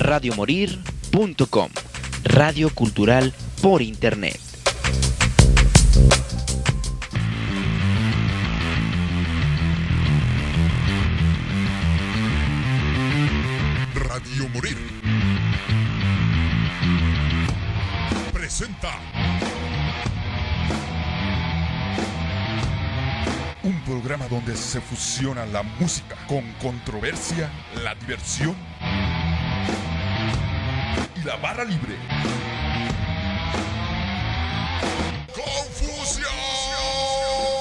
radiomorir.com, 0.00 1.68
radio 2.24 2.70
cultural 2.74 3.34
por 3.60 3.82
internet. 3.82 4.40
Radio 13.94 14.48
Morir. 14.54 14.78
Presenta. 18.32 18.98
Un 23.62 23.78
programa 23.84 24.26
donde 24.28 24.56
se 24.56 24.80
fusiona 24.80 25.44
la 25.44 25.62
música 25.62 26.16
con 26.26 26.50
controversia, 26.54 27.50
la 27.84 27.94
diversión 27.94 28.69
y 31.20 31.24
la 31.24 31.36
barra 31.36 31.64
libre. 31.64 31.96
¡Confusión! 35.34 36.26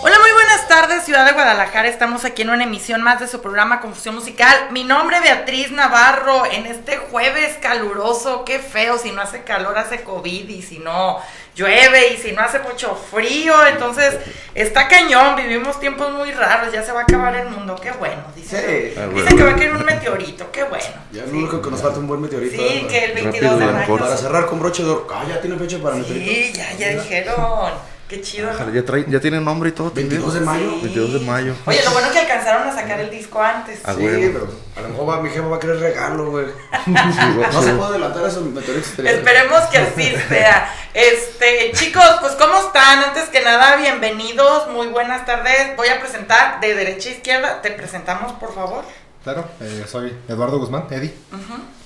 Hola, 0.01 0.19
muy 0.19 0.31
buenas 0.31 0.67
tardes, 0.67 1.03
Ciudad 1.03 1.25
de 1.25 1.33
Guadalajara. 1.33 1.87
Estamos 1.87 2.25
aquí 2.25 2.43
en 2.43 2.51
una 2.51 2.63
emisión 2.63 3.01
más 3.01 3.19
de 3.19 3.27
su 3.27 3.41
programa 3.41 3.81
Confusión 3.81 4.15
Musical. 4.15 4.55
Mi 4.71 4.83
nombre 4.83 5.17
es 5.17 5.23
Beatriz 5.23 5.71
Navarro. 5.71 6.45
En 6.45 6.65
este 6.65 6.97
jueves 6.97 7.57
caluroso, 7.61 8.45
qué 8.45 8.59
feo. 8.59 8.97
Si 8.97 9.11
no 9.11 9.21
hace 9.21 9.43
calor, 9.43 9.77
hace 9.77 10.03
COVID. 10.03 10.49
Y 10.49 10.61
si 10.61 10.79
no 10.79 11.19
llueve, 11.59 12.13
y 12.13 12.17
si 12.17 12.31
no 12.31 12.41
hace 12.41 12.59
mucho 12.59 12.95
frío. 13.11 13.53
Entonces, 13.67 14.15
está 14.55 14.87
cañón. 14.87 15.35
Vivimos 15.35 15.79
tiempos 15.79 16.11
muy 16.13 16.31
raros. 16.31 16.71
Ya 16.73 16.83
se 16.83 16.91
va 16.91 17.01
a 17.01 17.03
acabar 17.03 17.35
el 17.35 17.49
mundo. 17.49 17.75
Qué 17.81 17.91
bueno. 17.91 18.23
Dicen, 18.35 18.59
Sí. 18.59 18.99
Ah, 18.99 19.07
dicen 19.13 19.37
que 19.37 19.43
va 19.43 19.51
a 19.51 19.55
caer 19.55 19.75
un 19.75 19.85
meteorito. 19.85 20.51
Qué 20.51 20.63
bueno. 20.63 20.85
Ya 21.11 21.23
Sí. 21.25 21.31
lo 21.31 21.37
único 21.37 21.61
que 21.61 21.69
nos 21.71 21.81
falta 21.81 21.99
un 21.99 22.07
buen 22.07 22.21
meteorito. 22.21 22.55
Sí, 22.61 22.85
que 22.89 23.05
el 23.05 23.13
22 23.13 23.51
Rápido, 23.53 23.67
de 23.67 23.73
mayo. 23.73 23.97
Para 23.97 24.17
cerrar 24.17 24.45
con 24.45 24.59
broche 24.59 24.83
de 24.83 24.89
oro. 24.89 25.07
Ah, 25.13 25.23
ya 25.27 25.41
tiene 25.41 25.57
fecha 25.57 25.77
para 25.79 25.95
Sí, 25.95 26.01
meteorito. 26.01 26.57
ya, 26.57 26.73
ya 26.77 26.89
dijeron. 27.01 27.71
Qué 28.09 28.21
chido. 28.21 28.47
¿no? 28.49 28.55
Ojalá, 28.55 28.71
Ya, 28.73 28.83
trae, 28.83 29.05
ya 29.07 29.19
tiene 29.19 29.39
nombre 29.39 29.69
y 29.69 29.71
todo. 29.71 29.91
también. 29.91 30.09
22 30.09 30.33
de 30.33 30.39
mayo. 30.41 30.69
Sí. 30.71 30.79
22 30.83 31.13
de 31.13 31.19
mayo. 31.19 31.55
Oye, 31.65 31.83
lo 31.85 31.91
bueno 31.91 32.11
que 32.11 32.19
alcanzaron 32.19 32.67
a 32.67 32.73
sacar 32.73 32.99
el 32.99 33.09
disco 33.11 33.41
antes. 33.41 33.79
Ah, 33.85 33.93
Sí, 33.93 34.01
pero 34.33 34.47
a 34.75 34.81
lo 34.81 34.89
mejor 34.89 35.09
va, 35.09 35.21
mi 35.21 35.29
jefa 35.29 35.45
va 35.47 35.57
a 35.57 35.59
querer 35.59 35.79
regalo, 35.79 36.31
güey. 36.31 36.45
Sí, 36.85 36.91
No 36.91 37.61
se 37.61 37.73
puede 37.73 37.89
adelantar 37.91 38.25
esos 38.25 38.43
meteoritos. 38.45 38.97
Esperemos 38.99 39.61
que 39.71 39.77
así 39.77 40.15
sea. 40.29 40.73
Este, 40.93 41.71
chicos, 41.73 42.03
pues 42.19 42.33
¿cómo 42.33 42.57
están? 42.59 43.03
Antes 43.03 43.29
que 43.29 43.41
nada, 43.41 43.75
bienvenidos, 43.75 44.67
muy 44.71 44.87
buenas 44.87 45.25
tardes. 45.27 45.77
Voy 45.77 45.89
a 45.89 45.99
presentar 45.99 46.59
de 46.61 46.73
derecha 46.73 47.09
a 47.09 47.11
izquierda. 47.13 47.61
Te 47.61 47.69
presentamos, 47.71 48.31
por 48.33 48.53
favor. 48.55 48.83
Claro, 49.23 49.45
eh, 49.59 49.85
soy 49.87 50.15
Eduardo 50.27 50.59
Guzmán, 50.59 50.85
Eddie. 50.89 51.13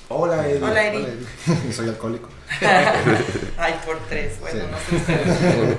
Hola, 0.09 0.47
Eddie. 0.47 0.63
Hola, 0.63 0.85
Eddie. 0.87 1.73
Soy 1.73 1.87
alcohólico. 1.89 2.29
Ay, 3.57 3.79
por 3.83 3.97
tres, 4.07 4.39
bueno, 4.39 4.61
Sí. 4.61 4.67
no 4.71 5.07
sé. 5.07 5.77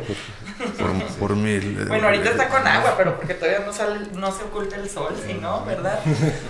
por, 0.78 1.06
por 1.28 1.36
mil. 1.36 1.78
eh, 1.80 1.84
Bueno, 1.86 2.06
ahorita 2.06 2.30
está 2.30 2.48
con 2.48 2.66
agua, 2.66 2.94
pero 2.97 3.16
porque 3.16 3.34
todavía 3.34 3.60
no 3.60 3.72
sale, 3.72 4.00
no 4.14 4.32
se 4.32 4.42
oculta 4.44 4.75
el 4.77 4.91
sol, 4.91 5.14
si 5.25 5.34
no, 5.34 5.64
¿verdad? 5.64 6.00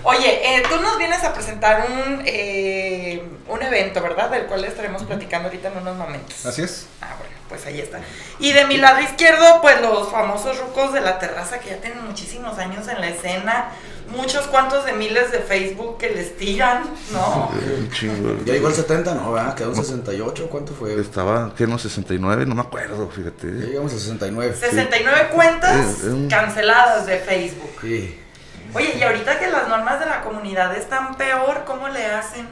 Oye, 0.05 0.57
eh, 0.57 0.63
tú 0.69 0.81
nos 0.81 0.97
vienes 0.97 1.23
a 1.25 1.35
presentar 1.35 1.87
un, 1.91 2.23
eh, 2.25 3.23
un 3.49 3.63
evento, 3.63 4.01
¿verdad? 4.01 4.31
Del 4.31 4.47
cual 4.47 4.65
estaremos 4.65 5.03
platicando 5.03 5.49
ahorita 5.49 5.69
en 5.69 5.79
unos 5.79 5.97
momentos. 5.97 6.47
Así 6.47 6.63
es. 6.63 6.87
Ah, 7.03 7.15
bueno, 7.19 7.35
pues 7.51 7.67
ahí 7.67 7.81
está. 7.81 8.01
Y 8.39 8.53
de 8.53 8.65
mi 8.67 8.79
lado 8.79 9.01
izquierdo, 9.01 9.61
pues 9.61 9.81
los 9.83 10.11
famosos 10.11 10.59
rucos 10.59 10.95
de 10.95 11.03
la 11.03 11.19
terraza 11.19 11.59
que 11.61 11.71
ya 11.71 11.77
tienen 11.83 12.03
muchísimos 12.07 12.57
años 12.59 12.89
en 12.89 13.01
la 13.01 13.09
escena, 13.09 13.69
muchos 14.09 14.47
cuantos 14.47 14.85
de 14.85 14.93
miles 14.93 15.33
de 15.33 15.39
Facebook 15.41 15.99
que 15.99 16.11
les 16.11 16.37
tiran, 16.37 16.85
¿no? 17.13 17.51
Un 17.79 17.91
chingo. 17.91 18.37
Ya 18.45 18.53
llegó 18.55 18.69
el 18.69 18.75
70, 18.75 19.15
no, 19.15 19.33
¿verdad? 19.33 19.55
Quedó 19.55 19.71
en 19.71 19.77
68. 19.77 20.49
¿Cuánto 20.51 20.73
fue? 20.75 20.99
Estaba, 21.01 21.55
que 21.55 21.67
no, 21.67 21.79
69, 21.79 22.47
no 22.47 22.55
me 22.55 22.61
acuerdo, 22.63 23.09
Ya 23.09 23.15
fíjate. 23.15 23.47
llegamos 23.49 23.93
a 23.93 23.99
69. 23.99 24.55
69 24.59 25.29
cuentas 25.33 25.77
Es- 25.77 25.99
es 26.01 26.13
un- 26.13 26.29
canceladas 26.29 27.07
de 27.07 27.19
Facebook. 27.19 27.71
Sí. 27.81 28.21
Oye, 28.75 28.97
y 28.99 29.03
ahorita 29.03 29.39
que 29.39 29.49
las 29.51 29.69
normas 29.69 30.01
de 30.01 30.07
la 30.07 30.23
comunidad 30.23 30.77
están 30.77 31.17
peor, 31.17 31.63
¿cómo 31.67 31.89
le 31.89 32.07
hacen? 32.07 32.49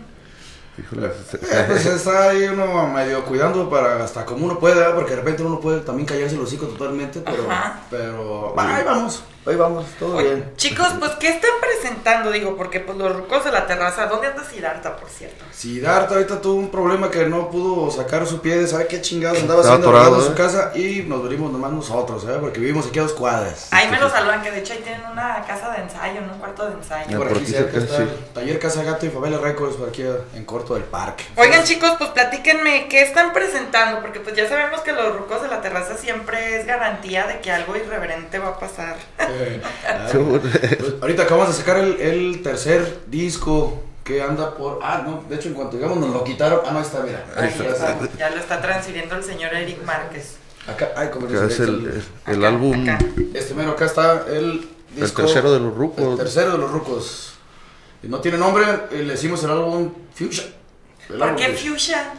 Híjole, 0.79 1.09
Eh, 1.09 1.65
pues 1.67 1.85
está 1.85 2.31
ahí 2.31 2.45
uno 2.45 2.87
medio 2.89 3.25
cuidando 3.27 3.69
para 3.69 4.03
hasta 4.03 4.25
como 4.25 4.47
uno 4.47 4.59
puede, 4.59 4.77
¿verdad? 4.77 4.95
Porque 4.95 5.11
de 5.11 5.17
repente 5.17 5.43
uno 5.43 5.61
puede 5.61 5.81
también 5.81 6.07
callarse 6.07 6.35
el 6.37 6.41
hocico 6.41 6.67
totalmente, 6.67 7.21
pero, 7.21 7.51
Ajá. 7.51 7.81
pero 7.91 8.55
va, 8.57 8.77
ahí 8.77 8.83
vamos, 8.85 9.23
ahí 9.47 9.57
vamos, 9.57 9.87
todo 9.99 10.17
Oye, 10.17 10.35
bien. 10.35 10.53
chicos, 10.57 10.89
pues 10.99 11.13
¿qué 11.13 11.29
están 11.29 11.51
presentando? 11.61 12.31
Digo, 12.31 12.57
porque 12.57 12.81
pues 12.81 12.97
los 12.97 13.15
rucos 13.15 13.45
de 13.45 13.53
la 13.53 13.67
terraza, 13.67 14.07
¿dónde 14.07 14.29
anda 14.29 14.45
Siddhartha, 14.45 14.97
por 14.97 15.09
cierto? 15.09 15.45
Si 15.53 15.81
Darta 15.81 16.15
ahorita 16.15 16.41
tuvo 16.41 16.55
un 16.55 16.71
problema 16.71 17.11
que 17.11 17.27
no 17.27 17.51
pudo 17.51 17.91
sacar 17.91 18.27
su 18.27 18.41
pie 18.41 18.59
de 18.59 18.67
sabe 18.67 18.87
qué 18.87 19.01
chingados 19.01 19.41
andaba 19.41 19.61
Estaba 19.61 19.77
haciendo 19.77 19.89
atorado, 19.89 20.17
arreglando 20.17 20.27
su 20.27 20.43
¿eh? 20.43 20.47
casa 20.47 20.73
y 20.77 21.03
nos 21.09 21.23
venimos 21.23 21.53
nomás 21.53 21.73
nosotros, 21.73 22.25
¿eh? 22.25 22.37
Porque 22.41 22.61
vivimos 22.61 22.87
aquí 22.87 22.99
a 22.99 23.03
dos 23.03 23.13
cuadras. 23.13 23.69
Ahí 23.71 23.89
me 23.89 23.99
lo 23.99 24.09
saludan, 24.09 24.43
que 24.43 24.51
de 24.51 24.61
hecho 24.61 24.73
ahí 24.73 24.81
tienen 24.81 25.03
una 25.11 25.45
casa 25.47 25.71
de 25.71 25.83
ensayo, 25.83 26.21
¿no? 26.21 26.33
un 26.33 26.39
cuarto 26.39 26.67
de 26.67 26.75
ensayo. 26.75 27.19
Por 27.19 27.29
por 27.29 27.37
aquí 27.37 27.45
aquí 27.45 27.53
cerca 27.53 27.79
está 27.79 27.97
sí. 27.97 28.03
el 28.03 28.25
Taller 28.35 28.59
Casa 28.59 28.83
Gato 28.83 29.07
y 29.07 29.11
Favela 29.11 29.39
Records, 29.39 29.77
por 29.77 29.89
aquí 29.89 30.05
en 30.35 30.45
corto 30.45 30.75
del 30.75 30.85
parque. 30.85 31.25
Oigan 31.37 31.65
chicos, 31.65 31.93
pues 31.99 32.11
platíquenme, 32.11 32.89
¿qué 32.89 33.03
están 33.03 33.33
presentando? 33.33 34.01
Porque 34.01 34.21
pues 34.21 34.37
ya 34.37 34.49
sabemos 34.49 34.81
que 34.81 34.93
los 34.93 35.17
rucos 35.17 35.43
de 35.43 35.49
la 35.49 35.61
terraza 35.61 35.97
siempre 35.97 36.59
es 36.61 36.67
garantía 36.67 37.27
de 37.27 37.41
que 37.41 37.51
algo 37.51 37.77
irreverente 37.77 38.39
va 38.39 38.49
a 38.49 38.59
pasar. 38.59 38.97
Ah, 39.87 40.09
pues, 40.13 40.95
ahorita 41.01 41.23
acabamos 41.23 41.49
de 41.49 41.55
sacar 41.55 41.79
el, 41.79 42.01
el 42.01 42.43
tercer 42.43 43.01
disco 43.07 43.83
que 44.05 44.21
anda 44.23 44.55
por... 44.57 44.81
Ah, 44.83 45.03
no, 45.05 45.25
de 45.29 45.37
hecho 45.37 45.49
en 45.49 45.55
cuanto 45.55 45.77
llegamos 45.77 45.99
nos 45.99 46.11
lo 46.11 46.25
quitaron. 46.25 46.61
Ah, 46.67 46.71
no, 46.73 46.79
ahí 46.79 46.85
está, 46.85 47.01
mira. 47.01 47.25
Ahí 47.37 47.45
Ahí 47.45 47.67
está. 47.67 47.93
está, 47.93 48.17
ya 48.19 48.31
lo 48.31 48.37
está 48.37 48.61
transfiriendo 48.61 49.15
el 49.15 49.23
señor 49.25 49.55
Eric 49.55 49.85
Márquez. 49.85 50.37
Acá, 50.67 50.93
ay, 50.97 51.09
como 51.11 51.27
que 51.27 51.35
es 51.35 51.61
el, 51.61 52.03
el 52.27 52.39
Acá, 52.39 52.49
álbum, 52.49 52.83
acá. 52.83 52.99
Este 53.35 53.55
mero, 53.55 53.73
acá 53.73 53.87
está 53.87 54.25
el 54.29 54.69
el 54.95 55.01
disco... 55.01 55.23
tercero 55.23 55.53
de 55.53 55.61
los 55.61 55.75
rucos. 55.75 56.05
El 56.05 56.17
tercero 56.17 56.53
de 56.53 56.59
los 56.59 56.71
rucos. 56.71 57.33
No 58.03 58.21
tiene 58.21 58.37
nombre, 58.39 58.65
eh, 58.91 59.03
le 59.05 59.13
decimos 59.13 59.43
el 59.45 59.51
álbum 59.51 59.93
Fuchsia. 60.15 60.45
El 61.09 61.19
¿Por 61.19 61.29
álbum 61.29 61.37
qué 61.43 61.49
Fuchsia. 61.55 62.13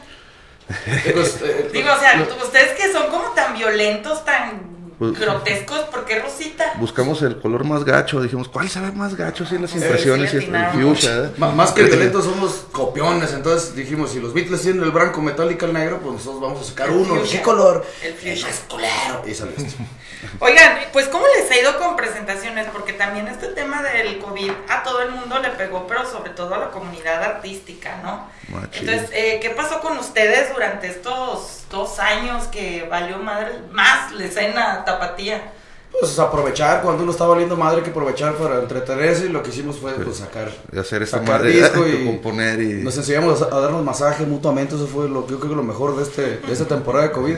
eh, 0.87 1.69
Digo, 1.73 1.89
o 1.93 1.99
sea, 1.99 2.27
ustedes 2.43 2.71
que 2.79 2.91
son 2.91 3.09
como 3.09 3.29
tan 3.31 3.53
violentos, 3.53 4.23
tan 4.25 4.82
Pues- 4.99 5.19
grotescos, 5.19 5.79
¿por 5.91 6.05
qué 6.05 6.19
Rosita? 6.19 6.73
Buscamos 6.77 7.21
el 7.21 7.39
color 7.39 7.63
más 7.63 7.83
gacho, 7.83 8.21
dijimos, 8.21 8.47
¿cuál 8.49 8.69
se 8.69 8.79
ve 8.79 8.91
más 8.91 9.15
gacho? 9.15 9.45
Sí, 9.45 9.57
las 9.57 9.71
Sí, 9.71 9.77
impresiones 9.77 10.31
sí 10.31 10.37
y 10.37 10.47
le 10.47 10.59
el 10.59 10.65
fuchsia, 10.71 11.17
¿eh? 11.25 11.31
Más 11.37 11.71
que 11.71 11.83
violentos 11.83 12.25
somos 12.25 12.65
copiones, 12.71 13.33
entonces 13.33 13.75
dijimos, 13.75 14.11
si 14.11 14.19
los 14.19 14.33
Beatles 14.33 14.61
tienen 14.61 14.83
el 14.83 14.91
blanco 14.91 15.21
metálico 15.21 15.65
el 15.65 15.73
negro, 15.73 15.99
pues 15.99 16.13
nosotros 16.15 16.41
vamos 16.41 16.61
a 16.61 16.69
sacar 16.69 16.89
El 16.89 16.95
uno. 16.97 17.15
fuchsia. 17.15 17.39
¿Qué 17.39 17.43
color? 17.43 17.85
El 18.03 18.13
fuchsia. 18.13 18.49
es 18.49 18.59
culero. 18.69 19.23
Y 19.25 19.33
sale 19.33 19.51
esto. 19.57 19.83
Oigan, 20.39 20.77
pues 20.93 21.07
¿cómo 21.09 21.25
les 21.37 21.51
ha 21.51 21.59
ido 21.59 21.77
con 21.77 21.95
presentaciones? 21.97 22.67
Porque 22.71 22.93
también 22.93 23.27
este 23.27 23.47
tema 23.47 23.83
del 23.83 24.19
COVID 24.19 24.51
a 24.69 24.81
todo 24.83 25.01
el 25.01 25.11
mundo 25.11 25.37
le 25.39 25.49
pegó, 25.49 25.85
pero 25.85 26.09
sobre 26.09 26.29
todo 26.31 26.55
a 26.55 26.59
la 26.59 26.71
comunidad 26.71 27.21
artística, 27.21 27.97
¿no? 28.01 28.29
Entonces, 28.73 29.09
eh, 29.13 29.39
¿qué 29.41 29.49
pasó 29.49 29.81
con 29.81 29.97
ustedes 29.97 30.53
durante 30.53 30.87
estos 30.87 31.63
dos 31.69 31.99
años 31.99 32.45
que 32.47 32.87
valió 32.89 33.17
madre 33.17 33.51
más 33.71 34.11
la 34.13 34.25
escena 34.25 34.82
tapatía? 34.85 35.51
Pues 35.99 36.17
aprovechar, 36.17 36.81
cuando 36.81 37.03
uno 37.03 37.11
está 37.11 37.25
valiendo 37.27 37.55
madre 37.55 37.83
que 37.83 37.91
aprovechar 37.91 38.33
para 38.35 38.59
entretenerse 38.59 39.27
y 39.27 39.29
lo 39.29 39.43
que 39.43 39.51
hicimos 39.51 39.77
fue 39.77 39.91
pues, 39.93 40.17
sacar, 40.17 40.51
De 40.71 40.79
hacer 40.79 41.03
esta 41.03 41.19
sacar 41.19 41.39
madre, 41.39 41.51
disco 41.51 41.85
y 41.87 42.05
componer 42.05 42.59
y... 42.61 42.83
nos 42.83 42.97
enseñamos 42.97 43.41
a, 43.43 43.45
a 43.55 43.59
darnos 43.59 43.83
masaje 43.85 44.25
mutuamente, 44.25 44.73
eso 44.75 44.87
fue 44.87 45.07
lo, 45.07 45.27
yo 45.27 45.37
creo 45.39 45.51
que 45.51 45.55
lo 45.55 45.63
mejor 45.63 45.95
de, 45.95 46.03
este, 46.03 46.21
de 46.37 46.51
esta 46.51 46.65
temporada 46.65 47.07
de 47.07 47.11
COVID. 47.11 47.35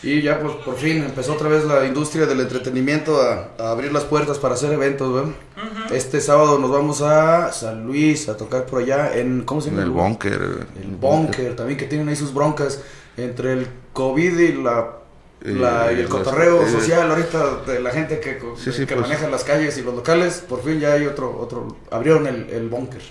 Y 0.00 0.22
ya 0.22 0.38
pues 0.40 0.54
por 0.64 0.76
fin 0.76 1.02
empezó 1.02 1.32
otra 1.32 1.48
vez 1.48 1.64
la 1.64 1.84
industria 1.84 2.24
del 2.24 2.40
entretenimiento 2.40 3.20
a, 3.20 3.50
a 3.58 3.70
abrir 3.72 3.92
las 3.92 4.04
puertas 4.04 4.38
para 4.38 4.54
hacer 4.54 4.72
eventos, 4.72 5.12
¿verdad? 5.12 5.32
Este 5.90 6.20
sábado 6.20 6.58
nos 6.60 6.70
vamos 6.70 7.02
a 7.02 7.52
San 7.52 7.84
Luis 7.84 8.28
a 8.28 8.36
tocar 8.36 8.64
por 8.64 8.80
allá 8.80 9.16
en, 9.16 9.42
¿cómo 9.42 9.60
se 9.60 9.70
En 9.70 9.74
llama? 9.74 9.82
el 9.82 9.88
lugar? 9.88 10.08
búnker. 10.08 10.40
El 10.80 10.96
bunker, 10.96 11.56
también 11.56 11.76
que 11.76 11.86
tienen 11.86 12.08
ahí 12.08 12.14
sus 12.16 12.32
broncas 12.32 12.80
entre 13.16 13.54
el 13.54 13.66
COVID 13.92 14.38
y 14.38 14.52
la, 14.62 14.97
la- 15.42 15.92
y 15.92 15.96
Eh, 15.96 16.00
el 16.00 16.08
cotorreo 16.08 16.62
eh, 16.66 16.70
social 16.70 17.10
ahorita 17.10 17.56
de 17.66 17.80
la 17.80 17.90
gente 17.90 18.20
que, 18.20 18.38
co- 18.38 18.56
Sí, 18.56 18.72
sí, 18.72 18.86
que 18.86 18.94
pues. 18.94 19.08
maneja 19.08 19.28
las 19.28 19.44
calles 19.44 19.76
y 19.78 19.82
los 19.82 19.94
locales, 19.94 20.44
por 20.48 20.62
fin 20.62 20.80
ya 20.80 20.92
hay 20.94 21.06
otro, 21.06 21.38
otro, 21.38 21.76
abrieron 21.90 22.26
el, 22.26 22.48
el 22.50 22.68
bunker. 22.68 23.02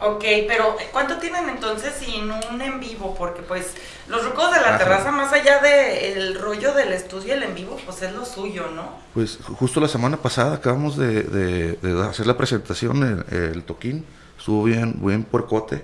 Ok, 0.00 0.22
pero 0.46 0.76
¿cuánto 0.92 1.16
tienen 1.18 1.48
entonces 1.48 1.92
sin 1.98 2.30
un 2.30 2.62
en 2.62 2.78
vivo? 2.78 3.16
Porque 3.18 3.42
pues 3.42 3.72
los 4.08 4.24
rucos 4.24 4.52
de 4.54 4.60
la 4.60 4.68
Ajá. 4.68 4.78
terraza, 4.78 5.10
más 5.10 5.32
allá 5.32 5.58
del 5.60 6.36
rollo 6.38 6.72
del 6.72 6.92
estudio, 6.92 7.34
el 7.34 7.42
en 7.42 7.54
vivo, 7.56 7.76
pues 7.84 8.02
es 8.02 8.12
lo 8.12 8.24
suyo, 8.24 8.66
¿no? 8.76 8.90
Pues 9.12 9.38
justo 9.58 9.80
la 9.80 9.88
semana 9.88 10.16
pasada 10.16 10.54
acabamos 10.54 10.96
de, 10.96 11.24
de- 11.24 11.72
de 11.82 12.02
hacer 12.06 12.28
la 12.28 12.36
presentación, 12.36 13.24
el, 13.28 13.38
el 13.38 13.62
toquín, 13.64 14.04
estuvo 14.38 14.62
bien, 14.64 14.94
bien 15.00 15.24
puercote. 15.24 15.82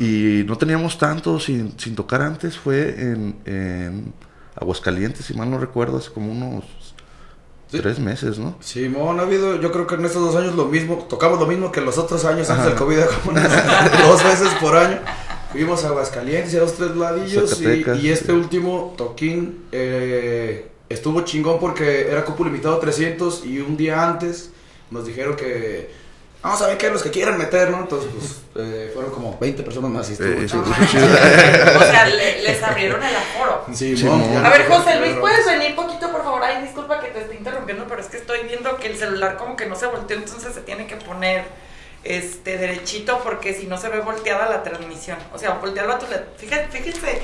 Y 0.00 0.42
no 0.46 0.56
teníamos 0.58 0.98
tanto 0.98 1.38
sin, 1.38 1.78
sin 1.78 1.94
tocar 1.94 2.22
antes, 2.22 2.56
fue 2.58 2.88
en, 2.98 3.36
en 3.44 4.12
Aguascalientes, 4.56 5.26
si 5.26 5.34
mal 5.34 5.50
no 5.50 5.58
recuerdo, 5.58 5.98
hace 5.98 6.10
como 6.10 6.32
unos 6.32 6.64
Sí. 7.70 7.80
tres 7.80 7.98
meses, 7.98 8.38
¿no? 8.38 8.56
Simón, 8.60 9.18
ha 9.18 9.24
habido, 9.24 9.60
yo 9.60 9.72
creo 9.72 9.88
que 9.88 9.96
en 9.96 10.04
estos 10.04 10.22
dos 10.22 10.36
años 10.36 10.54
lo 10.54 10.66
mismo, 10.66 11.04
tocamos 11.08 11.40
lo 11.40 11.46
mismo 11.46 11.72
que 11.72 11.80
los 11.80 11.98
otros 11.98 12.24
años 12.24 12.48
antes 12.48 12.66
del 12.66 12.74
COVID, 12.76 12.98
como 13.24 13.38
dos 14.06 14.22
veces 14.22 14.48
por 14.60 14.76
año. 14.76 15.00
Fuimos 15.50 15.84
a 15.84 15.88
Aguascalientes 15.88 16.54
a 16.54 16.58
los 16.58 16.74
tres 16.74 16.94
ladillos 16.94 17.60
y, 17.60 18.08
este 18.10 18.26
sí. 18.26 18.32
último 18.32 18.94
toquín 18.96 19.64
eh, 19.72 20.68
estuvo 20.88 21.22
chingón 21.22 21.58
porque 21.58 22.08
era 22.08 22.24
cupo 22.24 22.44
limitado 22.44 22.76
a 22.76 22.80
300 22.80 23.44
y 23.44 23.58
un 23.58 23.76
día 23.76 24.06
antes 24.08 24.50
nos 24.90 25.06
dijeron 25.06 25.34
que 25.34 25.90
vamos 26.46 26.62
a 26.62 26.66
ver 26.68 26.78
qué 26.78 26.90
los 26.90 27.02
que 27.02 27.10
quieran 27.10 27.36
meter, 27.38 27.70
¿no? 27.70 27.80
Entonces, 27.80 28.10
pues 28.16 28.36
eh, 28.66 28.90
fueron 28.94 29.12
como 29.12 29.36
20 29.38 29.62
personas 29.62 29.90
más 29.90 30.08
y 30.08 30.12
estuvo 30.12 30.28
Eh, 30.30 30.46
chido. 30.46 30.62
O 31.76 31.82
sea, 31.84 32.06
le- 32.06 32.42
les 32.42 32.62
abrieron 32.62 33.02
el 33.02 33.14
aforo. 33.16 33.64
Simón. 33.74 34.32
ya 34.32 34.46
A 34.46 34.50
ver, 34.50 34.66
José 34.68 34.98
Luis, 35.00 35.14
¿puedes 35.20 35.44
venir 35.44 35.74
poquito, 35.74 36.10
por 36.10 36.22
favor? 36.22 36.42
Ay, 36.42 36.62
disculpa 36.62 37.00
que 37.00 37.08
te 37.08 37.20
esté 37.20 37.34
interrumpiendo, 37.34 37.86
pero 37.88 38.00
es 38.00 38.06
que 38.08 38.16
estoy 38.16 38.44
viendo 38.44 38.76
que 38.76 38.86
el 38.88 38.96
celular 38.96 39.36
como 39.36 39.56
que 39.56 39.66
no 39.66 39.74
se 39.76 39.86
volteó, 39.86 40.16
entonces 40.16 40.54
se 40.54 40.60
tiene 40.60 40.86
que 40.86 40.96
poner 40.96 41.44
este 42.04 42.56
derechito 42.56 43.18
porque 43.24 43.52
si 43.52 43.66
no 43.66 43.76
se 43.78 43.88
ve 43.88 43.98
volteada 44.00 44.48
la 44.48 44.62
transmisión. 44.62 45.18
O 45.34 45.38
sea, 45.38 45.54
voltearlo 45.54 45.94
a 45.94 45.98
tu... 45.98 46.06
Fíjate, 46.38 46.68
fíjense 46.70 47.20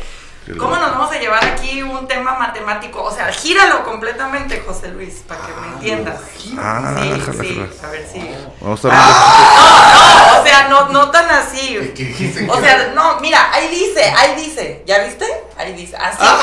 cómo 0.58 0.76
nos 0.76 0.90
vamos 0.92 1.10
a 1.12 1.18
llevar 1.18 1.44
aquí 1.44 1.82
un 1.82 2.06
tema 2.08 2.38
matemático. 2.38 3.02
O 3.02 3.10
sea, 3.10 3.32
gíralo 3.32 3.84
completamente, 3.84 4.62
José 4.66 4.88
Luis, 4.88 5.22
para 5.26 5.40
que 5.46 5.52
me 5.60 5.66
entiendas. 5.68 6.20
Ah, 6.58 6.94
sí, 7.00 7.10
jala, 7.10 7.42
sí, 7.42 7.66
jala. 7.78 7.88
a 7.88 7.90
ver 7.92 8.06
si... 8.12 8.34
Vamos 8.60 8.84
a 8.84 8.88
estar 8.88 9.02
No, 10.32 10.40
o 10.40 10.44
sea, 10.44 10.68
no, 10.68 10.88
no 10.88 11.10
tan 11.10 11.30
así. 11.30 11.92
¿Qué 11.96 12.04
dijiste? 12.04 12.48
O 12.50 12.60
sea, 12.60 12.92
no, 12.94 13.20
mira, 13.20 13.52
ahí 13.52 13.68
dice, 13.68 14.02
ahí 14.16 14.34
dice. 14.36 14.82
¿Ya 14.86 14.98
viste? 15.04 15.26
Ahí 15.56 15.72
dice. 15.74 15.96
Así, 15.96 16.18
Ah. 16.20 16.38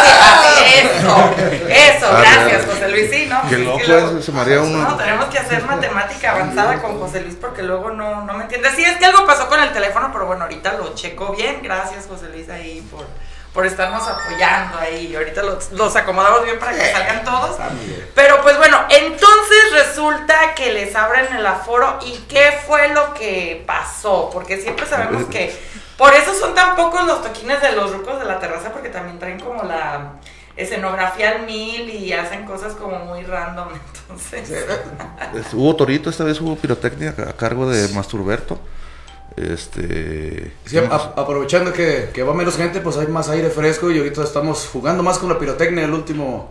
así, 0.00 0.10
así, 0.10 0.60
así. 0.60 0.86
Eso. 0.98 1.34
Eso, 1.68 2.06
A 2.06 2.20
gracias, 2.20 2.44
ver. 2.66 2.66
José 2.66 2.88
Luis. 2.88 3.10
Sí, 3.10 3.26
¿no? 3.28 3.42
Qué 3.48 3.54
Es 3.56 3.60
loco 3.60 3.80
luego- 3.86 4.18
es, 4.18 4.24
se 4.24 4.32
marea 4.32 4.60
uno. 4.60 4.78
No, 4.88 4.96
tenemos 4.96 5.24
que 5.26 5.38
hacer 5.38 5.64
matemática 5.64 6.30
avanzada 6.32 6.80
con 6.80 6.98
José 6.98 7.20
Luis 7.22 7.36
porque 7.40 7.62
luego 7.62 7.90
no, 7.90 8.24
no 8.24 8.32
me 8.34 8.44
entiende. 8.44 8.70
Sí, 8.76 8.84
es 8.84 8.96
que 8.98 9.06
algo 9.06 9.26
pasó 9.26 9.48
con 9.48 9.60
el 9.60 9.72
teléfono, 9.72 10.10
pero 10.12 10.26
bueno, 10.26 10.44
ahorita 10.44 10.74
lo 10.74 10.94
checo 10.94 11.32
bien. 11.34 11.60
Gracias, 11.62 12.06
José 12.08 12.28
Luis, 12.28 12.48
ahí 12.48 12.80
por, 12.90 13.06
por 13.52 13.66
estarnos 13.66 14.06
apoyando 14.06 14.78
ahí. 14.78 15.14
Ahorita 15.16 15.42
los, 15.42 15.72
los 15.72 15.96
acomodamos 15.96 16.44
bien 16.44 16.58
para 16.58 16.72
que 16.72 16.92
salgan 16.92 17.24
todos. 17.24 17.56
Pero 18.14 18.40
pues 18.42 18.56
bueno, 18.58 18.78
entonces 18.88 19.72
resulta 19.72 20.54
que 20.54 20.72
les 20.72 20.94
abren 20.94 21.34
el 21.34 21.44
aforo 21.46 21.98
y 22.04 22.12
qué 22.28 22.60
fue 22.66 22.88
lo 22.94 23.12
que 23.14 23.64
pasó, 23.66 24.30
porque 24.32 24.60
siempre 24.60 24.86
sabemos 24.86 25.24
que 25.24 25.54
por 25.96 26.14
eso 26.14 26.32
son 26.34 26.54
tan 26.54 26.76
pocos 26.76 27.04
los 27.06 27.22
toquines 27.22 27.60
de 27.60 27.72
los 27.72 27.92
rucos 27.92 28.18
de 28.20 28.24
la 28.26 28.38
terraza, 28.38 28.70
porque 28.72 28.88
también 28.88 29.18
traen 29.18 29.40
como 29.40 29.62
la 29.64 30.12
escenografía 30.56 31.30
al 31.30 31.42
mil 31.46 31.88
y 31.88 32.12
hacen 32.12 32.44
cosas 32.44 32.74
como 32.74 32.98
muy 33.00 33.22
random, 33.24 33.68
entonces... 34.02 34.50
Es- 34.50 35.54
Hubo 35.54 35.74
torito, 35.76 36.10
esta 36.10 36.24
vez 36.24 36.40
hubo 36.40 36.56
pirotecnia 36.56 37.14
a 37.28 37.32
cargo 37.32 37.68
de 37.68 37.88
Masturberto. 37.94 38.58
Este. 39.36 40.52
Sí, 40.66 40.78
a- 40.78 41.12
aprovechando 41.16 41.72
que, 41.72 42.10
que 42.12 42.22
va 42.22 42.34
menos 42.34 42.56
gente, 42.56 42.80
pues 42.80 42.96
hay 42.96 43.06
más 43.06 43.28
aire 43.28 43.50
fresco 43.50 43.90
y 43.90 43.98
ahorita 43.98 44.22
estamos 44.24 44.68
jugando 44.72 45.02
más 45.02 45.18
con 45.18 45.28
la 45.28 45.38
pirotecnia. 45.38 45.84
El 45.84 45.92
último, 45.92 46.50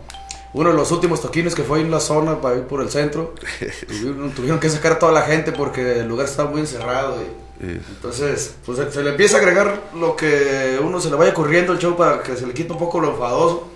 uno 0.52 0.70
de 0.70 0.74
los 0.76 0.90
últimos 0.90 1.20
toquines 1.20 1.54
que 1.54 1.62
fue 1.62 1.80
en 1.80 1.90
la 1.90 2.00
zona, 2.00 2.40
para 2.40 2.56
ir 2.56 2.62
por 2.64 2.82
el 2.82 2.90
centro. 2.90 3.34
tuvieron, 3.88 4.30
tuvieron 4.32 4.58
que 4.60 4.68
sacar 4.70 4.92
a 4.92 4.98
toda 4.98 5.12
la 5.12 5.22
gente 5.22 5.52
porque 5.52 6.00
el 6.00 6.08
lugar 6.08 6.26
estaba 6.26 6.50
muy 6.50 6.60
encerrado. 6.60 7.16
Y, 7.22 7.40
entonces, 7.62 8.54
pues 8.64 8.78
se, 8.78 8.90
se 8.90 9.02
le 9.02 9.10
empieza 9.10 9.36
a 9.36 9.40
agregar 9.40 9.80
lo 9.94 10.16
que 10.16 10.78
uno 10.82 10.98
se 10.98 11.10
le 11.10 11.16
vaya 11.16 11.34
corriendo 11.34 11.74
el 11.74 11.78
show 11.78 11.94
para 11.96 12.22
que 12.22 12.34
se 12.34 12.46
le 12.46 12.54
quite 12.54 12.72
un 12.72 12.78
poco 12.78 13.00
lo 13.00 13.10
enfadoso. 13.10 13.68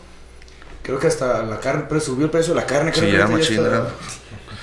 Creo 0.83 0.99
que 0.99 1.07
hasta 1.07 1.43
la 1.43 1.61
carne, 1.61 1.85
subió 2.01 2.25
el 2.27 2.31
precio 2.31 2.55
de 2.55 2.61
la 2.61 2.67
carne. 2.67 2.93
Creo 2.93 3.05
Sí, 3.05 3.11
que. 3.11 3.17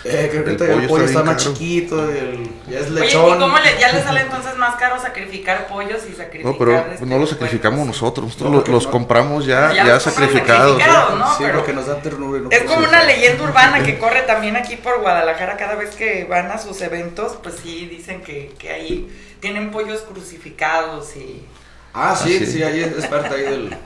Eh, 0.03 0.29
creo 0.31 0.43
que 0.43 0.51
El 0.73 0.87
pollo 0.87 1.05
está 1.05 1.21
más 1.23 1.35
caro. 1.43 1.53
chiquito, 1.53 2.09
el, 2.09 2.49
ya 2.67 2.79
es 2.79 2.87
Oye, 2.89 3.01
lechón. 3.01 3.37
¿y 3.37 3.39
cómo 3.39 3.59
le, 3.59 3.79
ya 3.79 3.91
le 3.91 4.01
sale 4.01 4.21
entonces 4.21 4.57
más 4.57 4.75
caro 4.77 4.99
sacrificar 4.99 5.67
pollos 5.67 5.99
y 6.09 6.13
sacrificar... 6.15 6.45
no, 6.51 6.57
pero 6.57 6.77
este, 6.91 7.05
no 7.05 7.19
lo 7.19 7.27
sacrificamos 7.27 7.79
puercos? 7.81 8.01
nosotros. 8.01 8.25
Nosotros 8.25 8.49
No, 8.51 8.57
los, 8.57 8.67
los 8.67 8.85
no. 8.85 8.91
compramos 8.91 9.45
ya, 9.45 9.71
Ya 9.73 9.85
ya, 9.85 9.93
los 9.93 10.03
sacrificados. 10.03 10.77
sacrificados. 10.79 11.19
¿no? 11.19 11.27
Sí, 11.37 11.43
Pero- 11.43 11.57
porque 11.59 11.73
nos 11.73 11.85
da 11.85 12.01
ternura. 12.01 12.39
y 12.39 12.41
no 12.41 12.49
Es 12.49 12.63
como 12.63 12.87
una 12.87 13.03
leyenda 13.03 13.43
urbana 13.43 13.83
que 13.83 13.99
corre 13.99 14.21
también 14.23 14.55
aquí 14.55 14.75
por 14.75 14.99
Guadalajara 15.01 15.55
cada 15.57 15.75
vez 15.75 15.95
que 15.95 16.23
van 16.25 16.49
a 16.49 16.57
sus 16.57 16.81
eventos, 16.81 17.37
pues 17.43 17.55
sí, 17.61 17.85
dicen 17.85 18.21
que, 18.23 18.53
que 18.57 18.71
ahí 18.71 19.07
tienen 19.39 19.69
pollos 19.71 20.01
crucificados 20.01 21.15
y... 21.15 21.45
Ah, 21.93 22.15
sí, 22.15 22.37
Ah, 22.41 22.45
sí. 22.45 22.51
sí, 22.53 22.63
ahí 22.63 22.79
es, 22.81 22.93
es 22.97 23.05
parte 23.07 23.35
ahí 23.35 23.41
del, 23.43 23.77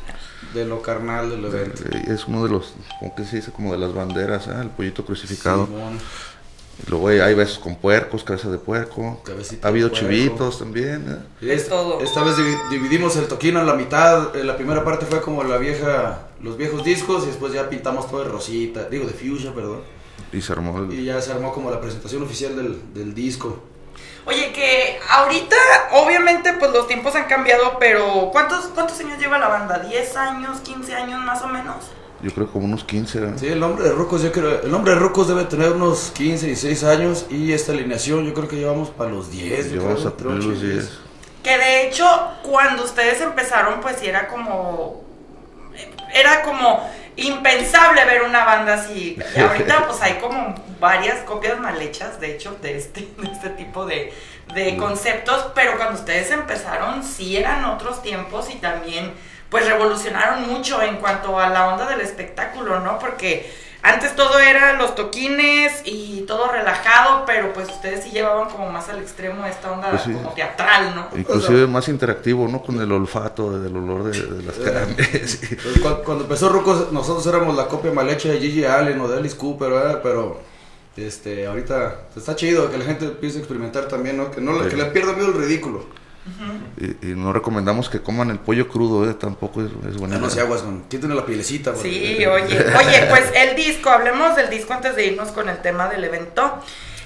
de 0.55 0.65
lo 0.65 0.81
carnal 0.81 1.29
del 1.29 1.45
evento. 1.45 1.83
Eh, 1.91 2.05
Es 2.07 2.25
uno 2.27 2.43
de 2.43 2.49
los, 2.49 2.73
¿cómo 2.99 3.13
que 3.13 3.25
se 3.25 3.35
dice? 3.35 3.51
Como 3.51 3.71
de 3.73 3.77
las 3.77 3.93
banderas, 3.93 4.47
¿eh? 4.47 4.51
el 4.61 4.69
pollito 4.69 5.05
crucificado. 5.05 5.65
Simón. 5.67 5.99
Luego 6.89 7.07
hay, 7.07 7.19
hay 7.19 7.33
besos 7.35 7.59
con 7.59 7.75
puercos, 7.77 8.23
cabeza 8.25 8.49
de 8.49 8.57
puerco. 8.57 9.21
Cabecita 9.23 9.67
ha 9.67 9.71
habido 9.71 9.89
chivitos 9.89 10.59
también. 10.59 11.05
¿eh? 11.09 11.45
Y 11.45 11.49
Es 11.49 11.63
es- 11.63 11.69
todo. 11.69 12.01
Esta 12.01 12.21
vez 12.23 12.35
divi- 12.37 12.69
dividimos 12.69 13.15
el 13.15 13.27
toquino 13.27 13.61
en 13.61 13.65
la 13.67 13.75
mitad. 13.75 14.35
En 14.35 14.45
la 14.45 14.57
primera 14.57 14.83
parte 14.83 15.05
fue 15.05 15.21
como 15.21 15.43
la 15.45 15.57
vieja, 15.57 16.27
los 16.41 16.57
viejos 16.57 16.83
discos 16.83 17.23
y 17.23 17.27
después 17.27 17.53
ya 17.53 17.69
pintamos 17.69 18.09
todo 18.09 18.23
de 18.23 18.29
rosita, 18.29 18.89
digo 18.89 19.05
de 19.05 19.13
fuchsia, 19.13 19.53
perdón. 19.53 19.81
Y 20.33 20.41
se 20.41 20.51
armó 20.51 20.79
el- 20.79 20.91
Y 20.99 21.05
ya 21.05 21.21
se 21.21 21.31
armó 21.31 21.53
como 21.53 21.71
la 21.71 21.79
presentación 21.79 22.23
oficial 22.23 22.55
del, 22.57 22.81
del 22.93 23.13
disco. 23.13 23.63
Oye, 24.25 24.51
que 24.53 24.99
ahorita, 25.09 25.55
obviamente, 25.91 26.53
pues 26.53 26.71
los 26.71 26.87
tiempos 26.87 27.15
han 27.15 27.25
cambiado, 27.25 27.77
pero 27.79 28.29
¿cuántos, 28.31 28.65
cuántos 28.73 28.99
años 28.99 29.19
lleva 29.19 29.37
la 29.37 29.47
banda? 29.47 29.83
¿10 29.83 30.15
años, 30.15 30.59
15 30.61 30.95
años 30.95 31.23
más 31.23 31.41
o 31.43 31.47
menos? 31.47 31.75
Yo 32.21 32.31
creo 32.31 32.47
como 32.51 32.65
unos 32.65 32.83
15. 32.83 33.19
¿eh? 33.19 33.33
Sí, 33.35 33.47
el 33.47 33.59
nombre 33.59 33.83
de 33.83 33.91
Rucos, 33.91 34.23
yo 34.23 34.31
creo, 34.31 34.63
el 34.63 34.71
nombre 34.71 34.93
de 34.93 34.99
Rucos 34.99 35.27
debe 35.27 35.43
tener 35.43 35.73
unos 35.73 36.11
15, 36.15 36.47
16 36.47 36.83
años 36.85 37.25
y 37.29 37.53
esta 37.53 37.71
alineación 37.71 38.25
yo 38.25 38.33
creo 38.33 38.47
que 38.47 38.55
llevamos 38.55 38.89
para 38.89 39.11
los 39.11 39.29
10. 39.29 39.67
yo 39.67 39.73
Llevamos 39.81 39.99
creo, 39.99 40.07
a 40.07 40.11
entre 40.11 40.47
los 40.49 40.63
y 40.63 40.65
10. 40.73 40.99
Que 41.43 41.57
de 41.59 41.87
hecho, 41.87 42.05
cuando 42.41 42.83
ustedes 42.83 43.21
empezaron, 43.21 43.79
pues 43.81 43.97
sí 43.99 44.07
era 44.07 44.27
como. 44.27 45.03
Era 46.13 46.41
como 46.41 46.89
impensable 47.17 48.05
ver 48.05 48.23
una 48.23 48.45
banda 48.45 48.75
así. 48.75 49.17
Y 49.35 49.39
ahorita, 49.39 49.85
pues 49.87 50.01
hay 50.01 50.15
como 50.15 50.55
varias 50.79 51.19
copias 51.19 51.59
mal 51.59 51.81
hechas, 51.81 52.19
de 52.19 52.35
hecho, 52.35 52.57
de 52.61 52.77
este, 52.77 53.01
de 53.17 53.31
este 53.31 53.49
tipo 53.49 53.85
de, 53.85 54.13
de 54.53 54.77
conceptos. 54.77 55.47
Pero 55.55 55.77
cuando 55.77 55.99
ustedes 55.99 56.31
empezaron, 56.31 57.03
sí 57.03 57.37
eran 57.37 57.65
otros 57.65 58.01
tiempos 58.01 58.49
y 58.49 58.55
también, 58.55 59.13
pues 59.49 59.67
revolucionaron 59.67 60.47
mucho 60.47 60.81
en 60.81 60.97
cuanto 60.97 61.39
a 61.39 61.49
la 61.49 61.69
onda 61.69 61.87
del 61.87 62.01
espectáculo, 62.01 62.79
¿no? 62.79 62.99
Porque. 62.99 63.65
Antes 63.87 64.15
todo 64.15 64.39
era 64.39 64.73
los 64.73 64.95
toquines 64.95 65.81
y 65.85 66.21
todo 66.27 66.51
relajado, 66.51 67.23
pero 67.25 67.53
pues 67.53 67.69
ustedes 67.69 68.03
sí 68.03 68.09
llevaban 68.09 68.49
como 68.49 68.71
más 68.71 68.89
al 68.89 68.99
extremo 68.99 69.45
esta 69.45 69.71
onda 69.71 69.91
Pues 69.91 70.01
sí. 70.01 70.11
como 70.13 70.31
teatral, 70.33 70.95
¿no? 70.95 71.07
Inclusive 71.15 71.67
más 71.67 71.87
interactivo, 71.87 72.47
¿no? 72.47 72.63
Con 72.63 72.81
el 72.81 72.91
olfato 72.91 73.59
del 73.59 73.77
olor 73.77 74.05
de, 74.05 74.19
de 74.21 74.43
las 74.43 74.55
carnes. 74.55 75.39
sí. 75.39 75.55
Pues, 75.55 75.79
cu- 75.81 76.03
cuando 76.03 76.23
empezó 76.23 76.49
Rucos, 76.49 76.91
nosotros 76.91 77.25
éramos 77.27 77.55
la 77.55 77.67
copia 77.67 77.91
mal 77.91 78.09
hecha 78.09 78.29
de 78.29 78.39
Gigi 78.39 78.65
Allen 78.65 78.99
o 79.01 79.07
de 79.07 79.17
Alice 79.19 79.37
Cooper, 79.37 79.69
¿verdad? 79.69 79.99
Pero 80.01 80.41
este, 80.97 81.45
ahorita 81.45 82.07
está 82.15 82.35
chido 82.35 82.71
que 82.71 82.77
la 82.79 82.85
gente 82.85 83.05
empiece 83.05 83.37
a 83.37 83.39
experimentar 83.41 83.87
también, 83.87 84.17
¿no? 84.17 84.31
Que, 84.31 84.41
no 84.41 84.63
Sí. 84.63 84.69
que 84.69 84.77
le 84.77 84.85
pierda 84.85 85.13
miedo 85.13 85.27
el 85.27 85.33
ridículo. 85.37 85.85
Y, 86.77 87.11
y 87.11 87.15
no 87.15 87.31
recomendamos 87.33 87.89
que 87.89 88.01
coman 88.01 88.31
el 88.31 88.39
pollo 88.39 88.67
crudo, 88.67 89.09
¿eh? 89.09 89.13
Tampoco 89.13 89.61
es, 89.61 89.69
es 89.87 89.97
buena 89.97 90.15
Ya 90.15 90.21
no 90.21 90.29
se 90.29 90.41
aguas. 90.41 90.63
Quítenle 90.89 91.15
la 91.15 91.25
pielecita. 91.25 91.73
porque- 91.73 91.89
Sí, 91.89 92.25
oye, 92.25 92.59
oye, 92.59 93.05
pues 93.09 93.31
el 93.35 93.55
disco, 93.55 93.89
hablemos 93.89 94.35
del 94.35 94.49
disco 94.49 94.73
antes 94.73 94.95
de 94.95 95.05
irnos 95.07 95.29
con 95.29 95.47
el 95.49 95.57
tema 95.61 95.87
del 95.87 96.03
evento. 96.03 96.59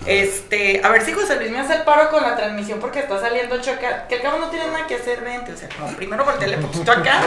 Este, 0.05 0.81
a 0.83 0.89
ver 0.89 1.01
si 1.03 1.11
José 1.11 1.35
Luis 1.35 1.51
me 1.51 1.59
hace 1.59 1.75
el 1.75 1.81
paro 1.83 2.09
con 2.09 2.21
la 2.23 2.35
transmisión 2.37 2.79
porque 2.79 2.99
está 2.99 3.19
saliendo 3.19 3.61
choca, 3.61 4.07
que 4.07 4.15
al 4.15 4.21
cabo 4.21 4.39
no 4.39 4.49
tiene 4.49 4.67
nada 4.67 4.87
que 4.87 4.95
hacer, 4.95 5.21
vente, 5.21 5.51
o 5.51 5.57
sea, 5.57 5.67
como 5.77 5.93
primero 5.97 6.23
volteale 6.23 6.57
poquito 6.57 6.89
acá 6.91 7.21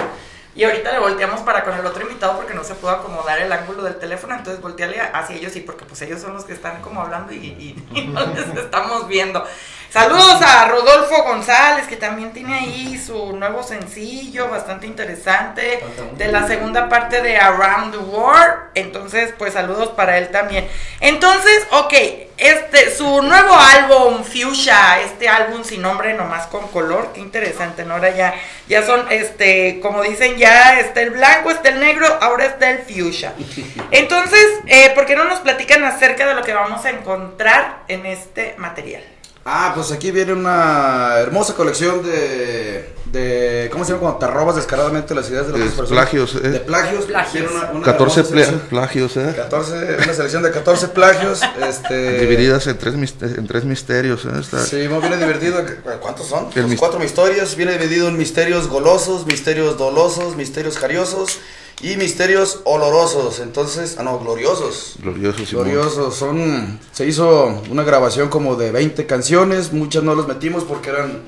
y 0.54 0.64
ahorita 0.64 0.92
le 0.92 0.98
volteamos 0.98 1.40
para 1.40 1.64
con 1.64 1.74
el 1.78 1.84
otro 1.86 2.02
invitado 2.02 2.36
porque 2.36 2.54
no 2.54 2.62
se 2.64 2.74
pudo 2.74 2.90
acomodar 2.90 3.40
el 3.40 3.52
ángulo 3.52 3.82
del 3.82 3.98
teléfono, 3.98 4.34
entonces 4.34 4.60
volteale 4.62 5.00
hacia 5.00 5.36
ellos 5.36 5.52
sí, 5.52 5.60
porque 5.60 5.84
pues 5.84 6.00
ellos 6.02 6.20
son 6.20 6.34
los 6.34 6.44
que 6.44 6.52
están 6.52 6.80
como 6.82 7.00
hablando 7.02 7.32
y, 7.32 7.36
y- 7.38 7.84
y 7.98 8.02
no 8.08 8.20
les 8.34 8.48
estamos 8.56 9.08
viendo. 9.08 9.44
Saludos 9.90 10.40
a 10.40 10.68
Rodolfo 10.68 11.22
González, 11.22 11.86
que 11.86 11.96
también 11.96 12.32
tiene 12.32 12.54
ahí 12.54 12.98
su 12.98 13.36
nuevo 13.36 13.62
sencillo, 13.62 14.48
bastante 14.48 14.86
interesante, 14.86 15.84
de 16.16 16.32
la 16.32 16.46
segunda 16.46 16.88
parte 16.88 17.20
de 17.20 17.36
Around 17.36 17.92
the 17.92 17.98
World. 17.98 18.54
Entonces, 18.74 19.34
pues 19.36 19.52
saludos 19.52 19.90
para 19.90 20.16
él 20.16 20.28
también. 20.30 20.66
Entonces, 21.00 21.66
ok, 21.72 21.92
este, 22.38 22.90
su 22.96 23.20
nuevo 23.20 23.54
álbum, 23.54 24.24
Fuchsia, 24.24 25.00
este 25.02 25.28
álbum 25.28 25.62
sin 25.62 25.82
nombre, 25.82 26.14
nomás 26.14 26.46
con 26.46 26.68
color, 26.68 27.10
qué 27.12 27.20
interesante, 27.20 27.84
¿no? 27.84 27.92
Ahora 27.94 28.16
ya, 28.16 28.34
ya 28.68 28.82
son, 28.86 29.04
este, 29.10 29.78
como 29.80 30.00
dicen, 30.02 30.38
ya 30.42 30.80
está 30.80 31.02
el 31.02 31.10
blanco, 31.10 31.52
está 31.52 31.68
el 31.68 31.78
negro, 31.78 32.06
ahora 32.20 32.46
está 32.46 32.70
el 32.70 32.78
Fuchsia. 32.78 33.32
Entonces, 33.92 34.44
eh, 34.66 34.90
¿por 34.94 35.06
qué 35.06 35.14
no 35.14 35.24
nos 35.24 35.38
platican 35.38 35.84
acerca 35.84 36.26
de 36.26 36.34
lo 36.34 36.42
que 36.42 36.52
vamos 36.52 36.84
a 36.84 36.90
encontrar 36.90 37.84
en 37.86 38.06
este 38.06 38.56
material? 38.58 39.04
Ah, 39.44 39.70
pues 39.74 39.92
aquí 39.92 40.10
viene 40.10 40.32
una 40.32 41.14
hermosa 41.18 41.54
colección 41.54 42.02
de, 42.02 42.92
de 43.12 43.68
¿cómo 43.70 43.84
se 43.84 43.90
llama 43.92 44.00
cuando 44.00 44.18
te 44.18 44.26
robas 44.26 44.56
descaradamente 44.56 45.14
las 45.14 45.28
ideas 45.30 45.46
de 45.46 45.52
las 45.58 45.68
personas? 45.68 45.88
plagios, 45.90 46.34
eh. 46.36 46.48
De 46.48 46.60
plagios. 46.60 47.04
Plagios. 47.04 47.50
Una- 47.50 47.70
una 47.72 47.84
14 47.84 48.20
hermosa 48.20 48.32
pla- 48.34 48.44
selección. 48.44 48.60
plagios, 48.70 49.16
¿eh? 49.18 49.32
14, 49.36 49.96
una 50.04 50.14
selección 50.14 50.42
de 50.42 50.50
14 50.50 50.88
plagios, 50.88 51.40
este... 51.68 52.20
Divididas 52.20 52.66
en 52.66 52.78
tres, 52.78 52.94
en 52.94 53.46
tres 53.46 53.64
misterios, 53.64 54.24
¿eh? 54.24 54.28
Está- 54.40 54.64
Sí, 54.64 54.86
no, 54.88 55.00
viene 55.00 55.18
dividido. 55.18 55.62
¿Cuántos 56.00 56.26
son? 56.26 56.48
El 56.54 56.66
mis- 56.68 56.78
cuatro 56.78 56.98
misterios. 56.98 57.54
Viene 57.56 57.72
dividido 57.78 58.08
en 58.08 58.16
misterios 58.16 58.68
golosos, 58.68 59.26
misterios 59.26 59.76
dolosos, 59.76 60.34
misterios 60.36 60.78
jariosos 60.78 61.38
y 61.82 61.96
misterios 61.96 62.60
olorosos. 62.64 63.40
Entonces, 63.40 63.96
ah, 63.98 64.02
no, 64.04 64.18
gloriosos. 64.20 64.94
Glorioso, 65.02 65.44
Simón. 65.44 65.64
Gloriosos. 65.64 66.14
Son, 66.16 66.78
se 66.92 67.06
hizo 67.06 67.62
una 67.70 67.82
grabación 67.82 68.28
como 68.30 68.56
de 68.56 68.70
20 68.72 69.04
canciones. 69.06 69.72
Muchas 69.72 70.02
no 70.02 70.14
los 70.14 70.26
metimos 70.26 70.64
porque 70.64 70.90
eran 70.90 71.20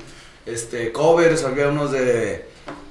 este, 0.45 0.91
covers. 0.91 1.43
Había 1.43 1.69
unos 1.69 1.91
de, 1.91 2.45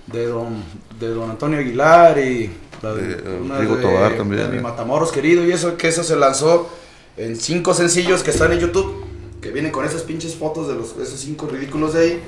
de, 0.07 0.27
don, 0.27 0.63
de 0.99 1.09
don 1.09 1.31
Antonio 1.31 1.59
Aguilar 1.59 2.19
y 2.19 2.51
la 2.83 2.95
de, 2.95 3.03
De, 3.03 3.13
eh, 3.15 3.39
una 3.41 3.59
Rigo 3.59 3.77
de- 3.77 3.83
Tobar 3.83 4.17
también, 4.17 4.43
de 4.45 4.49
mi 4.49 4.59
eh. 4.59 4.61
Matamoros 4.61 5.11
querido. 5.13 5.45
Y 5.45 5.53
eso 5.53 5.77
que 5.77 5.89
eso 5.89 6.03
se 6.05 6.17
lanzó 6.17 6.69
en 7.17 7.37
cinco 7.37 7.75
sencillos 7.75 8.23
que 8.23 8.31
están 8.31 8.53
en 8.53 8.61
YouTube. 8.61 9.05
Que 9.41 9.51
vienen 9.51 9.73
con 9.73 9.85
esas 9.85 10.03
pinches 10.03 10.35
fotos 10.35 10.69
de 10.69 10.75
los, 10.75 10.97
esos 10.97 11.21
cinco 11.21 11.47
ridículos 11.47 11.93
de 11.95 12.01
ahí. 12.01 12.23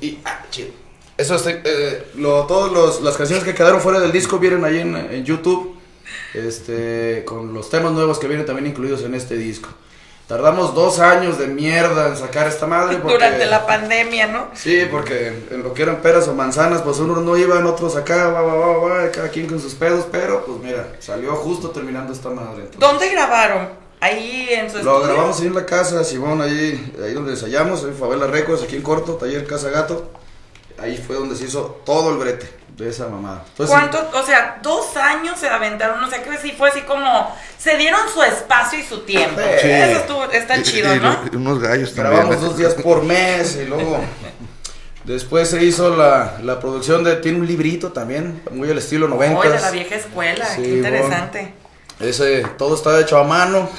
Y, 0.00 0.18
ah, 0.24 0.44
chido. 0.50 0.68
Eso 1.18 1.34
es, 1.36 1.42
eh, 1.46 2.04
lo, 2.16 2.46
los, 2.72 3.02
las 3.02 3.16
canciones 3.16 3.44
que 3.44 3.54
quedaron 3.54 3.80
fuera 3.80 4.00
del 4.00 4.12
disco 4.12 4.38
vienen 4.38 4.64
ahí 4.64 4.78
en, 4.78 4.96
en 4.96 5.24
YouTube. 5.24 5.76
Este, 6.34 7.22
con 7.26 7.52
los 7.52 7.68
temas 7.70 7.92
nuevos 7.92 8.18
que 8.18 8.26
vienen 8.26 8.46
también 8.46 8.66
incluidos 8.66 9.02
en 9.02 9.14
este 9.14 9.36
disco. 9.36 9.68
Tardamos 10.32 10.74
dos 10.74 10.98
años 10.98 11.38
de 11.38 11.46
mierda 11.46 12.08
en 12.08 12.16
sacar 12.16 12.46
esta 12.46 12.66
madre. 12.66 12.96
Porque, 12.96 13.12
Durante 13.12 13.44
la 13.44 13.66
pandemia, 13.66 14.28
¿no? 14.28 14.46
Sí, 14.54 14.86
porque 14.90 15.26
en 15.50 15.62
lo 15.62 15.74
que 15.74 15.82
eran 15.82 15.96
peras 16.00 16.26
o 16.26 16.32
manzanas, 16.32 16.80
pues 16.80 17.00
unos 17.00 17.18
no 17.22 17.36
iban, 17.36 17.66
otros 17.66 17.96
acá, 17.96 18.28
va, 18.28 18.40
va, 18.40 18.54
va, 18.54 18.76
va, 18.78 19.10
cada 19.10 19.28
quien 19.28 19.46
con 19.46 19.60
sus 19.60 19.74
pedos, 19.74 20.06
pero 20.10 20.42
pues 20.46 20.56
mira, 20.60 20.90
salió 21.00 21.36
justo 21.36 21.68
terminando 21.68 22.14
esta 22.14 22.30
madre. 22.30 22.62
entonces. 22.62 22.80
¿Dónde 22.80 23.10
grabaron? 23.10 23.68
Ahí 24.00 24.48
en 24.52 24.70
su 24.70 24.78
Lo 24.78 24.94
estudio. 24.96 25.14
grabamos 25.14 25.38
ahí 25.38 25.46
en 25.48 25.54
la 25.54 25.66
casa, 25.66 26.02
Simón, 26.02 26.40
ahí, 26.40 26.94
ahí 27.04 27.12
donde 27.12 27.32
ensayamos, 27.32 27.84
en 27.84 27.94
Favela 27.94 28.26
Records, 28.26 28.62
aquí 28.62 28.76
en 28.76 28.82
Corto, 28.82 29.16
Taller 29.16 29.46
Casa 29.46 29.68
Gato. 29.68 30.12
Ahí 30.78 30.96
fue 30.96 31.16
donde 31.16 31.36
se 31.36 31.44
hizo 31.44 31.82
todo 31.84 32.10
el 32.10 32.16
brete 32.16 32.61
de 32.84 32.90
esa 32.90 33.08
mamada. 33.08 33.42
Entonces, 33.48 33.74
¿Cuánto? 33.74 34.10
O 34.18 34.22
sea, 34.24 34.58
dos 34.62 34.96
años 34.96 35.38
se 35.38 35.48
aventaron, 35.48 36.02
o 36.02 36.08
sea, 36.10 36.22
que 36.22 36.36
sí 36.38 36.52
fue 36.56 36.68
así 36.70 36.82
como, 36.82 37.34
se 37.58 37.76
dieron 37.76 38.00
su 38.12 38.22
espacio 38.22 38.78
y 38.78 38.82
su 38.82 39.00
tiempo. 39.00 39.40
Sí. 39.60 39.68
Eso 39.70 39.98
estuvo, 40.00 40.24
está 40.30 40.56
Y- 40.58 40.62
chido, 40.62 40.94
y- 40.94 41.00
¿no? 41.00 41.16
y 41.32 41.36
unos 41.36 41.58
gallos 41.60 41.94
también. 41.94 42.16
Grabamos 42.16 42.40
dos 42.40 42.56
días 42.56 42.74
por 42.74 43.02
mes 43.02 43.56
y 43.56 43.64
luego 43.66 43.98
después 45.04 45.48
se 45.48 45.62
hizo 45.64 45.96
la, 45.96 46.38
la 46.42 46.60
producción 46.60 47.02
de, 47.04 47.16
tiene 47.16 47.38
un 47.40 47.46
librito 47.46 47.92
también, 47.92 48.42
muy 48.50 48.70
al 48.70 48.78
estilo 48.78 49.06
Oye, 49.16 49.28
de 49.50 49.60
la 49.60 49.70
vieja 49.70 49.96
escuela, 49.96 50.44
Sí, 50.46 50.62
qué 50.62 50.68
interesante. 50.76 51.54
Ese, 52.00 52.44
todo 52.58 52.74
está 52.74 52.98
hecho 53.00 53.18
a 53.18 53.24
mano. 53.24 53.68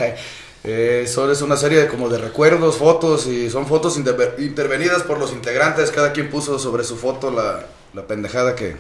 Eh, 0.65 1.07
son, 1.13 1.29
es 1.29 1.41
una 1.41 1.57
serie 1.57 1.77
de, 1.77 1.87
como 1.89 2.07
de 2.07 2.17
recuerdos, 2.17 2.77
fotos 2.77 3.27
y 3.27 3.49
son 3.49 3.67
fotos 3.67 3.97
interve- 3.99 4.35
intervenidas 4.39 5.03
por 5.03 5.17
los 5.17 5.33
integrantes. 5.33 5.91
Cada 5.91 6.13
quien 6.13 6.29
puso 6.29 6.57
sobre 6.57 6.85
su 6.85 6.95
foto 6.95 7.31
la, 7.31 7.65
la 7.93 8.03
pendejada 8.07 8.55
que, 8.55 8.77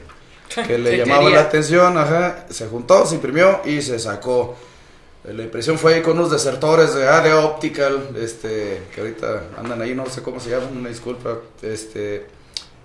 que 0.67 0.77
le 0.77 0.97
llamaba 0.97 1.23
quería. 1.23 1.35
la 1.37 1.41
atención. 1.43 1.97
Ajá. 1.97 2.45
Se 2.49 2.67
juntó, 2.67 3.05
se 3.05 3.15
imprimió 3.15 3.61
y 3.65 3.81
se 3.81 3.99
sacó. 3.99 4.55
Eh, 5.25 5.33
La 5.33 5.43
impresión 5.43 5.77
fue 5.77 5.95
ahí 5.95 6.01
con 6.01 6.17
unos 6.17 6.31
desertores 6.31 6.93
de 6.93 7.07
AD 7.07 7.43
Optical, 7.45 8.09
este, 8.21 8.83
que 8.93 9.01
ahorita 9.01 9.43
andan 9.57 9.81
ahí, 9.81 9.95
no 9.95 10.05
sé 10.07 10.21
cómo 10.21 10.39
se 10.39 10.49
llaman, 10.49 10.77
una 10.77 10.89
disculpa, 10.89 11.37
este, 11.61 12.25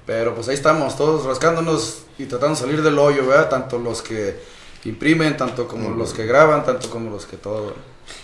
pero 0.07 0.35
pues 0.35 0.49
ahí 0.49 0.55
estamos, 0.55 0.97
todos 0.97 1.25
rascándonos 1.27 2.05
y 2.19 2.27
tratando 2.27 2.55
de 2.55 2.61
salir 2.61 2.83
del 2.83 2.99
hoyo, 2.99 3.27
¿verdad? 3.27 3.49
Tanto 3.49 3.79
los 3.79 4.03
que 4.03 4.37
imprimen, 4.85 5.37
tanto 5.37 5.67
como 5.67 5.91
los 5.91 6.15
que 6.15 6.25
graban, 6.27 6.65
tanto 6.65 6.89
como 6.91 7.11
los 7.11 7.27
que 7.27 7.37
todo. 7.37 7.75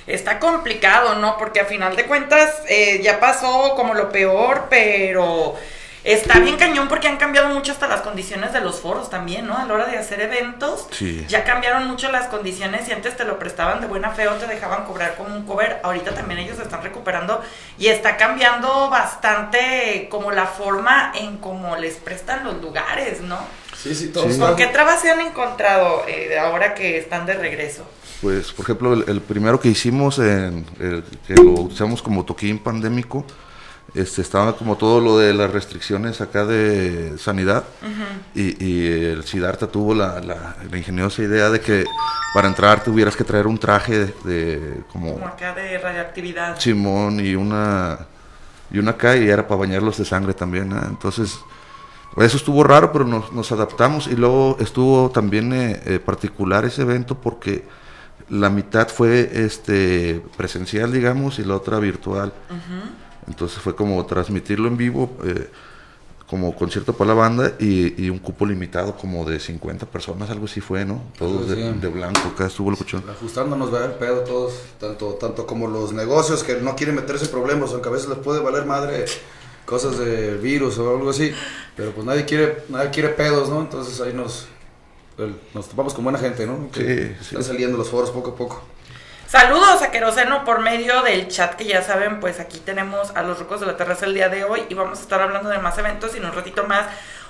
Está 0.06 0.38
complicado, 0.38 1.16
¿no? 1.16 1.36
Porque 1.36 1.60
a 1.60 1.66
final 1.66 1.94
de 1.96 2.06
cuentas 2.06 2.54
eh, 2.68 3.00
ya 3.02 3.20
pasó 3.20 3.74
como 3.76 3.92
lo 3.94 4.10
peor, 4.10 4.64
pero 4.70 5.54
está 6.04 6.38
bien 6.38 6.56
cañón 6.56 6.88
porque 6.88 7.08
han 7.08 7.16
cambiado 7.16 7.49
mucho 7.49 7.73
hasta 7.73 7.88
las 7.88 8.02
condiciones 8.02 8.52
de 8.52 8.61
los 8.61 8.80
foros 8.80 9.11
también, 9.11 9.46
¿no? 9.46 9.56
A 9.56 9.64
la 9.64 9.75
hora 9.75 9.87
de 9.87 9.96
hacer 9.99 10.20
eventos, 10.20 10.87
Sí. 10.90 11.25
ya 11.28 11.44
cambiaron 11.44 11.87
mucho 11.87 12.12
las 12.12 12.28
condiciones 12.28 12.87
y 12.88 12.92
antes 12.92 13.16
te 13.16 13.25
lo 13.25 13.38
prestaban 13.38 13.80
de 13.80 13.87
buena 13.87 14.11
fe 14.11 14.28
o 14.28 14.34
te 14.34 14.46
dejaban 14.46 14.84
cobrar 14.84 15.16
como 15.16 15.34
un 15.34 15.44
cover. 15.46 15.80
Ahorita 15.82 16.14
también 16.14 16.40
ellos 16.40 16.56
se 16.58 16.62
están 16.62 16.82
recuperando 16.82 17.40
y 17.78 17.87
está 17.88 18.16
cambiando 18.16 18.90
bastante 18.90 20.08
como 20.11 20.30
la 20.30 20.46
forma 20.46 21.12
en 21.14 21.38
cómo 21.38 21.76
les 21.76 21.94
prestan 21.94 22.44
los 22.44 22.61
lugares, 22.61 23.20
¿no? 23.20 23.38
Sí, 23.76 23.94
sí, 23.94 24.08
todos 24.08 24.32
Sí. 24.32 24.38
¿Con 24.38 24.56
qué 24.56 24.66
trabas 24.66 25.00
se 25.00 25.11
han 25.11 25.20
encontrado 25.20 26.04
eh, 26.06 26.38
ahora 26.38 26.75
que 26.75 26.99
están 26.99 27.26
de 27.26 27.34
regreso? 27.34 27.87
Pues, 28.23 28.52
por 28.52 28.64
ejemplo, 28.64 28.94
el, 28.94 29.04
el 29.08 29.20
primero 29.20 29.61
que 29.61 29.68
hicimos, 29.68 30.18
en, 30.18 30.64
el, 30.80 31.04
que 31.26 31.34
lo 31.34 31.50
usamos 31.52 32.00
como 32.00 32.25
toquín 32.25 32.58
pandémico, 32.58 33.26
este, 33.94 34.22
estaba 34.22 34.56
como 34.56 34.76
todo 34.76 35.00
lo 35.00 35.18
de 35.18 35.32
las 35.34 35.50
restricciones 35.52 36.20
acá 36.20 36.44
de 36.44 37.16
sanidad 37.18 37.64
y, 38.34 38.64
y 38.64 38.86
el 38.86 39.24
Siddhartha 39.24 39.66
tuvo 39.68 39.94
la, 39.94 40.20
la- 40.20 40.56
la 40.70 40.76
ingeniosa 40.78 41.22
idea 41.22 41.50
de 41.50 41.60
que 41.60 41.84
para 42.34 42.48
entrar 42.48 42.82
tuvieras 42.82 43.14
que 43.16 43.22
traer 43.22 43.46
un 43.46 43.58
traje 43.58 44.06
de, 44.06 44.14
de 44.24 44.80
como 44.92 45.14
Como 45.14 45.26
acá 45.26 45.54
de 45.54 45.78
radioactividad. 45.78 46.56
chimón 46.58 47.20
y 47.20 47.34
una 47.36 47.98
y 48.72 48.78
una 48.78 48.96
K 48.96 49.16
y 49.18 49.28
era 49.28 49.46
para 49.46 49.60
bañarlos 49.60 49.98
de 49.98 50.04
sangre 50.04 50.34
también. 50.34 50.72
¿eh? 50.72 50.80
Entonces, 50.88 51.38
eso 52.16 52.36
estuvo 52.36 52.64
raro, 52.64 52.90
pero 52.92 53.04
nos, 53.04 53.30
nos 53.32 53.52
adaptamos 53.52 54.08
y 54.08 54.16
luego 54.16 54.56
estuvo 54.58 55.10
también 55.10 55.52
eh, 55.52 55.80
eh, 55.84 55.98
particular 56.00 56.64
ese 56.64 56.82
evento 56.82 57.14
porque 57.16 57.64
la 58.30 58.50
mitad 58.50 58.88
fue 58.88 59.30
este 59.34 60.20
presencial, 60.36 60.90
digamos, 60.92 61.38
y 61.38 61.44
la 61.44 61.54
otra 61.54 61.78
virtual. 61.78 62.32
Entonces 63.28 63.58
fue 63.58 63.74
como 63.74 64.04
transmitirlo 64.06 64.68
en 64.68 64.76
vivo, 64.76 65.10
eh, 65.24 65.48
como 66.28 66.54
concierto 66.56 66.94
para 66.94 67.08
la 67.08 67.14
banda 67.14 67.52
y, 67.58 68.02
y 68.02 68.10
un 68.10 68.18
cupo 68.18 68.46
limitado 68.46 68.96
como 68.96 69.24
de 69.24 69.38
50 69.38 69.86
personas, 69.86 70.30
algo 70.30 70.46
así 70.46 70.60
fue, 70.60 70.84
¿no? 70.84 71.02
Todos 71.18 71.48
de, 71.48 71.56
Sí. 71.56 71.78
de 71.80 71.88
blanco, 71.88 72.20
acá 72.34 72.46
estuvo 72.46 72.70
el 72.70 72.76
cuchón. 72.76 73.04
ajustándonos, 73.08 73.70
¿verdad? 73.70 73.92
El 73.92 73.98
pedo 73.98 74.20
todos, 74.20 74.54
tanto, 74.80 75.14
tanto 75.14 75.46
como 75.46 75.68
los 75.68 75.92
negocios 75.92 76.42
que 76.42 76.56
no 76.56 76.76
quieren 76.76 76.94
meterse 76.96 77.26
en 77.26 77.30
problemas, 77.30 77.72
aunque 77.72 77.88
a 77.88 77.92
veces 77.92 78.08
les 78.08 78.18
puede 78.18 78.40
valer 78.40 78.64
madre 78.64 79.04
cosas 79.66 79.98
de 79.98 80.36
virus 80.38 80.78
o 80.78 80.90
algo 80.96 81.10
así, 81.10 81.32
pero 81.76 81.92
pues 81.92 82.06
nadie 82.06 82.24
quiere, 82.24 82.64
nadie 82.68 82.90
quiere 82.90 83.10
pedos, 83.10 83.48
¿no? 83.48 83.60
Entonces 83.60 84.00
ahí 84.00 84.12
nos, 84.14 84.46
nos 85.54 85.68
topamos 85.68 85.94
con 85.94 86.04
buena 86.04 86.18
gente, 86.18 86.46
¿no? 86.46 86.70
Que 86.72 87.14
Sí, 87.20 87.26
Están 87.26 87.44
saliendo 87.44 87.76
los 87.78 87.88
foros 87.88 88.10
poco 88.10 88.30
a 88.30 88.34
poco. 88.34 88.62
Saludos 89.26 89.82
a 89.82 89.90
Queroseno 89.90 90.44
por 90.44 90.60
medio 90.60 91.02
del 91.02 91.28
chat 91.28 91.54
que 91.54 91.64
ya 91.64 91.82
saben, 91.82 92.20
pues 92.20 92.40
aquí 92.40 92.58
tenemos 92.58 93.10
a 93.16 93.22
los 93.22 93.38
rucos 93.38 93.60
de 93.60 93.66
la 93.66 93.76
terraza 93.76 94.06
el 94.06 94.14
día 94.14 94.28
de 94.28 94.44
hoy 94.44 94.64
y 94.68 94.74
vamos 94.74 94.98
a 94.98 95.02
estar 95.02 95.20
hablando 95.20 95.48
de 95.48 95.58
más 95.58 95.76
eventos 95.78 96.14
y 96.14 96.18
en 96.18 96.26
un 96.26 96.32
ratito 96.32 96.64
más 96.64 96.86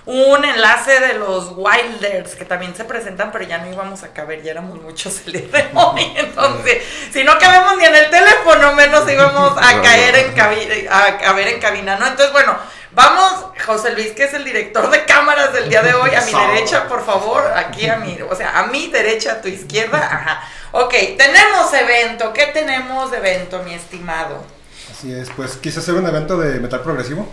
un 0.06 0.44
enlace 0.44 1.00
de 1.00 1.14
los 1.14 1.52
Wilders 1.56 2.34
que 2.34 2.44
también 2.44 2.76
se 2.76 2.84
presentan, 2.84 3.32
pero 3.32 3.44
ya 3.44 3.58
no 3.58 3.72
íbamos 3.72 4.02
a 4.02 4.12
caber, 4.12 4.42
ya 4.42 4.50
éramos 4.50 4.80
muchos 4.82 5.22
el 5.26 5.32
día 5.32 5.62
de 5.62 5.70
hoy, 5.72 6.12
entonces 6.16 6.82
si 7.10 7.24
no 7.24 7.38
cabemos 7.38 7.78
ni 7.78 7.84
en 7.84 7.94
el 7.94 8.10
teléfono, 8.10 8.74
menos 8.74 9.10
íbamos 9.10 9.56
a 9.56 9.80
caer 9.80 10.14
en 10.16 10.32
cabina, 10.34 10.74
a 10.90 11.16
caber 11.16 11.48
en 11.48 11.60
cabina, 11.60 11.96
¿no? 11.96 12.06
Entonces, 12.06 12.32
bueno, 12.32 12.54
vamos, 12.92 13.46
José 13.64 13.92
Luis, 13.92 14.12
que 14.12 14.24
es 14.24 14.34
el 14.34 14.44
director 14.44 14.90
de 14.90 15.06
cámaras 15.06 15.54
del 15.54 15.70
día 15.70 15.80
de 15.80 15.94
hoy, 15.94 16.10
a 16.14 16.20
mi 16.20 16.32
derecha, 16.32 16.86
por 16.86 17.02
favor, 17.02 17.50
aquí 17.56 17.88
a 17.88 17.96
mi, 17.96 18.20
o 18.20 18.34
sea, 18.34 18.58
a 18.58 18.66
mi 18.66 18.88
derecha, 18.88 19.32
a 19.32 19.40
tu 19.40 19.48
izquierda, 19.48 19.98
ajá. 19.98 20.42
Ok, 20.76 20.92
tenemos 21.16 21.72
evento, 21.72 22.32
¿qué 22.32 22.46
tenemos 22.52 23.08
de 23.12 23.18
evento, 23.18 23.62
mi 23.62 23.74
estimado? 23.74 24.42
Así 24.90 25.12
es, 25.12 25.30
pues 25.30 25.56
quise 25.56 25.78
hacer 25.78 25.94
un 25.94 26.04
evento 26.04 26.36
de 26.36 26.58
metal 26.58 26.80
progresivo. 26.80 27.28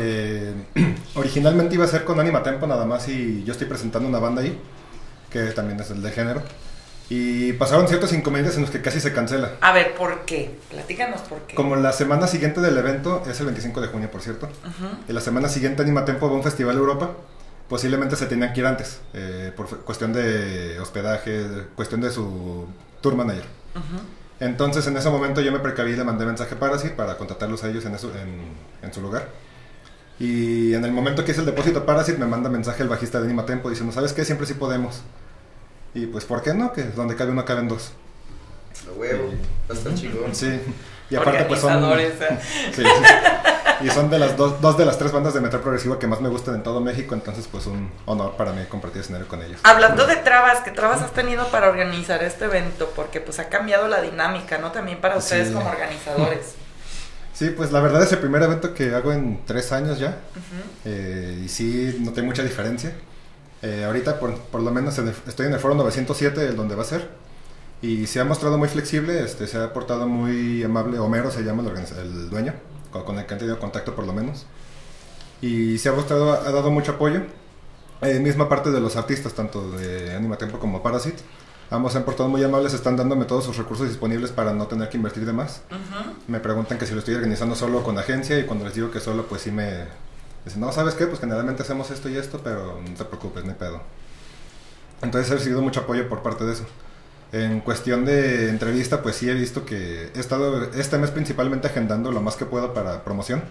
Eh, 0.00 0.54
originalmente 1.14 1.74
iba 1.74 1.84
a 1.84 1.88
ser 1.88 2.04
con 2.04 2.18
Anima 2.18 2.42
Tempo 2.42 2.66
nada 2.66 2.86
más 2.86 3.06
y 3.08 3.44
yo 3.44 3.52
estoy 3.52 3.66
presentando 3.66 4.08
una 4.08 4.20
banda 4.20 4.40
ahí, 4.40 4.58
que 5.28 5.42
también 5.48 5.78
es 5.80 5.90
el 5.90 6.00
de 6.00 6.12
género. 6.12 6.42
Y 7.10 7.52
pasaron 7.52 7.88
ciertos 7.88 8.10
inconvenientes 8.14 8.56
en 8.56 8.62
los 8.62 8.70
que 8.70 8.80
casi 8.80 9.00
se 9.00 9.12
cancela. 9.12 9.50
A 9.60 9.72
ver, 9.72 9.94
¿por 9.94 10.24
qué? 10.24 10.56
Platícanos 10.70 11.20
por 11.20 11.40
qué. 11.42 11.54
Como 11.54 11.76
la 11.76 11.92
semana 11.92 12.26
siguiente 12.26 12.62
del 12.62 12.78
evento, 12.78 13.22
es 13.28 13.38
el 13.40 13.46
25 13.46 13.82
de 13.82 13.88
junio, 13.88 14.10
por 14.10 14.22
cierto, 14.22 14.48
y 15.06 15.12
la 15.12 15.20
semana 15.20 15.50
siguiente 15.50 15.82
Anima 15.82 16.06
Tempo 16.06 16.26
va 16.26 16.32
a 16.32 16.36
un 16.36 16.42
festival 16.42 16.78
Europa, 16.78 17.10
posiblemente 17.72 18.16
se 18.16 18.26
tenían 18.26 18.52
que 18.52 18.60
ir 18.60 18.66
antes, 18.66 19.00
eh, 19.14 19.50
por 19.56 19.66
cuestión 19.82 20.12
de 20.12 20.78
hospedaje, 20.78 21.46
cuestión 21.74 22.02
de 22.02 22.10
su 22.10 22.66
tour 23.00 23.14
manager. 23.16 23.46
Entonces 24.40 24.86
en 24.86 24.94
ese 24.98 25.08
momento 25.08 25.40
yo 25.40 25.50
me 25.52 25.58
precaví 25.58 25.92
y 25.92 25.96
le 25.96 26.04
mandé 26.04 26.26
mensaje 26.26 26.54
a 26.54 26.58
Parasite 26.58 26.90
para 26.94 27.16
contratarlos 27.16 27.64
a 27.64 27.70
ellos 27.70 27.86
en, 27.86 27.94
eso- 27.94 28.12
en, 28.14 28.52
en 28.86 28.92
su 28.92 29.00
lugar. 29.00 29.30
Y 30.18 30.74
en 30.74 30.84
el 30.84 30.92
momento 30.92 31.24
que 31.24 31.30
hice 31.32 31.40
el 31.40 31.46
depósito 31.46 31.78
a 31.78 31.86
Parasite 31.86 32.18
me 32.18 32.26
manda 32.26 32.50
mensaje 32.50 32.82
el 32.82 32.90
bajista 32.90 33.18
de 33.20 33.24
Anima 33.24 33.46
Tempo 33.46 33.70
diciendo, 33.70 33.90
¿sabes 33.94 34.12
qué? 34.12 34.26
Siempre 34.26 34.46
sí 34.46 34.52
podemos. 34.52 35.00
Y 35.94 36.04
pues, 36.04 36.26
¿por 36.26 36.42
qué 36.42 36.52
no? 36.52 36.74
Que 36.74 36.82
donde 36.84 37.16
cabe 37.16 37.30
uno 37.30 37.42
caben 37.46 37.68
dos. 37.68 37.92
A 38.86 38.92
huevo, 38.98 39.32
estar 39.72 39.94
chingón. 39.94 40.34
Sí. 40.34 40.60
Y 41.12 41.16
aparte, 41.16 41.44
pues 41.44 41.60
son. 41.60 42.00
¿eh? 42.00 42.12
Sí, 42.74 42.82
sí. 42.82 43.84
Y 43.86 43.90
son 43.90 44.08
de 44.10 44.18
las 44.18 44.36
dos, 44.36 44.60
dos 44.60 44.78
de 44.78 44.84
las 44.84 44.96
tres 44.96 45.10
bandas 45.10 45.34
de 45.34 45.40
metal 45.40 45.60
progresivo 45.60 45.98
que 45.98 46.06
más 46.06 46.20
me 46.20 46.28
gustan 46.28 46.54
en 46.54 46.62
todo 46.62 46.80
México, 46.80 47.14
entonces 47.14 47.48
pues 47.50 47.66
un 47.66 47.90
honor 48.06 48.36
para 48.36 48.52
mí 48.52 48.62
compartir 48.68 49.00
escenario 49.02 49.26
con 49.26 49.42
ellos. 49.42 49.58
Hablando 49.64 50.06
de 50.06 50.14
trabas, 50.16 50.60
¿qué 50.60 50.70
trabas 50.70 51.02
has 51.02 51.12
tenido 51.12 51.48
para 51.48 51.68
organizar 51.68 52.22
este 52.22 52.44
evento? 52.44 52.92
Porque 52.94 53.20
pues 53.20 53.40
ha 53.40 53.48
cambiado 53.48 53.88
la 53.88 54.00
dinámica, 54.00 54.58
¿no? 54.58 54.70
También 54.70 55.00
para 55.00 55.16
ustedes 55.16 55.48
Sí. 55.48 55.54
como 55.54 55.68
organizadores. 55.68 56.54
Sí, 57.34 57.48
pues 57.48 57.72
la 57.72 57.80
verdad 57.80 58.02
es 58.02 58.12
el 58.12 58.18
primer 58.18 58.42
evento 58.42 58.74
que 58.74 58.94
hago 58.94 59.10
en 59.10 59.40
tres 59.46 59.72
años 59.72 59.98
ya. 59.98 60.18
Eh, 60.84 61.40
y 61.44 61.48
sí, 61.48 61.96
noté 62.00 62.20
mucha 62.22 62.42
diferencia. 62.42 62.92
Eh, 63.62 63.84
ahorita 63.86 64.20
por, 64.20 64.36
por 64.38 64.60
lo 64.60 64.70
menos 64.70 64.98
en 64.98 65.08
el- 65.08 65.14
estoy 65.26 65.46
en 65.46 65.54
el 65.54 65.58
foro 65.58 65.74
907, 65.74 66.46
el 66.48 66.56
donde 66.56 66.74
va 66.76 66.82
a 66.82 66.86
ser. 66.86 67.08
Y 67.82 68.06
se 68.06 68.20
ha 68.20 68.24
mostrado 68.24 68.56
muy 68.58 68.68
flexible, 68.68 69.22
este, 69.22 69.46
se 69.46 69.58
ha 69.58 69.72
portado 69.72 70.06
muy 70.06 70.62
amable. 70.62 70.98
Homero 70.98 71.30
se 71.30 71.42
llama 71.42 71.62
el, 71.68 71.98
el 71.98 72.30
dueño, 72.30 72.54
con, 72.90 73.04
con 73.04 73.18
el 73.18 73.26
que 73.26 73.34
han 73.34 73.38
tenido 73.40 73.58
contacto 73.58 73.94
por 73.94 74.06
lo 74.06 74.12
menos. 74.12 74.46
Y 75.40 75.78
se 75.78 75.88
ha 75.88 75.92
mostrado, 75.92 76.32
ha 76.32 76.52
dado 76.52 76.70
mucho 76.70 76.92
apoyo. 76.92 77.22
Eh, 78.02 78.18
misma 78.20 78.48
parte 78.48 78.70
de 78.70 78.80
los 78.80 78.96
artistas, 78.96 79.32
tanto 79.34 79.70
de 79.72 80.14
Anima 80.14 80.36
Tempo 80.38 80.58
como 80.58 80.82
Parasite. 80.82 81.22
Ambos 81.70 81.92
se 81.92 81.98
han 81.98 82.04
portado 82.04 82.28
muy 82.28 82.44
amables, 82.44 82.74
están 82.74 82.96
dándome 82.96 83.24
todos 83.24 83.44
sus 83.44 83.56
recursos 83.56 83.88
disponibles 83.88 84.30
para 84.30 84.52
no 84.52 84.66
tener 84.66 84.88
que 84.88 84.96
invertir 84.96 85.24
de 85.24 85.32
más. 85.32 85.62
Me 86.28 86.38
preguntan 86.38 86.78
que 86.78 86.86
si 86.86 86.92
lo 86.92 86.98
estoy 86.98 87.14
organizando 87.14 87.54
solo 87.54 87.82
con 87.82 87.98
agencia 87.98 88.38
y 88.38 88.44
cuando 88.44 88.64
les 88.64 88.74
digo 88.74 88.90
que 88.90 89.00
solo, 89.00 89.26
pues 89.26 89.42
sí 89.42 89.50
me 89.50 89.86
dicen, 90.44 90.60
no, 90.60 90.70
¿sabes 90.70 90.94
qué? 90.94 91.06
Pues 91.06 91.20
generalmente 91.20 91.62
hacemos 91.62 91.90
esto 91.90 92.08
y 92.08 92.16
esto, 92.16 92.40
pero 92.44 92.80
no 92.80 92.94
te 92.94 93.04
preocupes, 93.04 93.44
hay 93.44 93.54
pedo. 93.54 93.80
Entonces 95.00 95.30
he 95.30 95.34
recibido 95.34 95.62
mucho 95.62 95.80
apoyo 95.80 96.08
por 96.08 96.22
parte 96.22 96.44
de 96.44 96.52
eso. 96.52 96.64
En 97.32 97.60
cuestión 97.60 98.04
de 98.04 98.50
entrevista, 98.50 99.02
pues 99.02 99.16
sí 99.16 99.28
he 99.30 99.34
visto 99.34 99.64
que 99.64 100.10
he 100.14 100.20
estado 100.20 100.70
este 100.74 100.98
mes 100.98 101.10
principalmente 101.10 101.66
agendando 101.66 102.12
lo 102.12 102.20
más 102.20 102.36
que 102.36 102.44
puedo 102.44 102.74
para 102.74 103.02
promoción. 103.04 103.42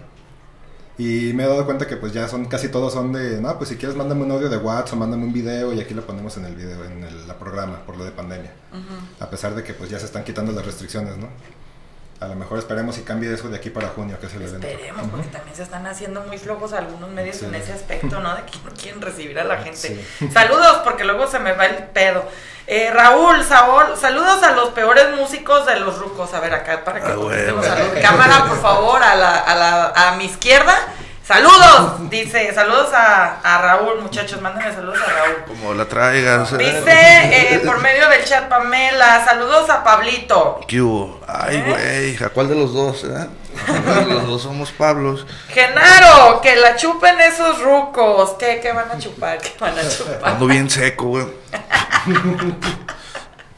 Y 0.98 1.32
me 1.32 1.44
he 1.44 1.48
dado 1.48 1.64
cuenta 1.64 1.86
que 1.86 1.96
pues 1.96 2.12
ya 2.12 2.28
son 2.28 2.44
casi 2.44 2.68
todos 2.68 2.92
son 2.92 3.12
de, 3.12 3.40
no, 3.40 3.56
pues 3.56 3.70
si 3.70 3.76
quieres 3.76 3.96
mándame 3.96 4.22
un 4.22 4.30
audio 4.30 4.48
de 4.48 4.58
WhatsApp 4.58 4.98
mándame 4.98 5.24
un 5.24 5.32
video 5.32 5.72
y 5.72 5.80
aquí 5.80 5.94
lo 5.94 6.06
ponemos 6.06 6.36
en 6.36 6.44
el 6.44 6.54
video, 6.54 6.84
en 6.84 7.02
el 7.02 7.26
la 7.26 7.38
programa, 7.38 7.84
por 7.84 7.96
lo 7.96 8.04
de 8.04 8.12
pandemia. 8.12 8.52
A 9.18 9.28
pesar 9.28 9.54
de 9.54 9.64
que 9.64 9.74
pues 9.74 9.90
ya 9.90 9.98
se 9.98 10.04
están 10.04 10.22
quitando 10.22 10.52
las 10.52 10.64
restricciones, 10.64 11.16
¿no? 11.16 11.28
A 12.22 12.26
lo 12.28 12.34
mejor 12.36 12.58
esperemos 12.58 12.96
y 12.98 13.02
cambie 13.02 13.32
eso 13.34 13.48
de 13.48 13.56
aquí 13.56 13.70
para 13.70 13.88
junio, 13.88 14.18
que 14.20 14.26
es 14.26 14.34
el 14.34 14.42
evento. 14.42 14.66
Esperemos, 14.66 15.08
porque 15.10 15.26
también 15.28 15.56
se 15.56 15.62
están 15.64 15.86
haciendo 15.86 16.20
muy 16.22 16.38
flojos 16.38 16.72
algunos 16.72 17.10
medios 17.10 17.36
Sí. 17.36 17.46
en 17.46 17.54
ese 17.56 17.72
aspecto, 17.72 18.20
¿no? 18.20 18.34
De 18.36 18.42
que 18.44 18.58
no 18.64 18.70
quieren 18.80 19.00
recibir 19.02 19.38
a 19.40 19.44
la 19.44 19.56
gente. 19.58 19.76
Sí. 19.76 20.30
Saludos, 20.32 20.78
porque 20.84 21.04
luego 21.04 21.26
se 21.26 21.38
me 21.40 21.52
va 21.52 21.66
el 21.66 21.76
pedo. 21.88 22.24
Eh, 22.68 22.90
Raúl, 22.94 23.42
Saúl, 23.42 23.96
saludos 24.00 24.42
a 24.44 24.52
los 24.52 24.68
peores 24.70 25.16
músicos 25.16 25.66
de 25.66 25.80
los 25.80 25.98
rucos. 25.98 26.32
A 26.32 26.40
ver, 26.40 26.54
acá, 26.54 26.84
para 26.84 27.00
que 27.00 27.10
Ah, 27.12 27.18
huevo. 27.18 27.62
salud. 27.62 27.88
Cámara, 28.00 28.44
por 28.46 28.60
favor, 28.62 29.02
a, 29.02 29.16
la, 29.16 29.38
a, 29.38 29.54
la, 29.56 29.86
a 30.10 30.16
mi 30.16 30.26
izquierda. 30.26 30.74
Saludos, 31.26 32.10
dice, 32.10 32.52
saludos 32.52 32.92
a, 32.92 33.38
a 33.44 33.62
Raúl, 33.62 34.00
muchachos, 34.02 34.40
mándenme 34.40 34.74
saludos 34.74 34.98
a 35.06 35.10
Raúl. 35.12 35.44
Como 35.46 35.72
la 35.72 35.84
traigas. 35.84 36.52
eh. 36.54 36.56
Dice 36.58 36.84
eh, 37.54 37.62
por 37.64 37.80
medio 37.80 38.08
del 38.08 38.24
chat 38.24 38.48
Pamela, 38.48 39.24
saludos 39.24 39.70
a 39.70 39.84
Pablito. 39.84 40.60
¿Qué 40.66 40.80
hubo? 40.80 41.20
Ay, 41.28 41.62
güey, 41.64 42.16
¿a 42.24 42.28
cuál 42.30 42.48
de 42.48 42.56
los 42.56 42.74
dos? 42.74 43.04
eh? 43.04 43.28
los 44.08 44.26
dos 44.26 44.42
somos 44.42 44.72
Pablos. 44.72 45.24
Genaro, 45.48 46.40
que 46.40 46.56
la 46.56 46.74
chupen 46.74 47.20
esos 47.20 47.62
rucos. 47.62 48.30
¿Qué, 48.38 48.58
qué 48.60 48.72
van 48.72 48.90
a 48.90 48.98
chupar? 48.98 49.38
¿Qué 49.38 49.52
van 49.60 49.78
a 49.78 49.88
chupar? 49.88 50.18
Ando 50.24 50.46
bien 50.46 50.68
seco, 50.68 51.04
güey. 51.06 51.26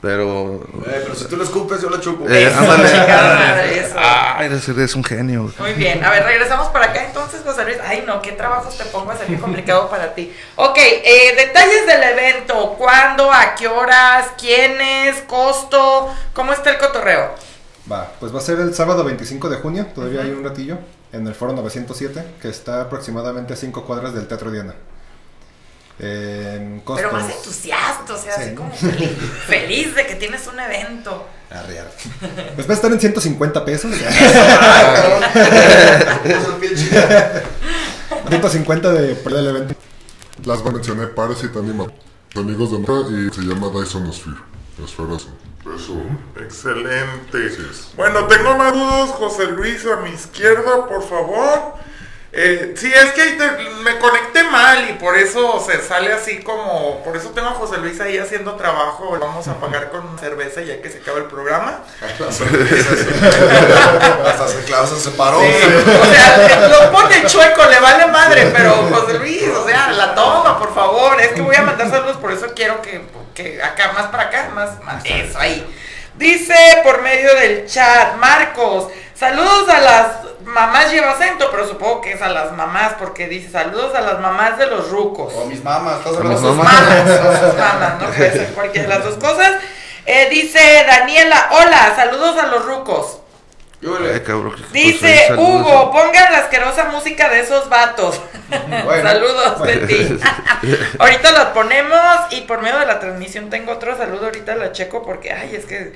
Pero. 0.05 0.61
Eh, 0.87 1.01
pero 1.03 1.15
si 1.15 1.25
tú 1.25 1.37
lo 1.37 1.45
escupes, 1.45 1.81
yo 1.81 1.89
lo 1.89 1.99
chupo. 1.99 2.29
Eh, 2.29 2.53
ándale. 2.55 2.91
chingada 2.91 3.35
madre, 3.39 3.79
eso. 3.79 3.95
Ay, 3.99 4.47
eres, 4.47 4.69
eres 4.69 4.95
un 4.95 5.03
genio. 5.03 5.51
Muy 5.59 5.73
bien, 5.73 6.05
a 6.05 6.11
ver, 6.11 6.25
regresamos 6.25 6.69
para 6.69 6.91
acá 6.91 7.07
entonces, 7.07 7.41
José 7.43 7.65
Luis. 7.65 7.79
Ay, 7.83 8.05
no, 8.07 8.21
qué 8.21 8.33
trabajos 8.33 8.77
te 8.77 8.85
pongo 8.85 9.11
a 9.11 9.17
ser 9.17 9.31
muy 9.31 9.39
complicado 9.39 9.89
para 9.89 10.15
ti. 10.15 10.31
Ok, 10.57 10.77
eh, 10.77 11.35
detalles 11.39 11.87
del 11.87 12.03
evento: 12.03 12.75
¿cuándo, 12.77 13.33
a 13.33 13.55
qué 13.55 13.67
horas, 13.67 14.27
quiénes, 14.39 15.23
costo? 15.23 16.15
¿Cómo 16.35 16.53
está 16.53 16.69
el 16.69 16.77
cotorreo? 16.77 17.31
Va, 17.91 18.13
pues 18.21 18.35
va 18.35 18.41
a 18.41 18.43
ser 18.43 18.61
el 18.61 18.75
sábado 18.75 19.05
25 19.05 19.49
de 19.49 19.57
junio, 19.57 19.87
todavía 19.95 20.21
hay 20.21 20.33
un 20.33 20.45
ratillo, 20.45 20.79
en 21.13 21.27
el 21.27 21.35
foro 21.35 21.55
907, 21.55 22.25
que 22.43 22.51
está 22.51 22.83
aproximadamente 22.83 23.55
a 23.55 23.57
5 23.57 23.85
cuadras 23.85 24.13
del 24.13 24.29
Teatro 24.29 24.51
Diana. 24.51 24.75
Costos... 26.85 26.97
Pero 26.97 27.13
más 27.13 27.31
entusiasta, 27.33 28.15
o 28.15 28.19
sea, 28.19 28.35
Sí. 28.35 28.43
así 28.43 28.55
como 28.55 28.73
feliz, 28.73 29.11
feliz 29.47 29.95
de 29.95 30.07
que 30.07 30.15
tienes 30.17 30.47
un 30.47 30.59
evento. 30.59 31.27
Arrear. 31.51 31.91
Pues 32.57 32.67
va 32.69 32.73
a 32.73 32.75
estar 32.75 32.91
en 32.93 32.99
150 32.99 33.65
pesos. 33.65 33.93
Eso 36.25 36.53
es 36.55 36.61
bien 36.61 36.75
chido. 36.75 37.01
150 38.29 38.93
de 38.93 39.15
por 39.15 39.33
el 39.35 39.47
evento. 39.49 39.75
Las 40.45 40.65
mencioné 40.65 41.07
Parasite 41.07 41.59
Anima. 41.59 41.87
Amigos 42.35 42.73
de 42.73 42.79
Mora 42.79 43.09
y 43.11 43.33
se 43.33 43.43
llama 43.43 43.69
Dyson 43.69 44.13
Sphere. 44.13 44.37
Esferas. 44.85 45.29
Eso, 45.77 46.03
excelente. 46.41 47.39
Bueno, 47.97 48.27
tengo 48.27 48.57
más 48.59 48.73
dudas, 48.75 49.11
José 49.11 49.47
Luis, 49.47 49.87
a 49.87 49.97
mi 50.01 50.11
izquierda, 50.11 50.87
por 50.89 51.09
favor. 51.09 51.75
Eh, 52.37 52.75
sí, 52.77 52.93
es 52.93 53.13
que 53.13 53.23
te- 53.33 53.71
me 53.85 53.97
conecté 53.99 54.43
mal 54.43 54.91
y 54.91 54.95
por 54.95 55.17
eso 55.17 55.65
se 55.65 55.81
sale 55.81 56.13
así 56.13 56.43
como... 56.43 57.01
Por 57.05 57.17
eso 57.17 57.31
tengo 57.31 57.49
a 57.49 57.53
José 57.53 57.79
Luis 57.79 58.01
ahí 58.01 58.19
haciendo 58.19 58.57
trabajo. 58.57 59.17
Vamos 59.21 59.47
a 59.47 59.55
pagar 59.61 59.91
con 59.91 60.19
cerveza 60.19 60.61
ya 60.61 60.83
que 60.83 60.91
se 60.91 60.99
acaba 60.99 61.19
el 61.19 61.27
programa. 61.27 61.85
Hasta 64.27 64.49
se, 64.49 64.65
claro, 64.65 64.87
se 64.87 65.01
separó. 65.01 65.41
Sí, 65.41 65.47
o 65.47 66.05
sea, 66.13 66.69
lo 66.69 66.91
pone 66.93 67.25
chueco, 67.27 67.65
le 67.67 67.79
vale 67.81 68.07
madre, 68.07 68.51
pero 68.53 68.73
José 68.91 69.19
Luis, 69.19 69.45
o 69.49 69.67
sea, 69.67 69.93
la 69.93 70.15
toma, 70.15 70.59
por 70.59 70.75
favor. 70.75 71.21
Es 71.21 71.29
que 71.33 71.41
voy 71.41 71.57
a 71.57 71.63
mandar 71.63 71.89
saludos, 71.91 72.17
por 72.17 72.33
eso 72.33 72.47
quiero 72.55 72.83
que, 72.83 73.05
que 73.35 73.63
acá, 73.63 73.93
más 73.93 74.07
para 74.07 74.25
acá, 74.25 74.51
más, 74.55 74.83
más, 74.83 75.05
eso 75.05 75.39
ahí. 75.39 75.65
Dice 76.17 76.55
por 76.85 77.03
medio 77.03 77.35
del 77.35 77.67
chat, 77.67 78.17
Marcos, 78.17 78.89
saludos 79.15 79.69
a 79.69 79.81
las 79.81 80.07
mamás 80.45 80.93
lleva 80.93 81.13
acento, 81.13 81.49
pero 81.51 81.67
supongo 81.67 82.01
que 82.01 82.13
es 82.13 82.23
a 82.23 82.29
las 82.29 82.53
mamás, 82.53 82.95
porque 82.99 83.29
dice 83.29 83.51
saludos 83.51 83.95
a 83.95 84.01
las 84.01 84.21
mamás 84.21 84.59
de 84.59 84.67
los 84.67 84.91
rucos. 84.91 85.33
O 85.35 85.47
mis 85.47 85.63
mamas, 85.63 85.99
estás 85.99 86.15
A 86.15 86.17
hablando 86.19 86.41
de 86.41 86.49
sus 86.49 86.57
mamás. 86.57 86.83
mamas, 86.83 87.21
o 87.21 87.47
sus 87.47 87.59
mamas, 87.59 88.03
¿no? 88.03 88.07
Puede 88.09 88.33
ser 88.33 88.49
cualquiera 88.55 88.89
de 88.89 88.95
las 88.95 89.05
dos 89.05 89.17
cosas. 89.17 89.53
Eh, 90.07 90.29
dice 90.31 90.85
Daniela, 90.87 91.49
hola, 91.53 91.95
saludos 91.97 92.37
a 92.39 92.47
los 92.47 92.65
rucos. 92.65 93.19
Ay, 93.87 94.21
cabrón. 94.21 94.55
Dice. 94.73 95.29
Hugo, 95.37 95.93
pongan 95.93 96.33
la 96.33 96.39
asquerosa 96.39 96.87
música 96.87 97.29
de 97.29 97.41
esos 97.41 97.69
vatos. 97.69 98.21
Bueno. 98.85 99.03
Saludos 99.09 99.63
de 99.63 99.77
ti. 99.87 100.19
ahorita 100.99 101.33
las 101.33 101.47
ponemos 101.47 101.99
y 102.31 102.43
por 102.43 102.63
medio 102.63 102.79
de 102.79 102.87
la 102.87 102.99
transmisión 102.99 103.51
tengo 103.51 103.73
otro 103.73 103.97
saludo. 103.97 104.27
Ahorita 104.27 104.55
la 104.57 104.73
checo 104.73 105.03
porque, 105.03 105.33
ay, 105.33 105.55
es 105.55 105.67
que 105.67 105.93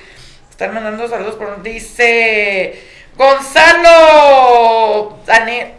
están 0.50 0.74
mandando 0.74 1.08
saludos. 1.08 1.36
Por, 1.36 1.62
dice 1.62 2.78
Gonzalo. 3.18 5.18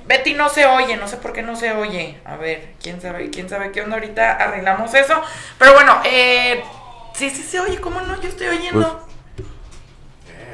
Betty 0.06 0.34
no 0.34 0.50
se 0.50 0.66
oye, 0.66 0.98
no 0.98 1.08
sé 1.08 1.18
por 1.18 1.34
qué 1.34 1.42
no 1.42 1.56
se 1.56 1.72
oye. 1.72 2.20
A 2.26 2.36
ver, 2.36 2.74
quién 2.82 3.02
sabe, 3.02 3.30
quién 3.30 3.50
sabe 3.50 3.72
qué 3.72 3.82
onda. 3.82 3.96
Ahorita 3.96 4.34
arreglamos 4.34 4.94
eso. 4.94 5.22
Pero 5.58 5.74
bueno, 5.74 6.02
eh, 6.04 6.64
sí, 7.14 7.30
sí 7.30 7.44
se 7.44 7.60
oye, 7.60 7.80
¿cómo 7.80 8.02
no? 8.02 8.20
Yo 8.22 8.30
estoy 8.30 8.48
oyendo. 8.48 9.08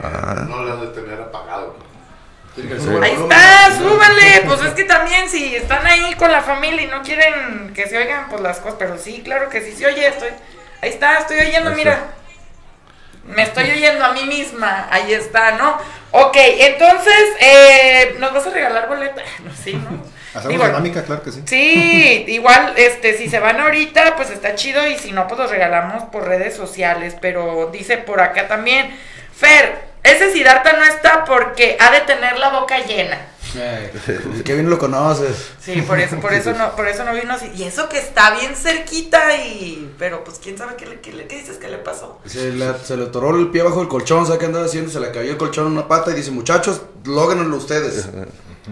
Ah, 0.01 0.45
No 0.47 0.63
lo 0.63 0.73
han 0.73 0.81
de 0.81 0.87
tener 0.87 1.19
apagado. 1.19 1.75
Ahí 3.01 3.11
está, 3.11 3.71
súbale. 3.77 4.41
Pues 4.45 4.61
es 4.61 4.73
que 4.73 4.85
también 4.85 5.29
si 5.29 5.55
están 5.55 5.85
ahí 5.85 6.13
con 6.15 6.31
la 6.31 6.41
familia 6.41 6.83
y 6.83 6.87
no 6.87 7.01
quieren 7.01 7.73
que 7.73 7.87
se 7.87 7.97
oigan 7.97 8.29
pues 8.29 8.41
las 8.41 8.59
cosas, 8.59 8.75
pero 8.79 8.97
sí, 8.97 9.21
claro 9.25 9.49
que 9.49 9.61
sí 9.61 9.73
se 9.73 9.85
oye, 9.87 10.07
estoy. 10.07 10.29
Ahí 10.81 10.89
está, 10.89 11.19
estoy 11.19 11.39
oyendo, 11.39 11.71
Ahí 11.71 11.75
mira. 11.75 11.93
está. 11.93 12.13
Me 13.25 13.43
estoy 13.43 13.69
oyendo 13.71 14.05
a 14.05 14.13
mí 14.13 14.23
misma, 14.25 14.87
ahí 14.91 15.13
está, 15.13 15.51
¿no? 15.53 15.77
Ok, 16.11 16.37
entonces, 16.37 17.23
eh, 17.39 18.15
¿nos 18.19 18.33
vas 18.33 18.47
a 18.47 18.51
regalar 18.51 18.87
boleta? 18.87 19.21
No, 19.43 19.51
sí, 19.53 19.73
¿no? 19.73 20.03
Hacemos 20.29 20.49
Digo, 20.49 20.65
dinámica, 20.65 21.03
claro 21.03 21.23
que 21.23 21.31
sí. 21.31 21.41
Sí, 21.45 22.25
igual, 22.27 22.73
este, 22.75 23.17
si 23.17 23.29
se 23.29 23.39
van 23.39 23.59
ahorita, 23.59 24.17
pues 24.17 24.29
está 24.29 24.53
chido 24.55 24.85
y 24.85 24.97
si 24.97 25.13
no, 25.13 25.27
pues 25.27 25.39
los 25.39 25.49
regalamos 25.49 26.03
por 26.05 26.27
redes 26.27 26.55
sociales, 26.55 27.15
pero 27.21 27.69
dice 27.71 27.97
por 27.97 28.19
acá 28.19 28.47
también, 28.47 28.95
Fer, 29.33 29.79
ese 30.03 30.31
Siddhartha 30.31 30.73
no 30.73 30.83
está 30.83 31.25
porque 31.25 31.77
ha 31.79 31.89
de 31.91 32.01
tener 32.01 32.37
la 32.37 32.49
boca 32.49 32.79
llena. 32.79 33.17
Eh, 33.57 33.91
qué 34.43 34.53
bien 34.53 34.69
lo 34.69 34.77
conoces. 34.77 35.51
Sí, 35.61 35.81
por 35.81 35.99
eso, 35.99 36.17
por 36.19 36.33
eso 36.33 36.53
no, 36.53 36.75
por 36.75 36.87
eso 36.87 37.03
no 37.03 37.13
vino 37.13 37.33
así. 37.33 37.49
Y 37.55 37.63
eso 37.63 37.87
que 37.89 37.97
está 37.99 38.37
bien 38.39 38.55
cerquita 38.55 39.35
y, 39.37 39.93
pero 39.97 40.23
pues 40.23 40.39
quién 40.39 40.57
sabe 40.57 40.75
qué 40.75 40.85
le, 40.85 40.99
qué 40.99 41.13
le- 41.13 41.27
qué 41.27 41.37
dices 41.39 41.57
que 41.57 41.67
le 41.69 41.77
pasó. 41.77 42.19
Se 42.25 42.51
le, 42.51 42.73
se 42.83 42.97
le 42.97 43.05
atoró 43.05 43.35
el 43.37 43.49
pie 43.51 43.63
bajo 43.63 43.81
el 43.81 43.87
colchón, 43.87 44.25
¿sabes 44.25 44.39
qué 44.39 44.45
andaba 44.47 44.65
haciendo? 44.65 44.91
Se 44.91 44.99
le 44.99 45.11
cayó 45.11 45.31
el 45.31 45.37
colchón 45.37 45.67
en 45.67 45.73
una 45.73 45.87
pata 45.87 46.11
y 46.11 46.15
dice, 46.15 46.31
muchachos, 46.31 46.81
lógrenlo 47.05 47.55
ustedes. 47.57 48.07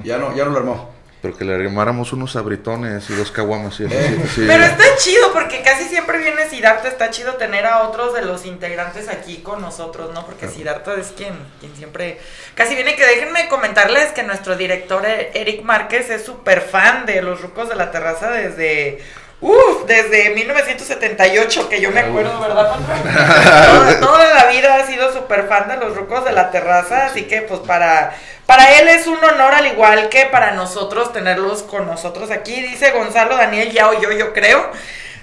Ya 0.04 0.18
no, 0.18 0.36
ya 0.36 0.46
no 0.46 0.52
lo 0.52 0.58
armó. 0.58 0.93
Pero 1.24 1.36
que 1.38 1.46
le 1.46 1.56
arrimáramos 1.56 2.12
unos 2.14 2.36
abritones 2.36 3.10
y 3.10 3.16
dos 3.16 3.32
caguamas. 3.32 3.80
y- 3.80 3.86
Eh. 3.86 3.90
sí, 3.90 4.30
sí. 4.36 4.44
Pero 4.46 4.64
está 4.66 4.84
chido 4.98 5.32
porque 5.34 5.62
casi 5.64 5.86
siempre 5.86 6.18
viene 6.20 6.50
Siddhartha, 6.50 6.90
está 6.90 7.10
chido 7.12 7.36
tener 7.36 7.66
a 7.66 7.84
otros 7.84 8.14
de 8.14 8.24
los 8.24 8.46
integrantes 8.46 9.08
aquí 9.08 9.38
con 9.38 9.62
nosotros, 9.62 10.14
¿no? 10.14 10.26
Porque 10.26 10.50
Siddhartha 10.50 10.96
es 10.96 11.08
quien, 11.16 11.34
quien 11.62 11.74
siempre 11.78 12.20
casi 12.56 12.76
viene. 12.76 12.96
Que 12.98 13.06
déjenme 13.06 13.48
comentarles 13.48 14.12
que 14.12 14.24
nuestro 14.24 14.58
director 14.58 15.06
eh, 15.06 15.32
Eric 15.34 15.64
Márquez 15.64 16.10
es 16.10 16.24
súper 16.26 16.60
fan 16.62 17.06
de 17.06 17.22
los 17.22 17.42
rucos 17.42 17.70
de 17.70 17.76
la 17.76 17.90
terraza 17.90 18.30
desde... 18.30 19.02
Uf, 19.44 19.86
desde 19.88 20.30
1978, 20.30 21.68
que 21.68 21.82
yo 21.82 21.92
me 21.92 22.00
acuerdo, 22.00 22.40
¿verdad, 22.40 22.80
Patrón? 22.80 23.04
toda, 24.00 24.00
toda 24.00 24.34
la 24.34 24.46
vida 24.46 24.76
ha 24.76 24.88
sido 24.88 25.12
súper 25.12 25.50
fan 25.50 25.68
de 25.68 25.76
los 25.76 25.98
rucos 25.98 26.24
de 26.24 26.32
la 26.32 26.50
terraza, 26.50 27.08
así 27.08 27.24
que 27.24 27.42
pues 27.42 27.60
para, 27.60 28.16
para 28.46 28.80
él 28.80 28.88
es 28.88 29.06
un 29.06 29.22
honor 29.22 29.54
al 29.54 29.68
igual 29.68 30.08
que 30.08 30.28
para 30.28 30.52
nosotros 30.52 31.12
tenerlos 31.12 31.62
con 31.64 31.86
nosotros 31.86 32.32
aquí, 32.32 32.62
dice 32.62 32.92
Gonzalo 32.92 33.36
Daniel 33.36 33.70
Yao 33.74 34.00
yo, 34.02 34.14
yo 34.14 34.32
creo. 34.32 34.72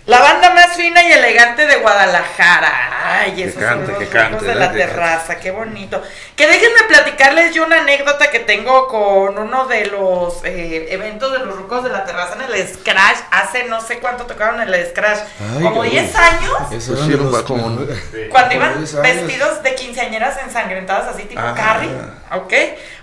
La 0.06 0.18
banda 0.18 0.50
más 0.54 0.74
fina 0.76 1.02
y 1.06 1.12
elegante 1.12 1.66
de 1.66 1.76
Guadalajara. 1.76 3.20
Ay, 3.20 3.42
esos 3.42 3.62
cante, 3.62 3.86
son 3.86 3.94
los 3.94 3.98
que 3.98 4.04
rucos 4.06 4.20
cante, 4.30 4.44
de 4.46 4.54
la 4.54 4.72
Que 4.72 4.78
cante. 4.78 4.92
terraza, 4.94 5.36
qué 5.38 5.50
bonito. 5.50 6.02
Que 6.34 6.46
déjenme 6.48 6.82
platicarles 6.88 7.54
yo 7.54 7.64
una 7.64 7.80
anécdota 7.82 8.30
que 8.30 8.40
tengo 8.40 8.88
con 8.88 9.38
uno 9.38 9.66
de 9.66 9.86
los 9.86 10.42
eh, 10.44 10.88
eventos 10.90 11.32
de 11.32 11.40
los 11.40 11.54
rucos 11.56 11.84
de 11.84 11.90
la 11.90 12.04
terraza 12.04 12.34
en 12.34 12.42
el 12.52 12.66
Scratch. 12.68 13.18
Hace 13.30 13.64
no 13.64 13.80
sé 13.80 13.98
cuánto 13.98 14.24
tocaron 14.26 14.60
en 14.62 14.72
el 14.72 14.86
Scratch. 14.88 15.18
Ay, 15.38 15.54
como 15.62 15.66
cabrón. 15.82 15.90
10 15.90 16.16
años. 16.16 16.52
Esos 16.72 16.98
Pues 16.98 17.06
sí, 17.10 17.16
los 17.16 17.42
como-. 17.42 17.86
Cuando 18.30 18.54
iban 18.54 18.78
10 18.78 18.94
años. 18.94 19.02
vestidos 19.02 19.62
de 19.62 19.74
quinceañeras 19.74 20.38
ensangrentadas 20.44 21.14
así 21.14 21.24
tipo 21.24 21.40
Ah. 21.44 21.54
Carrie, 21.56 21.90
¿ok? 22.32 22.52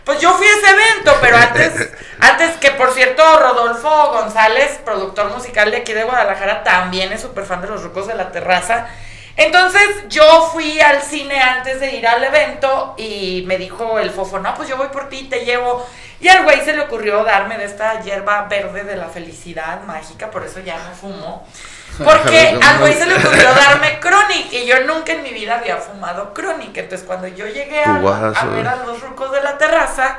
Pues 0.07 0.21
yo 0.21 0.31
fui 0.37 0.47
a 0.47 0.51
ese 0.51 0.71
evento, 0.71 1.17
pero 1.19 1.35
antes, 1.35 1.89
antes 2.21 2.55
que 2.61 2.71
por 2.71 2.93
cierto 2.93 3.21
Rodolfo 3.39 4.13
González, 4.13 4.79
productor 4.85 5.29
musical 5.31 5.69
de 5.69 5.77
aquí 5.77 5.91
de 5.91 6.05
Guadalajara, 6.05 6.63
también 6.63 7.11
es 7.11 7.19
súper 7.19 7.43
fan 7.43 7.59
de 7.59 7.67
los 7.67 7.83
rucos 7.83 8.07
de 8.07 8.15
la 8.15 8.31
terraza. 8.31 8.87
Entonces 9.37 9.87
yo 10.09 10.49
fui 10.51 10.81
al 10.81 11.03
cine 11.03 11.39
antes 11.39 11.79
de 11.79 11.95
ir 11.95 12.07
al 12.07 12.23
evento 12.23 12.95
y 12.97 13.43
me 13.45 13.59
dijo 13.59 13.99
el 13.99 14.09
fofo, 14.09 14.39
no, 14.39 14.55
pues 14.55 14.67
yo 14.67 14.77
voy 14.77 14.87
por 14.87 15.09
ti, 15.09 15.27
te 15.29 15.45
llevo. 15.45 15.85
Y 16.19 16.27
al 16.27 16.43
güey 16.43 16.65
se 16.65 16.73
le 16.73 16.81
ocurrió 16.81 17.23
darme 17.23 17.55
de 17.59 17.65
esta 17.65 18.01
hierba 18.01 18.47
verde 18.49 18.83
de 18.83 18.95
la 18.95 19.07
felicidad 19.07 19.83
mágica, 19.83 20.31
por 20.31 20.43
eso 20.43 20.59
ya 20.61 20.77
no 20.77 20.95
fumo. 20.95 21.47
Porque 22.03 22.59
al 22.61 22.79
güey 22.79 22.93
se 22.93 23.05
le 23.05 23.15
ocurrió 23.15 23.53
darme 23.53 23.99
Chronic 23.99 24.53
y 24.53 24.65
yo 24.65 24.83
nunca 24.85 25.13
en 25.13 25.21
mi 25.21 25.29
vida 25.29 25.59
había 25.59 25.77
fumado 25.77 26.33
Chronic. 26.33 26.75
Entonces 26.75 27.05
cuando 27.05 27.27
yo 27.27 27.45
llegué 27.45 27.83
a, 27.83 27.99
ver 27.99 28.67
a 28.67 28.75
los 28.87 29.01
rucos 29.01 29.31
de 29.31 29.43
la 29.43 29.59
terraza, 29.59 30.17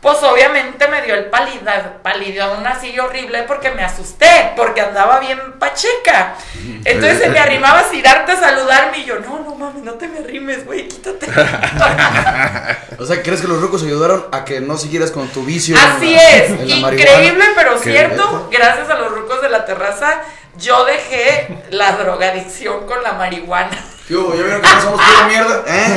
pues 0.00 0.22
obviamente 0.22 0.88
me 0.88 1.02
dio 1.02 1.14
el 1.14 1.26
palida, 1.26 1.98
palidón 2.02 2.66
así 2.66 2.98
horrible 2.98 3.42
porque 3.42 3.70
me 3.70 3.84
asusté, 3.84 4.52
porque 4.56 4.80
andaba 4.80 5.20
bien 5.20 5.38
pacheca. 5.58 6.36
Entonces 6.84 7.18
se 7.18 7.28
me 7.28 7.38
arrimaba 7.38 7.80
a 7.80 8.02
darte 8.02 8.32
a 8.32 8.36
saludarme 8.40 8.98
y 8.98 9.04
yo, 9.04 9.18
no, 9.20 9.40
no 9.40 9.54
mames, 9.54 9.82
no 9.82 9.92
te 9.94 10.08
me 10.08 10.20
arrimes, 10.20 10.64
güey, 10.64 10.88
quítate. 10.88 11.26
O 12.98 13.06
sea, 13.06 13.22
¿crees 13.22 13.40
que 13.40 13.48
los 13.48 13.60
rucos 13.60 13.82
ayudaron 13.82 14.26
a 14.30 14.44
que 14.44 14.60
no 14.60 14.76
siguieras 14.76 15.10
con 15.10 15.28
tu 15.28 15.42
vicio? 15.42 15.74
Así 15.78 16.14
la- 16.14 16.28
es, 16.36 16.50
increíble 16.50 17.44
pero 17.54 17.78
cierto, 17.78 18.48
gracias 18.50 18.90
a 18.90 18.94
los 18.94 19.10
rucos 19.12 19.40
de 19.40 19.48
la 19.48 19.64
terraza, 19.64 20.20
yo 20.58 20.84
dejé 20.84 21.62
la 21.70 21.92
drogadicción 21.92 22.86
con 22.86 23.02
la 23.02 23.12
marihuana. 23.12 23.78
¿Qué 24.10 24.16
hubo? 24.16 24.34
¿Ya 24.34 24.42
vieron 24.42 24.60
que 24.60 24.66
no 24.66 24.80
somos 24.80 25.00
pura 25.00 25.28
mierda? 25.28 25.64
¿Eh? 25.68 25.96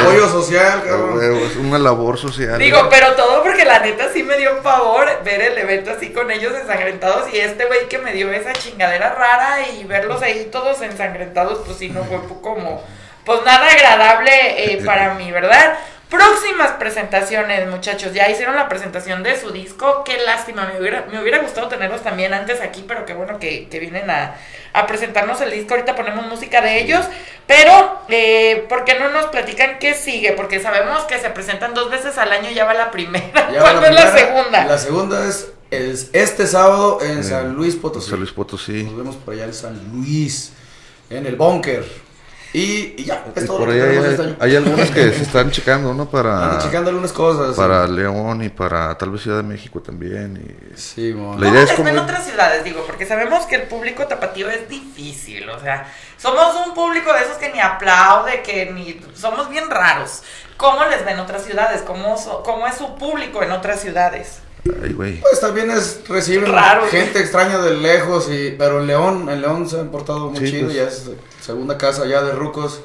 Apoyo 0.00 0.26
social, 0.30 0.82
cabrón. 0.82 1.42
es 1.44 1.56
una 1.56 1.78
labor 1.78 2.18
social. 2.18 2.58
Digo, 2.58 2.88
pero 2.88 3.12
todo 3.16 3.42
porque 3.42 3.66
la 3.66 3.80
neta 3.80 4.08
sí 4.14 4.22
me 4.22 4.38
dio 4.38 4.62
pavor 4.62 5.22
ver 5.24 5.42
el 5.42 5.58
evento 5.58 5.90
así 5.90 6.10
con 6.10 6.30
ellos 6.30 6.54
ensangrentados 6.58 7.30
y 7.34 7.38
este 7.38 7.66
güey 7.66 7.86
que 7.86 7.98
me 7.98 8.14
dio 8.14 8.32
esa 8.32 8.54
chingadera 8.54 9.10
rara 9.10 9.58
y 9.68 9.84
verlos 9.84 10.22
ahí 10.22 10.48
todos 10.50 10.80
ensangrentados, 10.80 11.58
pues 11.66 11.76
sí, 11.76 11.90
no 11.90 12.02
fue 12.04 12.18
como, 12.40 12.82
pues 13.26 13.40
nada 13.44 13.66
agradable 13.66 14.30
eh, 14.64 14.82
para 14.82 15.12
mí, 15.12 15.30
¿verdad? 15.30 15.76
Próximas 16.10 16.72
presentaciones, 16.72 17.68
muchachos. 17.68 18.12
Ya 18.12 18.28
hicieron 18.30 18.54
la 18.54 18.68
presentación 18.68 19.22
de 19.22 19.40
su 19.40 19.50
disco. 19.50 20.04
Qué 20.04 20.18
lástima. 20.18 20.66
Me 20.72 20.78
hubiera, 20.80 21.06
me 21.10 21.20
hubiera 21.20 21.38
gustado 21.38 21.68
tenerlos 21.68 22.02
también 22.02 22.32
antes 22.34 22.60
aquí, 22.60 22.84
pero 22.86 23.04
qué 23.04 23.14
bueno 23.14 23.38
que, 23.40 23.68
que 23.68 23.80
vienen 23.80 24.08
a, 24.10 24.36
a 24.74 24.86
presentarnos 24.86 25.40
el 25.40 25.50
disco. 25.50 25.74
Ahorita 25.74 25.96
ponemos 25.96 26.26
música 26.26 26.60
de 26.60 26.80
ellos. 26.80 27.04
Pero, 27.46 28.00
eh, 28.08 28.64
¿por 28.68 28.84
qué 28.84 28.98
no 28.98 29.08
nos 29.10 29.26
platican 29.26 29.78
qué 29.80 29.94
sigue? 29.94 30.32
Porque 30.32 30.60
sabemos 30.60 31.02
que 31.04 31.18
se 31.18 31.30
presentan 31.30 31.74
dos 31.74 31.90
veces 31.90 32.16
al 32.16 32.30
año. 32.32 32.50
Ya 32.50 32.64
va 32.64 32.74
la 32.74 32.90
primera. 32.90 33.50
Ya 33.52 33.60
¿Cuándo 33.60 33.86
es 33.86 33.94
la 33.94 34.12
segunda? 34.16 34.64
La 34.66 34.78
segunda 34.78 35.26
es, 35.28 35.48
es 35.70 36.10
este 36.12 36.46
sábado 36.46 37.00
en 37.02 37.20
Eh, 37.20 37.24
San 37.24 37.54
Luis 37.54 37.74
Potosí. 37.74 38.10
San 38.10 38.20
Luis 38.20 38.30
Potosí. 38.32 38.84
Nos 38.84 38.96
vemos 38.96 39.16
por 39.16 39.34
allá 39.34 39.44
en 39.44 39.54
San 39.54 39.80
Luis, 39.92 40.52
en 41.10 41.26
el 41.26 41.34
búnker. 41.34 42.03
Y, 42.56 42.94
y 42.98 43.04
ya, 43.04 43.24
es 43.34 43.42
Y 43.42 43.46
todo 43.48 43.58
por 43.58 43.66
lo 43.66 43.72
ahí 43.74 43.80
que 43.80 43.84
tenemos 43.86 44.04
hay, 44.06 44.10
este 44.12 44.22
año. 44.22 44.36
hay 44.38 44.56
algunas 44.56 44.90
que 44.92 45.10
se 45.12 45.22
están 45.24 45.50
checando, 45.50 45.92
¿no? 45.92 46.08
Para, 46.08 46.52
Ando 46.52 46.64
checando 46.64 46.88
algunas 46.90 47.12
cosas. 47.12 47.56
para 47.56 47.84
León 47.88 48.44
y 48.44 48.48
para 48.48 48.96
tal 48.96 49.10
vez 49.10 49.22
Ciudad 49.22 49.38
de 49.38 49.42
México 49.42 49.80
también. 49.80 50.36
Y... 50.72 50.78
Sí, 50.78 51.12
mo. 51.12 51.32
La 51.34 51.40
¿Cómo 51.40 51.50
idea 51.50 51.62
es 51.64 51.68
les 51.70 51.76
como- 51.76 51.86
ven 51.90 51.98
otras 51.98 52.24
ciudades? 52.24 52.62
Digo, 52.62 52.84
porque 52.86 53.06
sabemos 53.06 53.44
que 53.46 53.56
el 53.56 53.62
público 53.64 54.06
tapatío 54.06 54.48
es 54.48 54.68
difícil, 54.68 55.50
o 55.50 55.58
sea, 55.58 55.92
somos 56.16 56.54
un 56.64 56.74
público 56.74 57.12
de 57.12 57.22
esos 57.24 57.38
que 57.38 57.52
ni 57.52 57.58
aplaude, 57.60 58.40
que 58.42 58.70
ni... 58.70 59.00
Somos 59.16 59.50
bien 59.50 59.68
raros. 59.68 60.22
¿Cómo 60.56 60.84
les 60.84 61.04
ven 61.04 61.18
otras 61.18 61.42
ciudades? 61.44 61.82
¿Cómo, 61.82 62.16
so- 62.16 62.44
cómo 62.44 62.68
es 62.68 62.76
su 62.76 62.94
público 62.94 63.42
en 63.42 63.50
otras 63.50 63.80
ciudades? 63.80 64.38
Ay, 64.82 64.92
güey. 64.94 65.20
Pues 65.20 65.40
también 65.40 65.70
es 65.70 66.00
reciben 66.08 66.50
Raro, 66.50 66.86
gente 66.86 67.18
extraña 67.20 67.58
de 67.58 67.74
lejos 67.76 68.28
y 68.30 68.54
pero 68.58 68.80
en 68.80 68.86
León, 68.86 69.28
en 69.28 69.40
León 69.40 69.68
se 69.68 69.78
han 69.80 69.88
portado 69.90 70.30
muy 70.30 70.40
Sí, 70.40 70.50
chido, 70.52 70.64
pues. 70.66 70.74
ya 70.76 70.84
es 70.84 71.10
segunda 71.40 71.76
casa 71.78 72.06
ya 72.06 72.22
de 72.22 72.32
rucos. 72.32 72.80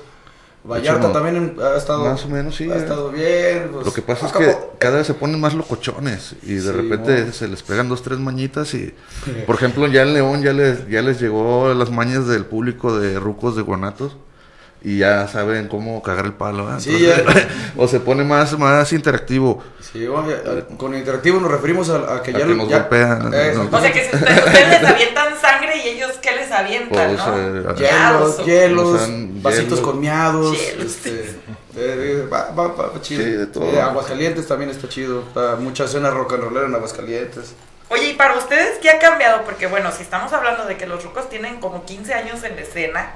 Vallarta 0.61 1.07
no, 1.07 1.13
también 1.13 1.55
ha 1.61 1.77
estado 1.77 2.03
más 2.03 2.25
o 2.25 2.27
menos, 2.27 2.53
sí, 2.57 2.69
ha 2.69 2.75
eh. 2.75 2.79
estado 2.79 3.09
bien. 3.11 3.69
pues, 3.71 3.85
Lo 3.85 3.93
que 3.93 4.01
pasa 4.01 4.27
es 4.27 4.33
que 4.33 4.57
cada 4.77 4.97
vez 4.97 5.07
se 5.07 5.13
ponen 5.13 5.39
más 5.39 5.53
locochones 5.53 6.35
y 6.43 6.55
de 6.55 6.61
Sí, 6.61 6.71
repente 6.71 7.31
se 7.31 7.47
les 7.47 7.63
pegan 7.63 7.87
dos, 7.87 8.03
tres 8.03 8.19
mañitas 8.19 8.73
y, 8.73 8.93
por 9.47 9.55
ejemplo, 9.55 9.87
ya 9.87 10.01
en 10.01 10.13
León 10.13 10.43
ya 10.43 10.51
les, 10.51 10.85
ya 10.89 11.01
les 11.01 11.21
llegó 11.21 11.73
las 11.73 11.91
mañas 11.91 12.27
del 12.27 12.45
público 12.45 12.99
de 12.99 13.17
rucos 13.19 13.55
de 13.55 13.61
guanatos 13.61 14.17
y 14.81 14.99
ya 14.99 15.27
saben 15.27 15.67
cómo 15.67 16.01
cagar 16.01 16.25
el 16.25 16.33
palo. 16.33 16.69
¿eh? 16.73 16.79
Sí, 16.79 17.09
o 17.77 17.87
se 17.87 17.99
pone 17.99 18.23
más, 18.23 18.57
más 18.57 18.91
interactivo. 18.93 19.61
Sí, 19.81 20.07
bueno, 20.07 20.29
ya, 20.29 20.77
con 20.77 20.95
interactivo 20.95 21.39
nos 21.39 21.51
referimos 21.51 21.89
a, 21.89 22.15
a 22.15 22.21
que 22.23 22.31
A 22.31 22.39
ya 22.39 22.45
que 22.47 22.53
nos 22.55 22.69
ya- 22.69 22.79
golpean, 22.79 23.33
eh, 23.33 23.53
¿no? 23.55 23.77
O 23.77 23.81
sea, 23.81 23.91
que 23.91 24.07
si 24.09 24.15
ustedes, 24.15 24.37
ustedes 24.45 24.81
les 24.81 24.89
avientan 24.89 25.33
sangre 25.41 25.77
y 25.83 25.89
ellos, 25.89 26.11
¿qué 26.21 26.31
les 26.35 26.51
avientan, 26.51 27.15
Pues, 27.15 27.17
no? 27.17 27.37
eh, 27.37 27.75
Hielos, 27.77 28.45
hielos, 28.45 28.99
sea, 29.01 29.07
vasitos 29.41 29.63
hielos. 29.67 29.79
con 29.81 29.99
miados, 29.99 30.57
Hielos. 30.57 30.85
este, 30.85 31.09
eh, 31.21 31.35
eh, 31.75 32.27
va, 32.31 32.51
va, 32.51 32.67
va, 32.67 32.87
va 32.87 33.01
chido. 33.01 33.23
Sí, 33.23 33.31
de 33.31 33.47
todo. 33.47 33.65
Eh, 33.65 33.81
Aguascalientes 33.81 34.47
también 34.47 34.69
está 34.69 34.87
chido, 34.87 35.23
está 35.27 35.55
mucha 35.55 35.85
escena 35.85 36.09
rock 36.11 36.33
and 36.33 36.43
rollera 36.43 36.67
en 36.67 36.75
Aguascalientes. 36.75 37.53
Oye, 37.89 38.11
y 38.11 38.13
para 38.13 38.35
ustedes, 38.37 38.77
¿qué 38.81 38.91
ha 38.91 38.99
cambiado? 38.99 39.43
Porque 39.45 39.65
bueno, 39.65 39.91
si 39.91 40.03
estamos 40.03 40.31
hablando 40.31 40.65
de 40.65 40.77
que 40.77 40.85
los 40.85 41.03
rucos 41.03 41.27
tienen 41.29 41.59
como 41.59 41.85
15 41.85 42.13
años 42.13 42.43
en 42.43 42.55
la 42.55 42.61
escena, 42.61 43.13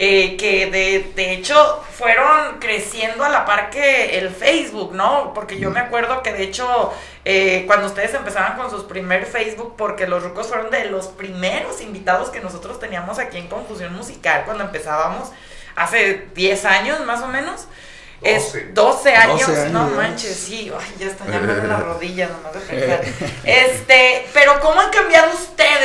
eh, 0.00 0.36
que 0.36 0.70
de, 0.70 1.12
de 1.16 1.32
hecho 1.32 1.84
fueron 1.90 2.60
creciendo 2.60 3.24
a 3.24 3.28
la 3.28 3.44
par 3.44 3.68
que 3.68 4.16
el 4.16 4.30
Facebook, 4.30 4.94
¿no? 4.94 5.34
Porque 5.34 5.58
yo 5.58 5.72
me 5.72 5.80
acuerdo 5.80 6.22
que 6.22 6.32
de 6.32 6.44
hecho 6.44 6.92
eh, 7.24 7.64
cuando 7.66 7.88
ustedes 7.88 8.14
empezaban 8.14 8.56
con 8.56 8.70
sus 8.70 8.84
primer 8.84 9.26
Facebook, 9.26 9.74
porque 9.76 10.06
los 10.06 10.22
rucos 10.22 10.46
fueron 10.46 10.70
de 10.70 10.84
los 10.84 11.08
primeros 11.08 11.80
invitados 11.80 12.30
que 12.30 12.40
nosotros 12.40 12.78
teníamos 12.78 13.18
aquí 13.18 13.38
en 13.38 13.48
Confusión 13.48 13.92
Musical 13.92 14.44
cuando 14.44 14.62
empezábamos 14.62 15.30
hace 15.74 16.28
10 16.32 16.64
años 16.66 17.04
más 17.04 17.20
o 17.22 17.26
menos. 17.26 17.66
Es 18.22 18.52
12. 18.52 18.72
12 18.72 19.14
años, 19.14 19.46
12 19.46 19.60
años, 19.60 19.72
no 19.72 19.88
manches, 19.90 20.36
sí, 20.36 20.72
ay, 20.76 20.94
ya 20.98 21.06
están 21.06 21.26
duelen 21.28 21.68
las 21.68 21.80
rodillas 21.84 22.30
nomás 22.30 22.52
de 22.54 22.60
pensar. 22.60 23.00
Este, 23.44 24.28
pero 24.32 24.60
¿cómo 24.60 24.80
han 24.80 24.90
cambiado 24.90 25.32
ustedes, 25.34 25.77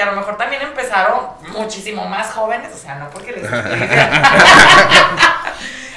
porque 0.00 0.08
a 0.08 0.14
lo 0.14 0.20
mejor 0.20 0.38
también 0.38 0.62
empezaron 0.62 1.20
muchísimo 1.52 2.06
más 2.06 2.32
jóvenes, 2.32 2.70
o 2.74 2.78
sea, 2.78 2.94
no 2.94 3.10
porque 3.10 3.32
les 3.32 3.42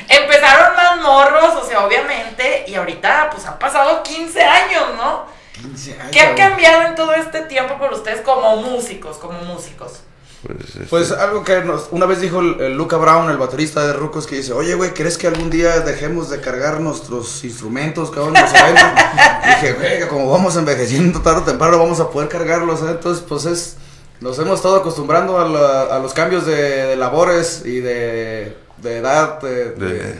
Empezaron 0.09 0.75
más 0.75 1.01
morros, 1.01 1.55
o 1.63 1.65
sea, 1.65 1.85
obviamente, 1.85 2.65
y 2.67 2.75
ahorita 2.75 3.29
pues 3.31 3.45
han 3.45 3.57
pasado 3.59 4.03
15 4.03 4.43
años, 4.43 4.83
¿no? 4.97 5.25
15 5.53 5.93
años. 5.93 6.11
¿Qué 6.11 6.19
ha 6.21 6.35
cambiado 6.35 6.81
en 6.83 6.95
todo 6.95 7.13
este 7.13 7.43
tiempo 7.43 7.77
por 7.77 7.93
ustedes 7.93 8.19
como 8.21 8.57
músicos, 8.57 9.17
como 9.17 9.39
músicos? 9.39 10.01
Pues, 10.45 10.59
este, 10.59 10.85
Pues 10.89 11.11
algo 11.13 11.45
que 11.45 11.61
nos, 11.61 11.87
una 11.91 12.05
vez 12.05 12.19
dijo 12.19 12.41
el, 12.41 12.59
el 12.59 12.73
Luca 12.73 12.97
Brown, 12.97 13.29
el 13.29 13.37
baterista 13.37 13.87
de 13.87 13.93
Rucos, 13.93 14.27
que 14.27 14.35
dice, 14.35 14.51
oye, 14.51 14.75
güey, 14.75 14.93
¿crees 14.93 15.17
que 15.17 15.27
algún 15.27 15.49
día 15.49 15.79
dejemos 15.79 16.29
de 16.29 16.41
cargar 16.41 16.81
nuestros 16.81 17.41
instrumentos, 17.45 18.11
cabrón, 18.11 18.33
los? 18.33 18.51
Dije, 19.61 19.73
güey, 19.73 20.07
como 20.09 20.29
vamos 20.29 20.57
envejeciendo 20.57 21.21
tarde 21.21 21.39
o 21.39 21.43
temprano, 21.43 21.79
vamos 21.79 22.01
a 22.01 22.09
poder 22.09 22.27
cargarlos, 22.27 22.81
¿eh? 22.81 22.91
Entonces, 22.91 23.23
pues 23.27 23.45
es, 23.45 23.77
nos 24.23 24.39
hemos 24.39 24.55
estado 24.55 24.77
acostumbrando 24.77 25.37
a, 25.39 25.47
la- 25.47 25.95
a 25.95 25.99
los 25.99 26.13
cambios 26.13 26.45
de, 26.45 26.55
de 26.55 26.95
labores 26.95 27.63
y 27.65 27.79
de, 27.81 28.55
de 28.77 28.97
edad 28.97 29.39
de, 29.41 29.71
de- 29.71 29.93
De- 29.93 30.19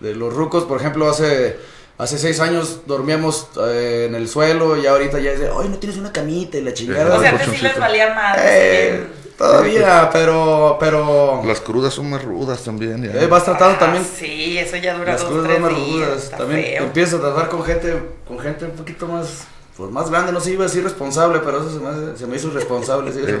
de 0.00 0.14
los 0.16 0.34
rucos. 0.34 0.64
Por 0.64 0.80
ejemplo, 0.80 1.08
hace, 1.08 1.56
Hace 1.98 2.18
seis 2.18 2.40
años 2.40 2.80
dormíamos 2.86 3.46
eh, 3.60 4.06
en 4.08 4.16
el 4.16 4.26
suelo 4.26 4.76
y 4.76 4.86
ahorita 4.86 5.20
ya 5.20 5.32
es 5.32 5.38
de, 5.40 5.50
oye, 5.50 5.68
no 5.68 5.76
tienes 5.78 5.98
una 5.98 6.10
camita 6.10 6.56
y 6.58 6.62
la 6.62 6.72
chingada. 6.74 7.16
O 7.16 7.20
sea, 7.20 7.30
antes 7.30 7.48
sí 7.54 7.58
les 7.62 7.78
valía 7.78 8.12
más. 8.14 8.38
Eh, 8.40 9.04
todavía, 9.38 10.08
pero, 10.12 10.78
pero 10.80 11.42
Las 11.44 11.60
crudas 11.60 11.92
son 11.94 12.10
más 12.10 12.24
rudas 12.24 12.64
también. 12.64 13.04
ya. 13.04 13.20
eh, 13.20 13.26
vas 13.28 13.44
tratando 13.44 13.78
también 13.78 14.04
Sí, 14.04 14.58
eso 14.58 14.76
ya 14.78 14.94
dura 14.94 15.12
las 15.12 15.20
dos, 15.20 15.30
cosas 15.30 15.44
tres 15.46 15.60
más 15.60 15.76
días. 15.76 16.08
rudas. 16.08 16.30
También 16.30 16.62
feo. 16.64 16.82
empiezas 16.84 17.14
a 17.14 17.20
tratar 17.20 17.48
con 17.50 17.62
gente, 17.62 17.94
con 18.26 18.38
gente 18.40 18.64
un 18.64 18.72
poquito 18.72 19.06
más, 19.06 19.44
pues 19.76 19.90
más 19.90 20.10
grande, 20.10 20.32
no 20.32 20.40
sé, 20.40 20.52
iba 20.52 20.64
a 20.64 20.66
decir 20.68 20.84
responsable, 20.84 21.40
pero 21.40 21.60
eso 21.60 21.70
se 21.72 21.78
me, 21.80 21.88
hace- 21.88 22.16
se 22.18 22.26
me 22.26 22.36
hizo 22.36 22.48
irresponsable, 22.48 23.10
sí, 23.12 23.20
eso. 23.26 23.38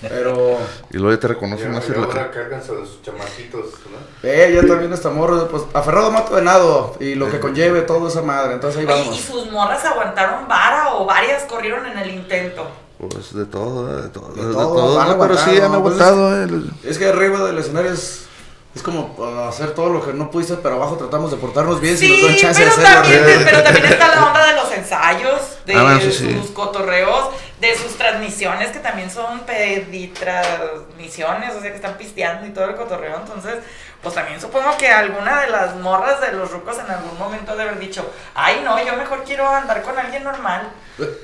Pero, 0.00 0.58
Y 0.90 0.96
luego 0.96 1.12
ya 1.14 1.20
te 1.20 1.28
reconocen 1.28 1.72
más. 1.72 1.84
Y 1.88 1.92
ahora 1.94 2.30
sobre 2.66 2.86
sus 2.86 3.02
chamaquitos, 3.02 3.66
¿no? 3.90 4.28
eh, 4.28 4.52
ya 4.54 4.66
también 4.66 4.92
está 4.92 5.10
morro, 5.10 5.46
pues 5.48 5.62
aferrado 5.74 6.10
mato 6.10 6.34
venado 6.34 6.96
y 7.00 7.14
lo 7.14 7.30
que 7.30 7.38
conlleve 7.40 7.82
toda 7.82 8.08
esa 8.08 8.22
madre, 8.22 8.54
entonces 8.54 8.80
ahí 8.80 8.86
Oye, 8.86 8.96
¿y 9.02 9.04
vamos. 9.04 9.20
sus 9.20 9.50
morras 9.50 9.84
aguantaron 9.84 10.48
vara 10.48 10.94
o 10.94 11.04
varias 11.06 11.44
corrieron 11.44 11.84
en 11.86 11.98
el 11.98 12.10
intento? 12.10 12.66
Pues 12.98 13.34
de 13.34 13.46
todo, 13.46 13.98
eh, 13.98 14.02
de 14.02 14.08
todo. 14.10 14.32
De 14.34 14.46
de 14.46 14.52
todo, 14.52 14.74
todo, 14.76 14.96
van 14.96 15.18
pero 15.18 15.36
sí 15.36 15.50
han 15.58 15.82
pues, 15.82 16.00
aguantado. 16.00 16.42
eh, 16.44 16.62
Es 16.84 16.98
que 16.98 17.06
arriba 17.08 17.44
del 17.44 17.56
escenario 17.58 17.92
es, 17.92 18.26
es 18.74 18.82
como 18.82 19.14
uh, 19.16 19.48
hacer 19.48 19.70
todo 19.74 19.88
lo 19.90 20.04
que 20.04 20.12
no 20.12 20.30
pudiste, 20.30 20.54
pero 20.56 20.74
abajo 20.76 20.96
tratamos 20.96 21.30
de 21.30 21.38
portarnos 21.38 21.80
bien 21.80 21.96
si 21.96 22.08
nos 22.10 22.22
dan 22.22 22.30
Sí, 22.34 22.40
chance 22.42 22.62
pero 22.62 22.76
de 22.76 22.82
hacerlo. 22.86 23.02
también, 23.02 23.24
arriba. 23.24 23.40
pero 23.50 23.62
también 23.62 23.84
está 23.86 24.14
la 24.14 24.26
onda 24.26 24.46
de 24.46 24.52
los 24.54 24.59
ensayos, 24.80 25.58
de 25.64 25.74
Ah, 25.74 25.82
bueno, 25.82 26.00
sí, 26.00 26.12
sí. 26.12 26.38
sus 26.40 26.50
cotorreos, 26.50 27.30
de 27.60 27.74
sus 27.76 27.96
transmisiones, 27.96 28.70
que 28.70 28.78
también 28.80 29.10
son 29.10 29.40
peditransmisiones, 29.40 31.54
o 31.54 31.60
sea, 31.60 31.70
que 31.70 31.76
están 31.76 31.94
pisteando 31.96 32.46
y 32.46 32.50
todo 32.50 32.64
el 32.66 32.76
cotorreo. 32.76 33.16
Entonces, 33.16 33.54
pues 34.02 34.14
también 34.14 34.40
supongo 34.40 34.76
que 34.78 34.88
alguna 34.88 35.42
de 35.42 35.50
las 35.50 35.76
morras 35.76 36.20
de 36.20 36.32
los 36.32 36.50
rucos 36.50 36.78
en 36.78 36.90
algún 36.90 37.18
momento 37.18 37.54
de 37.54 37.62
haber 37.62 37.78
dicho, 37.78 38.10
ay, 38.34 38.62
no, 38.64 38.82
yo 38.84 38.96
mejor 38.96 39.24
quiero 39.24 39.48
andar 39.48 39.82
con 39.82 39.98
alguien 39.98 40.24
normal. 40.24 40.68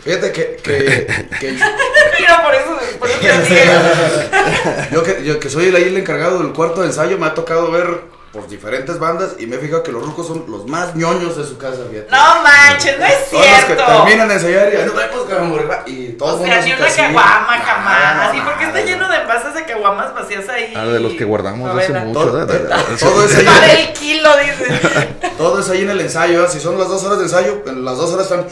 Fíjate 0.02 0.32
que, 0.32 0.56
que, 0.56 1.06
que 1.40 1.52
Mira, 1.52 2.42
por 2.42 2.54
eso, 2.54 2.78
por 2.98 3.08
eso 3.10 3.18
te 3.20 3.32
decía. 3.32 4.88
yo, 4.92 5.02
que 5.02 5.24
yo 5.24 5.40
que 5.40 5.50
soy 5.50 5.68
el, 5.68 5.76
ahí 5.76 5.84
el 5.84 5.96
encargado 5.96 6.38
del 6.42 6.52
cuarto 6.52 6.82
de 6.82 6.88
ensayo, 6.88 7.18
me 7.18 7.26
ha 7.26 7.34
tocado 7.34 7.70
ver 7.70 8.00
por 8.36 8.48
diferentes 8.48 8.98
bandas 8.98 9.30
y 9.38 9.46
me 9.46 9.56
he 9.56 9.58
fijado 9.58 9.82
que 9.82 9.92
los 9.92 10.04
rucos 10.04 10.26
son 10.26 10.44
los 10.48 10.66
más 10.66 10.94
ñoños 10.94 11.36
de 11.36 11.44
su 11.44 11.56
casa, 11.58 11.78
fíjate. 11.90 12.08
No 12.10 12.42
manches, 12.42 12.98
no 12.98 13.04
es 13.06 13.14
Son 13.30 13.38
los 13.40 13.48
que 13.48 13.64
cierto. 13.66 13.84
terminan 13.86 14.28
de 14.28 14.34
ensayar 14.34 14.72
y 14.72 14.76
"Ay, 14.76 14.84
no 14.86 14.92
vemos 14.92 15.24
cabrón", 15.28 15.68
y 15.86 16.08
todo 16.12 16.32
el 16.34 16.40
mundo 16.40 16.56
ni 16.64 16.72
una 16.72 16.86
caguama 16.86 17.56
Nada, 17.56 17.64
jamás. 17.64 18.34
¿Y 18.36 18.40
por 18.40 18.58
qué 18.58 18.64
está 18.66 18.80
lleno 18.82 19.08
de 19.08 19.16
envases 19.16 19.54
de 19.54 19.64
caguamas 19.64 20.14
vacías 20.14 20.48
ahí? 20.48 20.72
Ah, 20.76 20.84
de 20.84 21.00
los 21.00 21.12
que 21.14 21.24
guardamos 21.24 21.76
hace 21.78 21.92
mucho. 21.94 22.20
Todo- 22.20 22.44
de- 22.46 22.52
de- 22.52 22.58
de- 22.64 22.96
todo 22.98 23.24
es 23.24 23.36
ahí. 23.36 23.46
Vale 23.46 23.80
el 23.88 23.92
kilo, 23.94 24.28
dice. 24.38 25.16
Todo 25.38 25.60
es 25.60 25.68
ahí 25.68 25.82
en 25.82 25.90
el 25.90 26.00
ensayo, 26.00 26.48
si 26.48 26.58
son 26.60 26.78
las 26.78 26.88
dos 26.88 27.02
horas 27.04 27.18
de 27.18 27.24
ensayo, 27.24 27.62
en 27.66 27.84
las 27.84 27.96
dos 27.98 28.10
horas 28.12 28.24
están... 28.30 28.46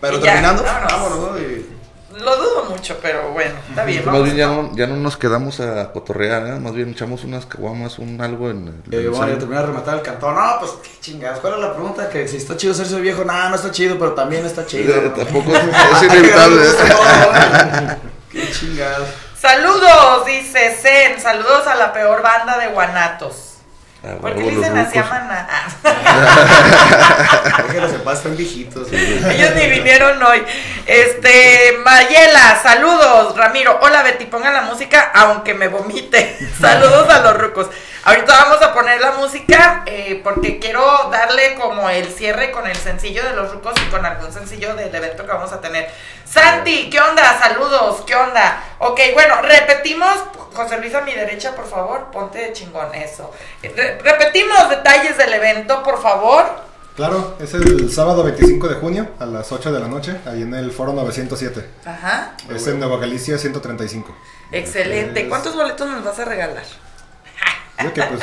Pero 0.00 0.16
Y 0.18 0.20
ya, 0.20 0.32
terminando, 0.32 0.62
vámonos. 0.62 0.92
vámonos, 0.92 1.18
¿no? 1.32 1.38
Y- 1.38 1.66
Lo 2.20 2.36
dudo 2.36 2.64
mucho, 2.70 2.98
pero 3.00 3.30
bueno, 3.32 3.54
está 3.68 3.84
bien. 3.84 4.04
Más 4.04 4.22
bien 4.22 4.36
ya 4.36 4.46
no, 4.46 4.70
ya 4.76 4.86
no 4.86 4.96
nos 4.96 5.16
quedamos 5.16 5.58
a 5.60 5.90
cotorrear, 5.92 6.46
¿eh? 6.46 6.60
más 6.60 6.74
bien 6.74 6.90
echamos 6.90 7.24
unas 7.24 7.46
caguamas, 7.46 7.98
un 7.98 8.20
algo 8.20 8.50
en 8.50 8.68
el 8.68 8.94
Y 8.94 8.96
bueno, 9.06 9.10
ensayo. 9.14 9.32
ya 9.32 9.38
terminé 9.38 9.60
de 9.60 9.66
rematar 9.66 9.94
el 9.96 10.02
cantón. 10.02 10.34
No, 10.34 10.56
pues 10.60 10.72
qué 10.82 10.90
chingados. 11.00 11.40
¿Cuál 11.40 11.54
es 11.54 11.60
la 11.60 11.72
pregunta? 11.74 12.08
Que 12.10 12.28
si 12.28 12.36
está 12.36 12.56
chido 12.56 12.72
hacerse 12.72 13.00
viejo. 13.00 13.24
No, 13.24 13.48
no 13.48 13.54
está 13.56 13.70
chido, 13.70 13.98
pero 13.98 14.12
también 14.12 14.44
está 14.44 14.66
chido. 14.66 14.94
Eh, 14.94 15.12
tampoco 15.16 15.50
es 15.52 16.02
inevitable. 16.02 16.62
Qué 18.30 18.50
chingados. 18.52 19.08
Saludos, 19.36 20.26
dice 20.26 20.76
Zen. 20.80 21.20
Saludos 21.20 21.66
a 21.66 21.74
la 21.74 21.92
peor 21.92 22.22
banda 22.22 22.58
de 22.58 22.68
guanatos. 22.68 23.49
Ah, 24.02 24.16
¿Por 24.18 24.34
qué 24.34 24.40
le 24.40 24.52
los 24.52 24.56
dicen 24.56 24.78
así 24.78 24.98
a. 24.98 25.04
Maná? 25.04 25.48
Déjenlos 27.66 27.92
en 27.92 28.00
paz, 28.00 28.18
están 28.18 28.34
viejitos. 28.34 28.88
Ellos 28.90 29.54
ni 29.54 29.66
vinieron 29.66 30.22
hoy. 30.22 30.42
Este, 30.86 31.76
Mayela, 31.84 32.58
saludos, 32.62 33.36
Ramiro. 33.36 33.78
Hola 33.82 34.02
Betty, 34.02 34.24
pongan 34.24 34.54
la 34.54 34.62
música 34.62 35.10
aunque 35.14 35.52
me 35.52 35.68
vomite. 35.68 36.38
Saludos 36.60 37.10
a 37.10 37.20
los 37.20 37.36
rucos. 37.36 37.68
Ahorita 38.02 38.32
vamos 38.32 38.62
a 38.62 38.72
poner 38.72 38.98
la 39.02 39.10
música 39.12 39.82
eh, 39.84 40.22
porque 40.24 40.58
quiero 40.58 41.10
darle 41.12 41.54
como 41.56 41.90
el 41.90 42.10
cierre 42.10 42.50
con 42.50 42.66
el 42.66 42.76
sencillo 42.76 43.22
de 43.22 43.36
los 43.36 43.52
rucos 43.52 43.74
y 43.86 43.90
con 43.90 44.06
algún 44.06 44.32
sencillo 44.32 44.74
del 44.74 44.94
evento 44.94 45.26
que 45.26 45.32
vamos 45.32 45.52
a 45.52 45.60
tener. 45.60 45.90
Santi, 46.24 46.88
¿qué 46.88 46.98
onda? 46.98 47.38
Saludos, 47.38 48.02
¿qué 48.06 48.14
onda? 48.14 48.62
Ok, 48.78 48.98
bueno, 49.12 49.42
repetimos. 49.42 50.16
José 50.54 50.78
Luis 50.78 50.94
a 50.94 51.00
mi 51.02 51.12
derecha, 51.14 51.54
por 51.54 51.66
favor, 51.68 52.06
ponte 52.12 52.38
de 52.38 52.52
chingón 52.52 52.94
eso. 52.94 53.30
Re- 53.62 53.98
repetimos 53.98 54.68
detalles 54.70 55.16
del 55.16 55.32
evento, 55.32 55.82
por 55.82 56.00
favor. 56.02 56.44
Claro, 56.96 57.36
es 57.40 57.54
el 57.54 57.90
sábado 57.90 58.22
25 58.24 58.68
de 58.68 58.74
junio 58.74 59.08
a 59.18 59.24
las 59.26 59.50
8 59.52 59.72
de 59.72 59.80
la 59.80 59.88
noche, 59.88 60.16
ahí 60.26 60.42
en 60.42 60.52
el 60.54 60.70
Foro 60.72 60.92
907. 60.92 61.64
Ajá. 61.86 62.34
Es 62.54 62.66
en 62.66 62.78
Nueva 62.78 62.98
Galicia 62.98 63.38
135. 63.38 64.14
Excelente. 64.52 65.22
Es- 65.22 65.28
¿Cuántos 65.28 65.54
boletos 65.54 65.88
nos 65.88 66.04
vas 66.04 66.18
a 66.18 66.24
regalar? 66.24 66.64
Yo 67.82 67.92
que 67.94 68.02
pues 68.02 68.20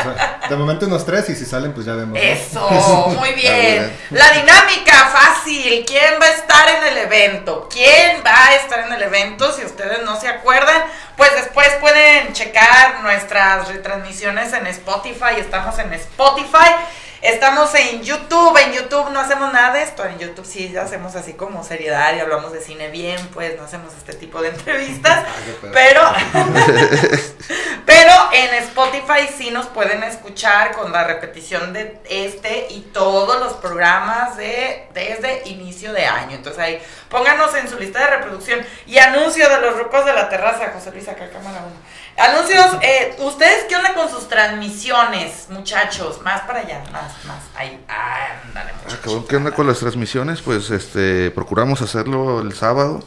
de 0.50 0.56
momento 0.56 0.86
unos 0.86 1.06
tres 1.06 1.30
y 1.30 1.36
si 1.36 1.46
salen 1.46 1.74
pues 1.74 1.86
ya 1.86 1.94
vemos. 1.94 2.14
¿no? 2.14 2.70
Eso, 2.70 3.08
muy 3.20 3.34
bien. 3.34 3.92
La 4.12 4.32
dinámica 4.32 5.10
fácil. 5.10 5.86
¿Quién 5.86 6.16
va 6.22 6.26
a 6.26 6.30
estar 6.30 6.70
en 6.70 6.84
el 6.92 6.98
evento? 7.00 7.68
¿Quién 7.72 8.22
va 8.26 8.48
a 8.48 8.56
estar 8.56 8.80
en 8.88 8.94
el 8.94 9.02
evento? 9.02 9.52
Si 9.52 9.64
ustedes 9.64 10.04
no 10.04 10.20
se 10.20 10.28
acuerdan, 10.28 10.84
pues 11.16 11.32
después 11.36 11.70
pueden 11.80 12.34
checar 12.34 13.02
nuestras 13.02 13.68
retransmisiones 13.68 14.54
en 14.54 14.68
Spotify. 14.68 15.40
Estamos 15.40 15.78
en 15.80 15.94
Spotify. 15.94 16.72
Estamos 17.22 17.74
en 17.74 18.04
YouTube, 18.04 18.56
en 18.58 18.74
YouTube 18.74 19.10
no 19.10 19.20
hacemos 19.20 19.52
nada 19.52 19.74
de 19.74 19.82
esto, 19.82 20.06
en 20.06 20.20
YouTube 20.20 20.46
sí 20.46 20.78
hacemos 20.78 21.16
así 21.16 21.34
como 21.34 21.64
seriedad 21.64 22.16
y 22.16 22.20
hablamos 22.20 22.54
de 22.54 22.62
cine 22.62 22.90
bien, 22.90 23.20
pues 23.34 23.58
no 23.58 23.64
hacemos 23.64 23.94
este 23.96 24.14
tipo 24.14 24.40
de 24.40 24.50
entrevistas, 24.50 25.26
pero 25.74 26.02
pero 27.86 28.12
en 28.34 28.54
Spotify 28.66 29.28
sí 29.36 29.50
nos 29.50 29.66
pueden 29.66 30.04
escuchar 30.04 30.74
con 30.74 30.92
la 30.92 31.06
repetición 31.06 31.74
de 31.74 32.00
este 32.08 32.68
y 32.70 32.82
todos 32.94 33.40
los 33.40 33.54
programas 33.54 34.38
de 34.38 34.88
desde 34.94 35.42
inicio 35.50 35.94
de 35.94 36.06
año. 36.06 36.36
Entonces 36.36 36.62
ahí 36.62 36.82
pónganos 37.10 37.56
en 37.56 37.68
su 37.68 37.80
lista 37.80 38.00
de 38.00 38.18
reproducción 38.18 38.60
y 38.86 39.00
anuncio 39.00 39.50
de 39.50 39.62
los 39.62 39.76
rucos 39.78 40.06
de 40.06 40.14
la 40.14 40.30
terraza, 40.30 40.72
José 40.72 40.92
Luis, 40.92 41.08
acá 41.08 41.30
cámara 41.30 41.64
uno. 41.66 41.76
Anuncios, 42.18 42.66
eh, 42.82 43.16
¿ustedes 43.20 43.66
qué 43.70 43.76
onda 43.76 43.94
con 43.94 44.10
sus 44.10 44.28
transmisiones, 44.28 45.48
muchachos? 45.50 46.20
Más 46.24 46.42
para 46.42 46.60
allá, 46.62 46.84
más, 46.92 47.26
más. 47.26 47.44
Ahí, 47.56 47.80
ándale, 47.88 48.72
Ah, 48.72 48.82
muchachos. 48.86 49.26
¿Qué 49.30 49.36
onda 49.36 49.52
con 49.52 49.68
las 49.68 49.78
transmisiones? 49.80 50.42
Pues 50.42 50.72
este 50.72 51.30
procuramos 51.32 51.82
hacerlo 51.84 52.42
el 52.42 52.54
sábado. 52.54 53.04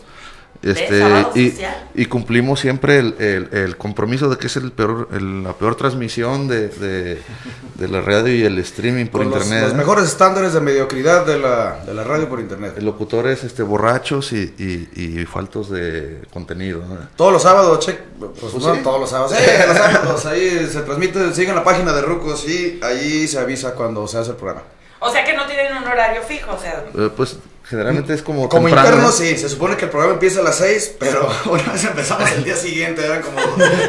Este, 0.63 0.99
y, 0.99 1.03
oficial? 1.49 1.89
y 1.95 2.05
cumplimos 2.05 2.61
siempre 2.61 2.99
el, 2.99 3.15
el- 3.19 3.49
el 3.53 3.77
compromiso 3.79 4.29
de 4.29 4.37
que 4.37 4.47
es 4.49 4.57
el 4.57 4.73
peor, 4.73 5.09
el- 5.13 5.43
la 5.43 5.55
peor 5.55 5.75
transmisión 5.75 6.49
de, 6.49 6.69
de- 6.69 7.23
de 7.77 7.89
la 7.89 8.03
radio 8.03 8.35
y 8.35 8.43
el 8.45 8.59
streaming 8.59 9.07
por 9.07 9.23
Con 9.25 9.33
internet. 9.33 9.63
los 9.63 9.73
¿eh? 9.73 9.77
mejores 9.77 10.05
estándares 10.05 10.53
de 10.53 10.61
mediocridad 10.61 11.25
de 11.25 11.39
la, 11.39 11.83
de 11.87 11.95
la 11.95 12.05
radio 12.05 12.29
por 12.29 12.41
internet. 12.41 12.75
Locutores 12.83 13.43
este, 13.43 13.63
borrachos 13.63 14.35
y, 14.35 14.55
y- 14.59 15.21
y 15.21 15.25
faltos 15.25 15.71
de 15.71 16.21
contenido. 16.31 16.85
¿no? 16.87 16.99
Todos 17.17 17.33
los 17.33 17.43
sábados, 17.43 17.79
che, 17.87 17.95
pues, 18.19 18.53
no 18.55 18.75
sí. 18.75 18.81
todos 18.83 19.01
los 19.01 19.09
sábados, 19.09 19.33
sí, 19.35 19.43
los 19.67 19.77
sábados, 19.79 20.27
ahí 20.27 20.69
se 20.71 20.83
transmite, 20.83 21.33
sigan 21.33 21.57
la 21.57 21.65
página 21.65 21.95
de 21.95 22.03
Rucos 22.03 22.47
y 22.47 22.79
ahí 22.83 23.27
se 23.27 23.39
avisa 23.39 23.75
cuando 23.75 24.07
se 24.07 24.19
hace 24.19 24.33
el 24.33 24.37
programa. 24.37 24.65
O 25.03 25.11
sea 25.11 25.25
que 25.25 25.33
no 25.33 25.47
tienen 25.47 25.75
un 25.75 25.85
horario 25.85 26.21
fijo, 26.23 26.53
o 26.53 26.59
sea, 26.61 26.85
Eh, 26.95 27.09
pues 27.17 27.39
generalmente 27.71 28.15
es 28.15 28.23
como 28.23 28.49
Como 28.49 28.67
temprano, 28.67 28.89
interno 28.89 29.07
¿no? 29.07 29.13
sí, 29.13 29.37
se 29.39 29.49
supone 29.49 29.77
que 29.77 29.85
el 29.85 29.91
programa 29.93 30.15
empieza 30.15 30.41
a 30.41 30.43
las 30.43 30.57
6, 30.57 30.97
pero 30.99 31.31
una 31.47 31.73
vez 31.73 31.85
empezamos 31.85 32.31
el 32.33 32.43
día 32.43 32.57
siguiente, 32.57 33.05
eran 33.05 33.23
como, 33.23 33.39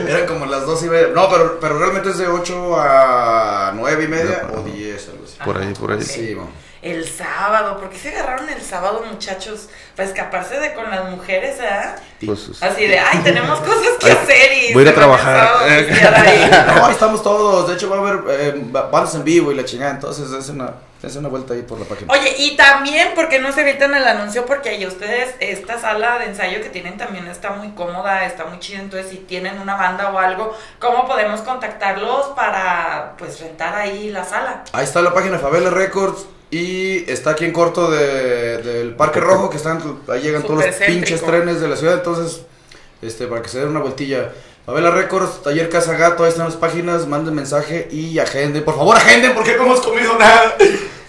eran 0.07 0.27
como 0.27 0.45
las 0.45 0.67
2 0.67 0.83
y 0.83 0.85
media. 0.85 1.07
No, 1.07 1.27
pero, 1.31 1.59
pero 1.59 1.79
realmente 1.79 2.09
es 2.11 2.19
de 2.19 2.27
8 2.27 2.75
a 2.79 3.73
9 3.75 4.03
y 4.03 4.07
media 4.07 4.47
o 4.55 4.61
10, 4.61 5.09
algo 5.09 5.23
así. 5.25 5.37
Por 5.43 5.57
ahí, 5.57 5.73
por 5.73 5.91
ahí. 5.91 6.03
Sí, 6.03 6.35
mo. 6.35 6.47
El 6.81 7.07
sábado, 7.07 7.77
¿por 7.79 7.89
qué 7.89 7.97
se 7.97 8.09
agarraron 8.09 8.49
el 8.49 8.61
sábado, 8.61 9.03
muchachos? 9.11 9.69
Para 9.95 10.09
escaparse 10.09 10.59
de 10.59 10.73
con 10.73 10.89
las 10.89 11.09
mujeres, 11.09 11.57
¿ah? 11.61 11.95
Pues, 12.25 12.49
Así 12.61 12.87
de, 12.87 12.97
ay, 12.99 13.19
tenemos 13.23 13.59
cosas 13.61 13.97
que 13.99 14.07
Ay, 14.11 14.17
hacer 14.23 14.53
y 14.69 14.73
voy 14.73 14.81
a 14.83 14.85
ir 14.87 14.91
a 14.91 14.95
trabajar. 14.95 15.47
sábado. 15.47 15.65
No, 16.75 16.85
ahí 16.85 16.91
estamos 16.93 17.21
todos. 17.23 17.67
De 17.67 17.75
hecho, 17.75 17.89
va 17.89 17.97
a 17.97 17.99
haber 17.99 18.23
eh, 18.29 18.53
ba- 18.65 18.89
bandas 18.89 19.13
en 19.15 19.23
vivo 19.23 19.51
y 19.51 19.55
la 19.55 19.63
chingada. 19.65 19.91
Entonces, 19.91 20.31
es 20.31 20.49
una, 20.49 20.73
es 21.03 21.15
una 21.15 21.29
vuelta 21.29 21.53
ahí 21.53 21.61
por 21.61 21.79
la 21.79 21.85
página. 21.85 22.11
Oye, 22.13 22.33
y 22.37 22.55
también, 22.55 23.09
porque 23.15 23.39
no 23.39 23.51
se 23.51 23.61
evitan 23.61 23.93
el 23.95 24.07
anuncio? 24.07 24.45
Porque 24.45 24.69
ahí 24.69 24.85
ustedes, 24.85 25.35
esta 25.39 25.79
sala 25.79 26.17
de 26.19 26.25
ensayo 26.25 26.61
que 26.61 26.69
tienen 26.69 26.97
también 26.97 27.27
está 27.27 27.51
muy 27.51 27.69
cómoda, 27.71 28.25
está 28.25 28.45
muy 28.45 28.59
chida. 28.59 28.79
Entonces, 28.79 29.09
si 29.11 29.17
tienen 29.17 29.59
una 29.59 29.75
banda 29.75 30.09
o 30.09 30.17
algo, 30.17 30.55
¿cómo 30.79 31.07
podemos 31.07 31.41
contactarlos 31.41 32.27
para, 32.35 33.13
pues, 33.17 33.39
rentar 33.39 33.75
ahí 33.75 34.09
la 34.09 34.23
sala? 34.23 34.63
Ahí 34.73 34.83
está 34.83 35.01
la 35.01 35.13
página 35.13 35.37
Favela 35.37 35.69
Records. 35.69 36.25
Y 36.51 37.09
está 37.09 37.31
aquí 37.31 37.45
en 37.45 37.53
corto 37.53 37.89
de- 37.89 38.57
del 38.57 38.93
Parque 38.95 39.19
Rojo, 39.21 39.49
que 39.49 39.57
están, 39.57 39.81
ahí 40.09 40.21
llegan 40.21 40.43
todos 40.43 40.65
los 40.65 40.75
pinches 40.75 41.21
trenes 41.21 41.61
de 41.61 41.67
la 41.69 41.75
ciudad. 41.77 41.93
Entonces, 41.95 42.41
este, 43.01 43.27
para 43.27 43.41
que 43.41 43.49
se 43.49 43.59
den 43.59 43.69
una 43.69 43.79
vueltilla. 43.79 44.31
Favela 44.65 44.91
Records, 44.91 45.41
Taller 45.43 45.69
Casa 45.69 45.93
Gato, 45.93 46.23
ahí 46.23 46.29
están 46.29 46.45
las 46.45 46.55
páginas, 46.55 47.07
manden 47.07 47.33
mensaje 47.33 47.87
y 47.91 48.19
agenden. 48.19 48.63
Por 48.63 48.75
favor, 48.75 48.95
agenden 48.97 49.33
porque 49.33 49.55
no 49.55 49.63
hemos 49.63 49.79
comido 49.81 50.17
nada. 50.19 50.55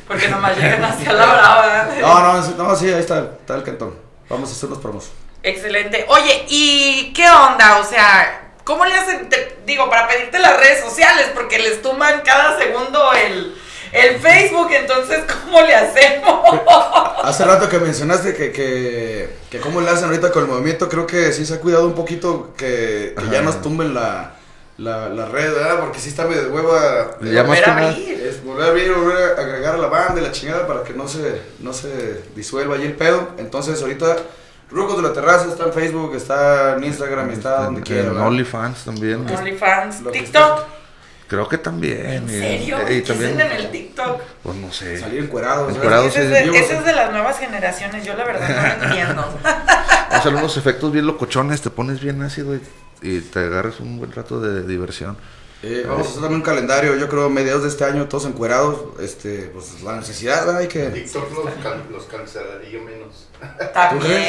Porque 0.09 0.29
nomás 0.29 0.57
llegan 0.57 0.85
hacia 0.85 1.13
la 1.13 1.27
brava. 1.27 1.89
No, 2.01 2.33
no, 2.35 2.43
sí, 2.45 2.55
no, 2.57 2.77
sí, 2.77 2.87
ahí 2.93 3.01
está, 3.01 3.19
está 3.41 3.57
el 3.57 3.63
cantón. 3.63 3.95
Vamos 4.29 4.49
a 4.49 4.53
hacer 4.53 4.69
los 4.71 4.79
promos. 4.79 5.11
Excelente. 5.43 6.07
Oye, 6.09 6.45
¿y 6.49 7.13
qué 7.15 7.29
onda? 7.29 7.79
O 7.81 7.85
sea, 7.85 8.53
¿cómo 8.65 8.85
le 8.87 8.95
hacen? 8.95 9.29
Te- 9.29 9.59
digo, 9.67 9.91
para 9.91 10.07
pedirte 10.09 10.39
las 10.39 10.57
redes 10.59 10.81
sociales, 10.85 11.29
porque 11.35 11.59
les 11.59 11.83
tumban 11.83 12.23
cada 12.25 12.59
segundo 12.59 13.13
el, 13.13 13.55
el 13.93 14.19
Facebook, 14.21 14.69
entonces, 14.73 15.21
¿cómo 15.45 15.61
le 15.61 15.75
hacemos? 15.75 16.45
Hace 17.25 17.45
rato 17.45 17.69
que 17.69 17.79
mencionaste 17.79 18.35
que, 18.35 18.51
que, 18.53 19.31
que 19.51 19.61
cómo 19.61 19.81
le 19.81 19.91
hacen 19.91 20.07
ahorita 20.07 20.31
con 20.33 20.43
el 20.45 20.49
movimiento, 20.49 20.89
creo 20.89 21.07
que 21.07 21.33
sí 21.33 21.45
se 21.47 21.55
ha 21.55 21.61
cuidado 21.61 21.87
un 21.87 21.95
poquito 21.95 22.53
que, 22.57 23.15
que 23.17 23.29
ya 23.31 23.43
nos 23.43 23.63
tumben 23.63 23.95
la, 23.95 24.35
la, 24.79 25.09
la 25.09 25.27
red, 25.27 25.53
¿verdad? 25.55 25.79
Porque 25.81 26.01
sí 26.01 26.09
está 26.09 26.25
medio 26.27 26.43
de 26.43 26.49
hueva. 26.51 27.19
Llamas 27.21 27.59
Volver 27.61 27.69
a 27.69 27.89
abrir. 27.89 28.21
Es 28.23 28.45
volver 28.45 28.65
a 28.65 28.69
abrir, 28.71 28.93
volver 28.93 29.39
a 29.39 29.41
agregar 29.43 29.75
a 29.75 29.79
la 29.79 29.87
banda 29.89 30.21
y 30.21 30.25
la 30.25 30.33
chingada 30.33 30.67
para 30.67 30.83
que 30.83 30.95
no 30.95 31.07
se, 31.07 31.41
no 31.61 31.73
se 31.73 32.23
disuelva 32.35 32.75
ahí 32.77 32.83
el 32.87 32.95
pedo. 32.95 33.29
Entonces 33.39 33.81
ahorita 33.83 34.17
Rucos 34.71 34.97
de 34.97 35.03
la 35.03 35.13
Terraza 35.13 35.49
está 35.49 35.65
en 35.65 35.73
Facebook, 35.75 36.15
está 36.17 36.77
en 36.77 36.85
Instagram, 36.85 37.31
está 37.31 37.65
donde 37.65 37.81
En- 37.81 37.85
quiera. 37.85 38.09
en. 38.11 38.17
OnlyFans 38.19 38.85
también. 38.85 39.27
OnlyFans, 39.29 39.97
TikTok. 40.11 40.61
Creo 41.33 41.49
que 41.49 41.57
también. 41.57 42.07
¿En 42.07 42.25
y- 42.29 42.29
serio? 42.29 42.77
y 42.83 43.01
¿Qué 43.01 43.01
también, 43.01 43.41
hacen 43.41 43.51
en 43.53 43.57
el 43.57 43.71
TikTok? 43.71 44.21
Pues 44.43 44.57
no 44.57 44.71
sé. 44.71 44.99
Salir. 44.99 45.21
Encuerados, 45.21 45.73
Ese 46.09 46.25
es, 46.25 46.29
de, 46.31 46.45
yo- 46.47 46.53
ese 46.53 46.77
es 46.77 46.85
de 46.85 46.93
las 46.93 47.11
nuevas 47.11 47.39
generaciones, 47.39 48.05
yo 48.05 48.15
la 48.15 48.25
verdad 48.25 48.49
no 48.51 48.63
lo 48.85 48.87
entiendo. 48.87 49.23
Vamos 49.43 49.45
a 50.11 50.17
hacer 50.19 50.35
unos 50.35 50.57
efectos 50.59 50.93
bien 50.93 51.07
locochones, 51.07 51.63
te 51.63 51.71
pones 51.71 52.01
bien 52.01 52.21
ácido 52.23 52.55
y, 52.55 52.61
y 53.01 53.21
te 53.21 53.39
agarras 53.39 53.81
un 53.81 53.97
buen 53.99 54.13
rato 54.13 54.41
de 54.43 54.63
diversión. 54.67 55.17
Eh, 55.63 55.85
vamos 55.87 56.07
a 56.07 56.11
hacer 56.11 56.21
también 56.23 56.41
un 56.41 56.45
calendario, 56.47 56.97
yo 56.97 57.09
creo 57.09 57.31
mediados 57.31 57.63
de 57.63 57.69
este 57.69 57.85
año, 57.85 58.09
todos 58.09 58.27
encuerados. 58.27 58.81
Este, 59.01 59.51
pues 59.55 59.81
la 59.83 59.95
necesidad, 59.97 60.45
¿verdad? 60.45 60.61
Hay 60.63 60.69
que. 60.69 60.87
TikTok 60.91 61.31
los, 61.45 61.55
can- 61.63 61.87
los 61.93 62.05
cancelaría 62.05 62.81
menos. 62.81 63.29
También. 63.73 64.25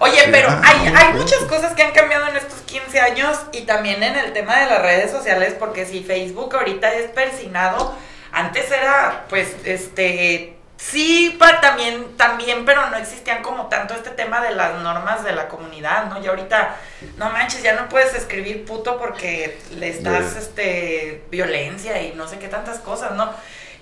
Oye, 0.00 0.12
Sí, 0.24 0.28
pero 0.30 0.48
hay, 0.50 0.86
hay 0.94 1.14
muchas 1.14 1.40
cosas 1.44 1.74
que 1.74 1.82
han 1.82 1.92
cambiado 1.92 2.26
en 2.28 2.36
estos 2.36 2.60
15 2.66 3.00
años 3.00 3.38
y 3.52 3.62
también 3.62 4.02
en 4.02 4.16
el 4.16 4.32
tema 4.32 4.58
de 4.60 4.66
las 4.66 4.82
redes 4.82 5.10
sociales, 5.10 5.54
porque 5.58 5.86
si 5.86 6.02
Facebook 6.04 6.54
ahorita 6.54 6.92
es 6.94 7.10
persinado, 7.10 7.94
antes 8.32 8.70
era, 8.70 9.24
pues, 9.30 9.48
este, 9.64 10.55
sí, 10.76 11.34
pa- 11.38 11.60
también, 11.60 12.16
también, 12.16 12.64
pero 12.64 12.88
no 12.90 12.96
existían 12.96 13.42
como 13.42 13.66
tanto 13.66 13.94
este 13.94 14.10
tema 14.10 14.40
de 14.40 14.50
las 14.54 14.74
normas 14.80 15.24
de 15.24 15.32
la 15.32 15.48
comunidad, 15.48 16.06
¿no? 16.06 16.22
Y 16.22 16.26
ahorita, 16.26 16.76
no 17.16 17.30
manches, 17.30 17.62
ya 17.62 17.74
no 17.74 17.88
puedes 17.88 18.14
escribir 18.14 18.64
puto 18.64 18.98
porque 18.98 19.58
le 19.76 19.88
estás, 19.88 20.36
este, 20.36 21.24
violencia 21.30 22.00
y 22.02 22.12
no 22.12 22.28
sé 22.28 22.38
qué 22.38 22.48
tantas 22.48 22.78
cosas, 22.78 23.12
¿no? 23.12 23.32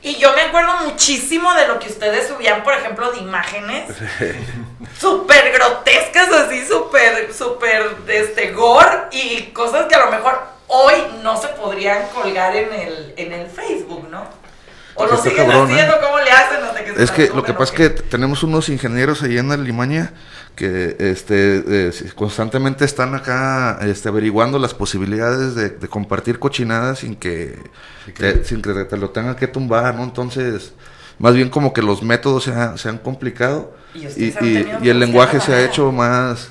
Y 0.02 0.16
yo 0.16 0.34
me 0.34 0.42
acuerdo 0.42 0.74
muchísimo 0.84 1.54
de 1.54 1.66
lo 1.66 1.78
que 1.78 1.88
ustedes 1.88 2.28
subían, 2.28 2.62
por 2.62 2.74
ejemplo, 2.74 3.10
de 3.12 3.18
imágenes 3.20 3.84
súper 5.00 5.50
grotescas, 5.52 6.30
así, 6.30 6.64
súper, 6.66 7.32
súper, 7.32 7.96
este, 8.08 8.52
gore 8.52 9.04
y 9.12 9.44
cosas 9.52 9.86
que 9.86 9.94
a 9.94 10.04
lo 10.04 10.10
mejor 10.10 10.40
hoy 10.66 10.94
no 11.22 11.40
se 11.40 11.48
podrían 11.48 12.06
colgar 12.08 12.54
en 12.54 12.72
el, 12.72 13.14
en 13.16 13.32
el 13.32 13.48
Facebook, 13.50 14.08
¿no? 14.10 14.26
O 14.96 15.06
lo 15.06 15.16
siguen 15.16 15.48
cabrón, 15.48 15.70
¿eh? 15.70 15.88
¿cómo 16.02 16.18
le 16.20 16.30
hacen? 16.30 16.62
hasta 16.64 16.84
que 16.84 16.94
se 16.94 17.02
Es 17.02 17.10
que 17.10 17.28
lo 17.34 17.42
que 17.42 17.52
¿o 17.52 17.56
pasa 17.58 17.72
es 17.72 17.78
que 17.78 17.90
tenemos 17.90 18.42
unos 18.42 18.68
ingenieros 18.68 19.22
ahí 19.22 19.38
en 19.38 19.48
la 19.48 19.56
Limaña 19.56 20.12
que 20.54 20.96
este, 21.00 21.64
eh, 21.88 21.92
constantemente 22.14 22.84
están 22.84 23.14
acá 23.16 23.78
este, 23.82 24.08
averiguando 24.08 24.58
las 24.60 24.72
posibilidades 24.74 25.54
de, 25.56 25.70
de 25.70 25.88
compartir 25.88 26.38
cochinadas 26.38 27.00
sin 27.00 27.16
que, 27.16 27.58
te, 28.16 28.44
sin 28.44 28.62
que 28.62 28.72
te 28.84 28.96
lo 28.96 29.10
tengan 29.10 29.34
que 29.34 29.48
tumbar, 29.48 29.96
¿no? 29.96 30.04
Entonces, 30.04 30.72
más 31.18 31.34
bien 31.34 31.50
como 31.50 31.72
que 31.72 31.82
los 31.82 32.02
métodos 32.04 32.44
se, 32.44 32.52
ha- 32.52 32.76
se 32.78 32.88
han 32.88 32.98
complicado 32.98 33.74
Y 33.94 34.02
y, 34.02 34.06
ustedes 34.06 34.36
han 34.36 34.46
y- 34.46 34.54
tenido 34.54 34.78
y 34.84 34.88
el 34.90 35.00
lenguaje 35.00 35.40
se 35.40 35.54
ha 35.54 35.64
hecho 35.64 35.90
más... 35.90 36.50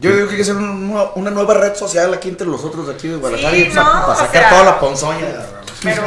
Yo 0.00 0.14
digo 0.14 0.26
que 0.26 0.32
hay 0.32 0.36
que 0.36 0.42
hacer 0.42 0.56
un- 0.56 0.90
una, 0.90 1.02
una 1.14 1.30
nueva 1.30 1.54
red 1.54 1.74
social 1.74 2.12
aquí 2.14 2.28
entre 2.28 2.46
nosotros 2.46 2.86
de 2.86 2.94
aquí 2.94 3.08
de 3.08 3.16
Guadalajara 3.16 3.54
Sí, 3.54 3.62
y 3.68 3.72
sa- 3.72 3.82
no, 3.82 3.90
para 3.92 4.12
o 4.12 4.16
sacar 4.16 4.30
sea- 4.42 4.48
toda 4.50 4.64
la 4.64 4.80
ponzoña. 4.80 5.26
Pero 5.82 6.02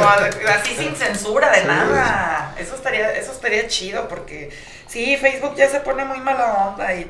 así 0.59 0.75
sin 0.75 0.95
censura 0.95 1.49
de 1.51 1.63
nada. 1.65 2.55
Eso 2.59 2.75
estaría, 2.75 3.11
eso 3.13 3.31
estaría 3.31 3.67
chido 3.67 4.07
porque 4.07 4.49
sí, 4.87 5.15
Facebook 5.17 5.55
ya 5.55 5.69
se 5.69 5.79
pone 5.79 6.03
muy 6.05 6.19
mala 6.19 6.67
onda 6.69 6.93
y 6.93 7.09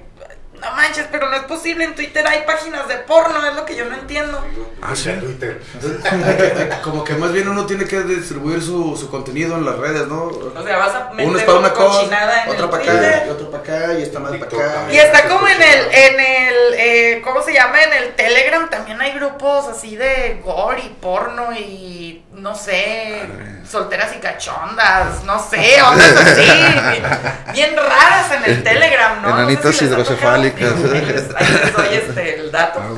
no 0.61 0.71
manches, 0.73 1.07
pero 1.11 1.29
no 1.29 1.35
es 1.35 1.43
posible. 1.43 1.83
En 1.83 1.95
Twitter 1.95 2.25
hay 2.25 2.43
páginas 2.45 2.87
de 2.87 2.97
porno, 2.97 3.45
es 3.45 3.55
lo 3.55 3.65
que 3.65 3.75
yo 3.75 3.85
no 3.85 3.95
entiendo. 3.95 4.43
Ah, 4.81 4.95
sí. 4.95 5.11
Twitter. 5.13 5.61
Como 6.83 7.03
que 7.03 7.15
más 7.15 7.33
bien 7.33 7.47
uno 7.47 7.65
tiene 7.65 7.85
que 7.85 8.01
distribuir 8.03 8.61
su, 8.61 8.95
su 8.95 9.09
contenido 9.09 9.57
en 9.57 9.65
las 9.65 9.77
redes, 9.77 10.07
¿no? 10.07 10.25
O 10.25 10.63
sea, 10.63 10.77
vas 10.77 10.95
a 10.95 11.09
meter 11.11 11.27
Uno 11.27 11.39
es 11.39 11.43
para 11.43 11.59
una 11.59 11.73
cosa, 11.73 12.01
en 12.03 12.49
otra 12.49 12.65
el 12.65 12.69
para 12.69 12.83
Twitter. 12.83 13.13
acá, 13.13 13.25
y 13.25 13.29
otro 13.29 13.51
para 13.51 13.63
acá, 13.63 13.93
y 13.99 14.03
esta 14.03 14.19
más 14.19 14.31
para 14.31 14.45
acá. 14.45 14.87
Y 14.91 14.97
está 14.97 15.27
como 15.27 15.47
en 15.47 15.61
el, 15.61 15.79
en 15.91 16.19
el, 16.19 16.73
eh, 16.75 17.21
¿cómo 17.23 17.41
se 17.41 17.53
llama? 17.53 17.81
En 17.81 17.93
el 17.93 18.15
Telegram 18.15 18.69
también 18.69 19.01
hay 19.01 19.13
grupos 19.13 19.67
así 19.67 19.95
de 19.95 20.41
gore 20.43 20.81
y 20.85 20.89
porno 21.01 21.51
y, 21.53 22.23
no 22.33 22.55
sé, 22.55 23.21
solteras 23.69 24.15
y 24.15 24.19
cachondas, 24.19 25.23
no 25.25 25.37
sé, 25.39 25.81
ondas 25.81 26.15
así, 26.15 26.41
bien, 26.41 27.03
bien 27.53 27.75
raras 27.75 28.31
en 28.31 28.45
el 28.45 28.63
Telegram, 28.63 29.21
¿no? 29.21 29.29
No 29.29 29.35
sé 29.35 29.41
Enanitas 29.41 29.75
si 29.75 29.85
ha 29.85 29.87
hidrocefálicas. 29.87 30.73
Ahí 31.35 31.71
doy 31.75 31.87
este, 31.91 32.39
el 32.39 32.51
dato. 32.51 32.81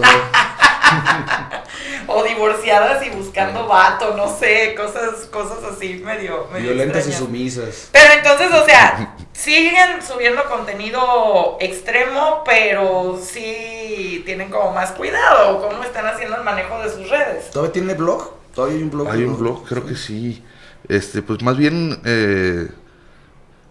o 2.08 2.24
divorciadas 2.24 3.06
y 3.06 3.10
buscando 3.10 3.68
vato, 3.68 4.16
no 4.16 4.38
sé, 4.38 4.76
cosas, 4.76 5.26
cosas 5.32 5.64
así 5.64 6.02
medio, 6.06 6.48
medio 6.52 6.74
Violentas 6.74 7.08
y 7.08 7.14
sumisas. 7.14 7.90
Pero 7.92 8.14
entonces, 8.14 8.54
o 8.54 8.66
sea, 8.66 9.16
siguen 9.32 10.06
subiendo 10.06 10.44
contenido 10.46 11.58
extremo, 11.60 12.44
pero 12.46 13.20
sí 13.24 14.22
tienen 14.26 14.50
como 14.50 14.72
más 14.72 14.92
cuidado. 14.92 15.68
¿Cómo 15.68 15.84
están 15.84 16.06
haciendo 16.06 16.38
el 16.38 16.44
manejo 16.44 16.80
de 16.84 16.92
sus 16.92 17.10
redes? 17.10 17.50
¿Todavía 17.52 17.74
tiene 17.74 17.94
blog? 17.96 18.43
¿Todavía 18.54 18.78
hay 18.78 18.84
un 18.84 18.92
blog? 18.92 19.08
Hay 19.10 19.22
¿no? 19.22 19.32
un 19.32 19.40
blog, 19.40 19.66
creo 19.66 19.86
que 19.86 19.96
sí. 19.96 20.44
Este, 20.88 21.22
pues 21.22 21.42
más 21.42 21.58
bien, 21.58 22.00
eh, 22.06 22.68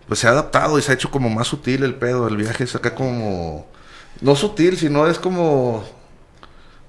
pues 0.09 0.21
se 0.21 0.27
ha 0.29 0.31
adaptado 0.31 0.79
y 0.79 0.83
se 0.83 0.93
ha 0.93 0.95
hecho 0.95 1.11
como 1.11 1.29
más 1.31 1.47
sutil 1.47 1.83
el 1.85 1.95
pedo. 1.95 2.27
El 2.29 2.37
viaje 2.37 2.65
es 2.65 2.75
acá 2.75 2.95
como, 2.95 3.67
no 4.21 4.35
sutil, 4.35 4.77
sino 4.79 5.07
es 5.07 5.19
como, 5.19 5.85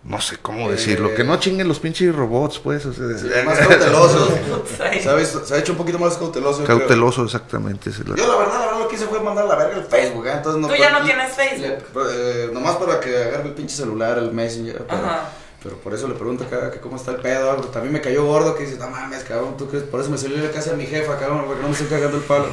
no 0.03 0.19
sé 0.21 0.37
cómo 0.41 0.69
decirlo, 0.71 1.13
que 1.13 1.23
no 1.23 1.37
chinguen 1.39 1.67
los 1.67 1.79
pinches 1.79 2.15
robots, 2.15 2.59
pues. 2.59 2.85
o 2.85 2.93
sea, 2.93 3.17
Sí, 3.17 3.27
más 3.45 3.59
cauteloso. 3.59 4.37
¿Sabes? 5.03 5.37
Se 5.45 5.53
ha 5.53 5.57
hecho 5.59 5.73
un 5.73 5.77
poquito 5.77 5.99
más 5.99 6.15
cauteloso. 6.17 6.63
creo. 6.63 6.79
Cauteloso, 6.79 7.23
exactamente. 7.25 7.89
esa 7.89 8.01
es 8.01 8.09
la- 8.09 8.15
Yo 8.15 8.27
la 8.27 8.37
verdad, 8.37 8.53
la 8.59 8.65
verdad 8.65 8.79
lo 8.79 8.87
que 8.87 8.95
hice 8.95 9.05
fue 9.05 9.19
mandar 9.21 9.45
a 9.45 9.47
la 9.49 9.55
verga 9.55 9.77
el 9.77 9.83
Facebook, 9.85 10.25
¿eh? 10.27 10.31
Entonces 10.37 10.61
no 10.61 10.67
Tú 10.67 10.73
ya 10.75 10.89
no 10.99 11.03
tienes 11.05 11.33
Facebook. 11.33 11.83
Le- 11.95 12.45
eh, 12.45 12.49
nomás 12.53 12.77
para 12.77 12.99
que 12.99 13.15
agarre 13.23 13.49
el 13.49 13.53
pinche 13.53 13.75
celular, 13.75 14.17
el 14.17 14.31
Messenger. 14.31 14.85
Pero, 14.87 15.01
Ajá. 15.01 15.29
Pero 15.63 15.77
por 15.77 15.93
eso 15.93 16.07
le 16.07 16.15
pregunto 16.15 16.43
acá 16.43 16.69
que 16.71 16.79
cómo 16.79 16.97
está 16.97 17.11
el 17.11 17.17
pedo. 17.17 17.55
porque 17.55 17.71
También 17.71 17.93
me 17.93 18.01
cayó 18.01 18.25
gordo 18.25 18.55
que 18.55 18.65
dice, 18.65 18.77
no 18.77 18.89
mames, 18.89 19.23
cabrón, 19.23 19.55
¿tú 19.57 19.67
crees? 19.69 19.85
Por 19.85 20.01
eso 20.01 20.09
me 20.09 20.17
salió 20.17 20.37
de 20.37 20.43
la 20.47 20.51
casa 20.51 20.71
de 20.71 20.77
mi 20.77 20.85
jefa, 20.85 21.17
cabrón, 21.17 21.43
porque 21.47 21.61
no 21.61 21.67
me 21.69 21.73
estoy 21.73 21.87
cagando 21.87 22.17
el 22.17 22.23
palo. 22.23 22.47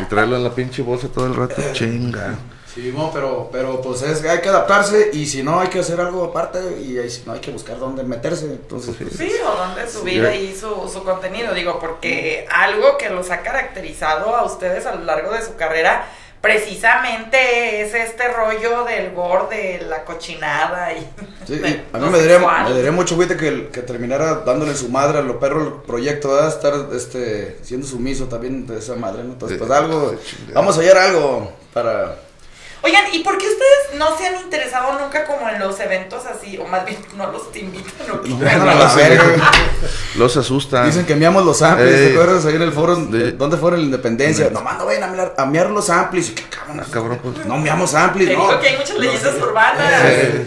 Y 0.00 0.04
traerlo 0.04 0.36
en 0.36 0.44
la 0.44 0.54
pinche 0.54 0.82
bolsa 0.82 1.08
todo 1.08 1.26
el 1.26 1.34
rato, 1.34 1.54
chinga. 1.72 2.34
Sí, 2.74 2.92
no, 2.94 3.10
pero, 3.12 3.48
pero 3.50 3.80
pues 3.80 4.02
es, 4.02 4.22
hay 4.24 4.40
que 4.40 4.48
adaptarse 4.50 5.10
y 5.12 5.26
si 5.26 5.42
no 5.42 5.58
hay 5.58 5.68
que 5.68 5.80
hacer 5.80 6.00
algo 6.00 6.22
aparte 6.22 6.80
y 6.80 6.96
ahí 6.98 7.10
si 7.10 7.24
no 7.26 7.32
hay 7.32 7.40
que 7.40 7.50
buscar 7.50 7.78
dónde 7.78 8.04
meterse. 8.04 8.44
Entonces, 8.44 8.94
pues, 8.96 9.14
Sí, 9.16 9.32
o 9.44 9.56
dónde 9.56 9.88
subir 9.90 10.22
Ya. 10.22 10.28
ahí 10.28 10.54
su, 10.54 10.88
su 10.88 11.02
contenido. 11.02 11.54
Digo, 11.54 11.80
porque 11.80 12.46
algo 12.54 12.96
que 12.96 13.10
los 13.10 13.30
ha 13.30 13.40
caracterizado 13.40 14.36
a 14.36 14.44
ustedes 14.44 14.86
a 14.86 14.94
lo 14.94 15.04
largo 15.04 15.32
de 15.32 15.42
su 15.42 15.56
carrera 15.56 16.06
precisamente 16.40 17.82
es 17.82 17.94
este 17.94 18.28
rollo 18.28 18.84
del 18.84 19.12
gore, 19.12 19.56
de 19.56 19.86
la 19.86 20.04
cochinada 20.04 20.92
y... 20.92 21.08
Sí, 21.46 21.54
de 21.56 21.68
y 21.68 21.82
a 21.94 21.98
mí 21.98 22.10
me 22.10 22.18
daría, 22.18 22.34
sexual. 22.34 22.68
me 22.68 22.74
daría 22.74 22.92
mucho 22.92 23.16
güey 23.16 23.26
que, 23.26 23.68
que 23.72 23.80
terminara 23.80 24.42
dándole 24.44 24.74
su 24.74 24.90
madre 24.90 25.18
a 25.18 25.22
lo 25.22 25.40
perro 25.40 25.62
el 25.62 25.72
proyecto, 25.86 26.32
¿verdad? 26.32 26.48
Estar 26.48 26.74
este, 26.94 27.56
siendo 27.62 27.86
sumiso 27.86 28.26
también 28.26 28.66
de 28.66 28.78
esa 28.78 28.96
madre, 28.96 29.24
¿no? 29.24 29.32
Entonces, 29.32 29.56
pues 29.56 29.70
algo, 29.70 30.14
vamos 30.52 30.76
a 30.76 30.80
hallar 30.80 30.98
algo 30.98 31.52
para... 31.72 32.16
Oigan, 32.82 33.04
¿y 33.12 33.18
por 33.24 33.36
qué 33.38 33.46
ustedes 33.46 33.98
no 33.98 34.16
se 34.16 34.26
han 34.28 34.36
interesado 34.40 34.98
nunca 35.00 35.24
como 35.24 35.48
en 35.48 35.58
los 35.58 35.78
eventos 35.80 36.24
así? 36.26 36.56
O 36.58 36.64
más 36.66 36.84
bien 36.86 36.98
no 37.16 37.30
los 37.32 37.42
invitan 37.56 38.10
o 38.12 38.22
qué? 38.22 38.30
La 38.44 38.94
verga. 38.94 39.50
Los 40.16 40.36
asustan. 40.36 40.86
Dicen 40.86 41.04
que 41.04 41.16
miamos 41.16 41.44
los 41.44 41.60
amplis, 41.62 41.92
Ey. 41.92 42.06
¿te 42.08 42.12
acuerdas? 42.14 42.46
Ahí 42.46 42.54
en 42.56 42.62
el 42.62 42.72
foro, 42.72 42.94
De- 42.96 43.32
¿dónde 43.32 43.56
fue 43.56 43.70
en 43.72 43.76
la 43.78 43.82
independencia? 43.84 44.44
De- 44.46 44.50
Nomás 44.52 44.78
no 44.78 44.86
vayan 44.86 45.02
a 45.04 45.06
miar, 45.08 45.34
a 45.36 45.44
miar 45.46 45.70
los 45.70 45.90
amplis. 45.90 46.30
Y 46.30 46.34
que, 46.34 46.44
cabrón, 46.44 46.80
Ah, 46.80 46.86
cabrón, 46.90 47.20
pues. 47.22 47.46
No 47.46 47.56
miamos 47.58 47.94
amplis, 47.94 48.28
Te 48.28 48.34
no. 48.36 48.46
digo 48.46 48.60
que 48.60 48.68
hay 48.68 48.76
muchas 48.76 48.96
leyendas 48.98 49.34
Los- 49.34 49.42
urbanas. 49.42 49.92
Eh, 50.04 50.46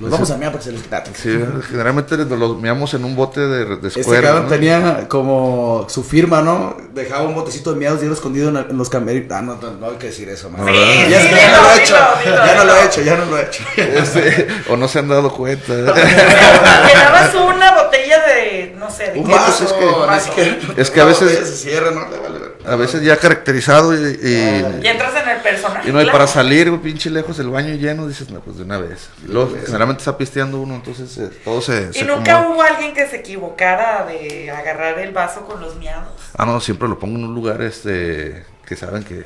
Los 0.00 0.10
vamos 0.12 0.30
a 0.30 0.36
miar 0.36 0.52
para 0.52 0.62
que 0.62 0.70
se 0.70 0.72
les 0.72 0.82
quite. 0.82 1.02
sí, 1.14 1.44
generalmente 1.70 2.16
los 2.16 2.60
meamos 2.60 2.94
en 2.94 3.04
un 3.04 3.16
bote 3.16 3.40
de, 3.40 3.64
de 3.78 3.88
Este 3.88 4.00
escuela. 4.00 4.28
cabrón 4.28 4.44
¿no? 4.44 4.48
tenía 4.48 5.08
como 5.08 5.86
su 5.88 6.04
firma, 6.04 6.40
¿no? 6.40 6.76
Dejaba 6.94 7.22
un 7.22 7.34
botecito 7.34 7.72
de 7.72 7.80
miados 7.80 8.00
y 8.00 8.04
era 8.04 8.14
escondido 8.14 8.48
en, 8.48 8.78
los 8.78 8.88
camerinos. 8.90 9.32
Ah, 9.32 9.42
no, 9.42 9.56
no, 9.60 9.72
no 9.72 9.86
hay 9.90 9.96
que 9.96 10.06
decir 10.06 10.28
eso, 10.28 10.50
man. 10.50 10.64
Sí, 10.68 10.72
ya, 11.10 11.20
sí, 11.20 11.28
ya 11.30 11.46
dilo, 11.46 11.56
no 11.56 11.62
lo 11.64 11.74
he 11.74 11.82
hecho, 11.82 11.94
ya 12.24 12.54
no 12.56 12.64
lo 12.64 12.76
he 12.76 12.84
hecho, 12.86 13.02
ya 13.02 13.16
no 13.16 13.24
lo 13.26 13.38
he 13.38 13.42
hecho. 13.42 13.62
Este, 13.76 14.46
o 14.70 14.76
no 14.76 14.86
se 14.86 15.00
han 15.00 15.08
dado 15.08 15.32
cuenta. 15.32 15.72
Llenabas 15.74 17.34
una 17.34 17.72
botella 17.82 18.24
de, 18.26 18.76
no 18.78 18.90
sé. 18.90 19.12
¿de 19.12 19.18
Un 19.18 19.28
vaso, 19.30 19.64
es 19.64 19.72
que- 19.72 19.84
vaso. 19.84 20.26
siquiera- 20.28 20.58
Es 20.76 20.90
que 20.90 21.00
a 21.00 21.04
una 21.04 21.12
veces- 21.12 21.28
botella 21.28 21.46
se 21.46 21.56
cierra, 21.56 21.90
¿no? 21.90 22.08
Le 22.08 22.18
vale. 22.18 22.37
A 22.66 22.76
veces 22.76 23.02
ya 23.02 23.16
caracterizado 23.16 23.94
y, 23.94 24.18
y, 24.22 24.80
Y 24.82 24.86
entras 24.86 25.14
en 25.22 25.28
el 25.28 25.40
personaje. 25.42 25.88
y 25.88 25.92
no, 25.92 26.00
y 26.00 26.04
claro. 26.04 26.18
para 26.18 26.26
salir, 26.26 26.76
pinche 26.80 27.08
lejos, 27.10 27.38
el 27.38 27.48
baño 27.50 27.74
lleno, 27.74 28.06
dices, 28.06 28.30
no, 28.30 28.40
pues 28.40 28.56
de 28.58 28.64
una 28.64 28.78
vez. 28.78 29.08
Y 29.26 29.32
luego, 29.32 29.54
generalmente 29.64 30.00
está 30.00 30.18
pisteando 30.18 30.60
uno, 30.60 30.74
entonces 30.74 31.16
eh, 31.18 31.30
todo 31.44 31.60
se, 31.60 31.90
¿Y 31.90 31.98
se 32.00 32.04
nunca 32.04 32.38
acomoda. 32.40 32.54
hubo 32.54 32.62
alguien 32.62 32.94
que 32.94 33.06
se 33.06 33.16
equivocara 33.16 34.04
de 34.06 34.50
agarrar 34.50 34.98
el 34.98 35.12
vaso 35.12 35.42
con 35.46 35.60
los 35.60 35.76
miados? 35.76 36.08
Ah, 36.36 36.44
no, 36.46 36.60
siempre 36.60 36.88
lo 36.88 36.98
pongo 36.98 37.16
en 37.18 37.24
un 37.24 37.34
lugar 37.34 37.62
este 37.62 38.44
que 38.66 38.76
saben 38.76 39.04
que, 39.04 39.24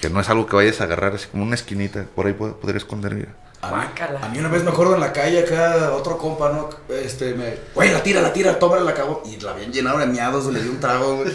que 0.00 0.10
no 0.10 0.20
es 0.20 0.28
algo 0.28 0.46
que 0.46 0.54
vayas 0.56 0.80
a 0.80 0.84
agarrar, 0.84 1.14
así 1.14 1.26
como 1.28 1.42
una 1.44 1.54
esquinita, 1.54 2.04
por 2.14 2.26
ahí 2.26 2.34
pod- 2.34 2.56
podría 2.56 2.78
esconder. 2.78 3.14
mira. 3.14 3.28
A 3.62 3.68
a 4.22 4.28
mí 4.28 4.38
una 4.40 4.48
vez 4.48 4.64
me 4.64 4.70
acuerdo 4.70 4.94
en 4.96 5.00
la 5.00 5.12
calle 5.12 5.38
acá, 5.40 5.92
otro 5.92 6.18
compa, 6.18 6.50
¿no? 6.50 6.68
Este, 6.92 7.32
me, 7.34 7.54
güey, 7.76 7.92
la 7.92 8.02
tira, 8.02 8.20
la 8.20 8.32
tira, 8.32 8.58
toma 8.58 8.76
la 8.78 8.90
acabó. 8.90 9.22
Y 9.24 9.38
la 9.40 9.52
habían 9.52 9.72
llenado 9.72 9.98
de 9.98 10.06
miados, 10.06 10.46
le 10.46 10.60
di 10.60 10.68
un 10.68 10.80
trago, 10.80 11.16
güey. 11.18 11.32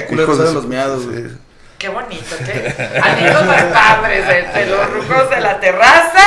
Qué 0.00 0.06
culeros 0.06 0.38
eran 0.40 0.54
los 0.54 0.66
miados, 0.66 1.06
güey. 1.06 1.22
sí. 1.28 1.36
Qué 1.78 1.88
bonito, 1.88 2.36
qué 2.46 3.00
anécdotas 3.02 3.64
padres 3.72 4.26
de, 4.28 4.60
de 4.60 4.66
los 4.66 4.88
rucos 4.90 5.30
de 5.30 5.40
la 5.40 5.58
terraza. 5.58 6.20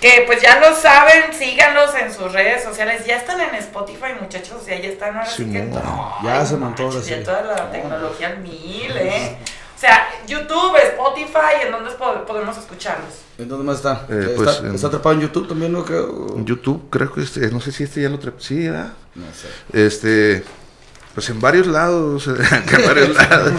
Que 0.00 0.24
pues 0.26 0.40
ya 0.42 0.58
lo 0.60 0.74
saben, 0.76 1.32
síganlos 1.32 1.94
en 1.94 2.12
sus 2.12 2.30
redes 2.32 2.62
sociales. 2.62 3.04
Ya 3.06 3.16
están 3.16 3.40
en 3.40 3.54
Spotify, 3.56 4.12
muchachos. 4.20 4.64
Ya, 4.66 4.78
ya 4.78 4.88
están 4.88 5.16
ahora 5.16 5.26
sí 5.28 5.44
que. 5.50 5.58
Simón. 5.64 5.82
Ya 6.22 6.40
Ay, 6.40 6.46
se 6.46 7.02
sí. 7.02 7.10
Ya 7.10 7.22
toda 7.24 7.42
la 7.42 7.70
tecnología 7.70 8.28
al 8.28 8.38
mil, 8.38 8.90
¿eh? 8.96 9.36
O 9.74 9.78
sea, 9.78 10.08
YouTube, 10.26 10.74
Spotify, 10.82 11.64
¿en 11.66 11.72
dónde 11.72 11.90
po- 11.92 12.24
podemos 12.26 12.56
escucharlos? 12.56 13.08
¿En 13.36 13.48
dónde 13.48 13.64
más 13.64 13.76
está? 13.76 14.06
Eh, 14.08 14.20
está, 14.30 14.36
pues, 14.36 14.60
en- 14.60 14.74
está 14.74 14.86
atrapado 14.86 15.14
en 15.14 15.20
YouTube 15.22 15.48
también, 15.48 15.72
¿no? 15.72 15.84
Creo. 15.84 16.34
En 16.36 16.46
YouTube, 16.46 16.88
creo 16.90 17.12
que 17.12 17.22
este, 17.22 17.40
no 17.50 17.60
sé 17.60 17.72
si 17.72 17.84
este 17.84 18.00
ya 18.02 18.08
lo 18.08 18.18
trep- 18.18 18.38
Sí, 18.38 18.68
¿verdad? 18.68 18.92
No 19.14 19.24
sé. 19.34 19.86
Este, 19.86 20.44
pues 21.16 21.28
en 21.30 21.40
varios 21.40 21.66
lados, 21.66 22.28
en 22.28 22.86
varios 22.86 23.16
lados. 23.16 23.52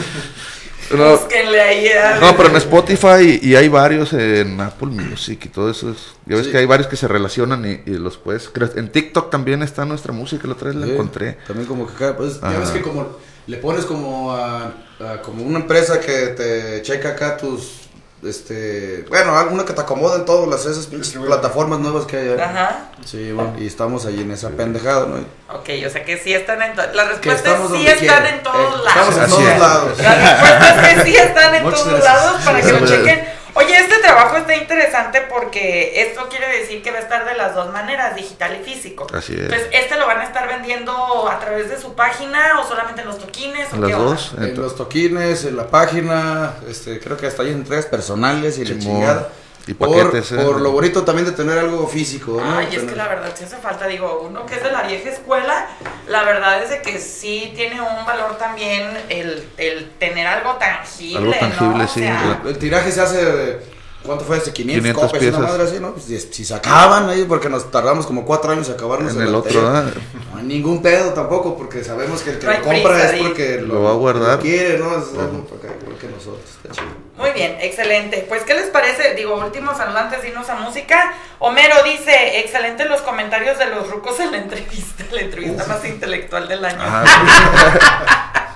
No, 0.95 1.19
ahí. 1.61 1.87
a- 1.89 2.17
no, 2.21 2.37
pero 2.37 2.47
en 2.47 2.55
Spotify 2.55 3.39
y, 3.41 3.49
y 3.49 3.55
hay 3.57 3.67
varios 3.67 4.13
en 4.13 4.61
Apple 4.61 4.87
Music 4.87 5.41
y 5.45 5.49
todo 5.49 5.69
eso. 5.69 5.91
es- 5.91 6.13
ya 6.25 6.37
ves 6.37 6.45
Sí. 6.45 6.51
que 6.53 6.59
hay 6.59 6.65
varios 6.65 6.87
que 6.87 6.95
se 6.95 7.09
relacionan 7.09 7.65
y, 7.65 7.81
y 7.91 7.95
los 7.97 8.15
puedes. 8.17 8.49
En 8.77 8.89
TikTok 8.89 9.29
también 9.29 9.63
está 9.63 9.83
nuestra 9.83 10.13
música, 10.13 10.47
la 10.47 10.53
otra 10.53 10.67
vez 10.69 10.77
la 10.77 10.85
Sí, 10.85 10.93
encontré. 10.93 11.39
También 11.45 11.67
como 11.67 11.87
que 11.87 11.93
acá, 12.05 12.15
pues, 12.15 12.39
ya 12.39 12.57
ves 12.59 12.69
que 12.69 12.81
como 12.81 13.05
le 13.47 13.57
pones 13.57 13.83
como 13.85 14.31
a, 14.31 14.71
a 15.01 15.21
como 15.23 15.43
una 15.43 15.59
empresa 15.59 15.99
que 15.99 16.27
te 16.27 16.81
checa 16.83 17.09
acá 17.09 17.35
tus, 17.35 17.86
este, 18.23 19.05
bueno, 19.09 19.37
alguna 19.37 19.63
que 19.65 19.73
te 19.73 19.81
acomoda 19.81 20.15
en 20.17 20.25
todas 20.25 20.47
las 20.49 20.65
esas 20.65 20.87
pinches 20.87 21.13
plataformas 21.17 21.79
nuevas 21.79 22.05
que 22.05 22.17
hay. 22.17 22.29
Ajá. 22.39 22.89
Sí, 23.05 23.31
bueno, 23.31 23.53
y 23.59 23.67
estamos 23.67 24.05
ahí 24.05 24.21
en 24.21 24.31
esa 24.31 24.49
pendejada, 24.49 25.05
¿no? 25.05 25.15
Ok, 25.55 25.69
o 25.85 25.89
sea 25.89 26.03
que 26.03 26.17
sí 26.17 26.33
están 26.33 26.61
en 26.61 26.75
todos. 26.75 26.93
La 26.95 27.03
Que 27.03 27.09
respuesta 27.09 27.49
estamos 27.51 27.71
es 27.73 27.79
sí 27.79 27.87
están 27.87 28.25
en 28.25 28.43
todos 28.43 28.57
Eh, 28.81 28.83
lados. 28.85 29.09
Estamos 29.09 29.17
en 29.17 29.29
todos 29.29 29.59
lados. 29.59 29.97
La 29.99 30.15
respuesta 30.15 30.91
es 30.91 30.95
que 30.97 31.03
sí 31.11 31.15
están 31.17 31.55
en 31.55 31.63
Muchas 31.63 31.83
todos 31.83 31.93
gracias. 31.99 32.15
lados 32.25 32.41
para 32.43 32.61
que 32.61 32.71
lo 32.71 32.87
chequen. 32.87 33.37
Oye, 33.53 33.75
este 33.75 33.96
trabajo 34.17 34.37
está 34.37 34.55
interesante 34.55 35.21
porque 35.29 36.01
esto 36.01 36.27
quiere 36.29 36.47
decir 36.59 36.81
que 36.83 36.91
va 36.91 36.97
a 36.97 37.01
estar 37.01 37.25
de 37.25 37.35
las 37.35 37.55
dos 37.55 37.71
maneras, 37.71 38.15
digital 38.15 38.57
y 38.59 38.63
físico. 38.63 39.07
Así 39.13 39.33
es. 39.33 39.39
Entonces, 39.41 39.67
¿este 39.71 39.97
lo 39.97 40.07
van 40.07 40.19
a 40.19 40.23
estar 40.25 40.47
vendiendo 40.47 41.29
a 41.29 41.39
través 41.39 41.69
de 41.69 41.79
su 41.79 41.93
página 41.95 42.59
o 42.59 42.67
solamente 42.67 43.01
en 43.01 43.07
los 43.07 43.17
toquines? 43.19 43.67
o 43.73 43.77
Las 43.77 43.87
qué 43.89 43.95
onda? 43.95 44.09
dos. 44.09 44.33
En 44.37 44.43
ento- 44.43 44.57
los 44.61 44.75
toquines, 44.75 45.45
en 45.45 45.55
la 45.57 45.67
página, 45.67 46.53
este, 46.67 46.99
creo 46.99 47.17
que 47.17 47.27
hasta 47.27 47.43
hay 47.43 47.51
entregas 47.51 47.85
personales 47.85 48.57
y 48.57 48.61
la 48.65 48.67
Simón. 48.67 48.79
chingada. 48.81 49.29
Y 49.69 49.73
Por- 49.73 49.89
paquetes, 49.89 50.31
¿eh? 50.31 50.35
por, 50.37 50.61
lo 50.61 50.71
bonito 50.71 51.03
también 51.03 51.25
de 51.25 51.33
tener 51.33 51.59
algo 51.59 51.85
físico, 51.89 52.39
¿no? 52.41 52.57
Ay, 52.57 52.69
es 52.71 52.83
que 52.83 52.95
la 52.95 53.09
verdad 53.09 53.33
sí 53.35 53.43
hace 53.43 53.57
falta, 53.57 53.85
digo, 53.85 54.21
uno 54.25 54.45
que 54.45 54.55
es 54.55 54.63
de 54.63 54.71
la 54.71 54.83
vieja 54.83 55.09
escuela, 55.09 55.67
la 56.07 56.23
verdad 56.23 56.63
es 56.63 56.69
de 56.69 56.81
que 56.81 56.97
sí 56.99 57.51
tiene 57.53 57.81
un 57.81 58.05
valor 58.05 58.37
también 58.37 58.87
el, 59.09 59.45
el 59.57 59.89
tener 59.99 60.25
algo 60.25 60.53
tangible, 60.53 61.17
Algo 61.17 61.33
tangible, 61.37 61.77
¿no? 61.79 61.83
O 61.83 61.87
sí, 61.89 61.99
sea. 61.99 62.41
El 62.45 62.57
tiraje 62.57 62.93
se 62.93 63.01
hace, 63.01 63.25
de- 63.25 63.76
¿cuánto 64.05 64.23
fue 64.25 64.37
ese? 64.37 64.53
500, 64.53 64.81
500 64.83 65.03
copias, 65.11 65.21
una 65.23 65.31
piezas. 65.39 65.51
madre 65.57 65.63
así, 65.71 65.79
¿no? 65.81 65.93
Pues, 65.93 66.05
si, 66.05 66.19
si 66.19 66.45
se 66.45 66.53
acaban 66.55 67.09
ahí, 67.09 67.25
porque 67.27 67.49
nos 67.49 67.69
tardamos 67.71 68.05
como 68.05 68.25
cuatro 68.25 68.51
años 68.51 68.67
en 68.69 68.75
acabarnos 68.75 69.15
En 69.15 69.21
el 69.21 69.35
otro. 69.35 69.61
No 69.61 70.37
hay 70.37 70.43
ningún 70.43 70.81
pedo 70.81 71.13
tampoco, 71.13 71.57
porque 71.57 71.83
sabemos 71.83 72.21
que 72.21 72.31
el 72.31 72.39
que 72.39 72.45
No 72.47 72.53
lo 72.53 72.61
compra 72.61 72.93
prisa, 72.93 73.15
es 73.15 73.21
porque 73.23 73.61
Lo 73.61 73.83
va 73.83 73.89
a 73.91 73.93
guardar. 73.93 74.35
lo 74.37 74.41
quiere, 74.41 74.77
¿no? 74.79 74.91
Es 74.97 75.09
algo 75.17 75.45
porque- 75.47 75.67
igual 75.81 75.97
que 75.99 76.07
nosotros, 76.07 76.41
está 76.63 76.69
chido. 76.73 77.07
Muy 77.17 77.31
bien, 77.31 77.57
excelente. 77.59 78.25
Pues, 78.29 78.43
¿qué 78.43 78.53
les 78.53 78.67
parece? 78.67 79.15
Digo, 79.15 79.35
últimos 79.43 79.75
saludantes, 79.75 80.21
dinos 80.21 80.47
a 80.49 80.55
música. 80.55 81.13
Homero 81.39 81.75
dice, 81.83 82.39
excelente 82.41 82.85
los 82.85 83.01
comentarios 83.01 83.57
de 83.57 83.65
los 83.65 83.89
rucos 83.89 84.19
en 84.19 84.31
la 84.31 84.37
entrevista, 84.37 85.03
la 85.11 85.21
entrevista 85.21 85.65
más 85.65 85.83
intelectual 85.83 86.47
del 86.47 86.63
año. 86.63 86.77
Ah, 86.79 87.03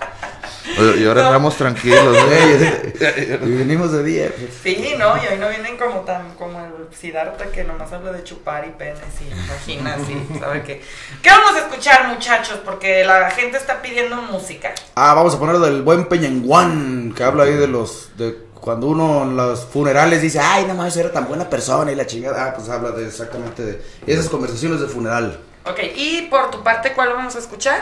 y 0.98 1.06
ahora 1.06 1.22
No. 1.22 1.28
andamos 1.28 1.56
tranquilos. 1.58 2.04
¿no? 2.06 2.32
Ey, 2.32 2.94
y 3.44 3.52
venimos 3.52 3.92
de 3.92 4.04
día. 4.04 4.32
pues. 4.38 4.50
Sí, 4.64 4.94
¿no? 4.98 5.16
Y 5.18 5.28
hoy 5.28 5.38
no 5.40 5.50
vienen 5.50 5.78
como 5.78 6.02
tan, 6.02 6.34
como 6.36 6.60
el 6.60 6.96
Siddhartha 6.96 7.46
que 7.52 7.64
nomás 7.64 7.92
habla 7.94 8.12
de 8.12 8.24
chupar 8.24 8.66
y 8.68 8.72
penes 8.72 9.00
y 9.22 9.50
vaginas 9.50 10.00
y 10.10 10.40
sabe 10.40 10.64
qué. 10.64 10.82
¿Qué 11.22 11.30
vamos 11.30 11.54
a 11.56 11.60
escuchar, 11.60 12.08
muchachos? 12.08 12.60
Porque 12.64 13.04
la 13.04 13.30
gente 13.32 13.58
está 13.58 13.82
pidiendo 13.82 14.16
música. 14.18 14.74
Ah, 14.96 15.14
vamos 15.14 15.36
a 15.36 15.40
poner 15.40 15.58
del 15.60 15.82
buen 15.82 16.06
Peñanguán, 16.06 17.14
que 17.16 17.24
habla 17.24 17.44
ahí 17.44 17.54
de 17.54 17.68
los, 17.68 18.10
de 18.18 18.38
cuando 18.62 18.88
uno 18.88 19.24
en 19.24 19.36
los 19.36 19.66
funerales 19.66 20.22
dice, 20.22 20.40
ay, 20.40 20.66
no 20.68 20.76
más, 20.76 20.96
era 20.96 21.12
tan 21.12 21.28
buena 21.28 21.50
persona 21.50 21.92
y 21.92 21.96
la 21.96 22.06
chingada. 22.06 22.46
Ah, 22.46 22.54
pues 22.56 22.70
habla 22.70 22.92
de 22.92 23.08
exactamente 23.08 23.64
de 23.64 23.82
esas 24.06 24.30
conversaciones 24.30 24.80
de 24.80 24.88
funeral. 24.88 25.40
Ok, 25.66 25.80
y 25.96 26.24
por 26.24 26.52
tu 26.52 26.62
parte, 26.64 26.94
¿cuál 26.94 27.10
vamos 27.14 27.36
a 27.36 27.40
escuchar? 27.40 27.82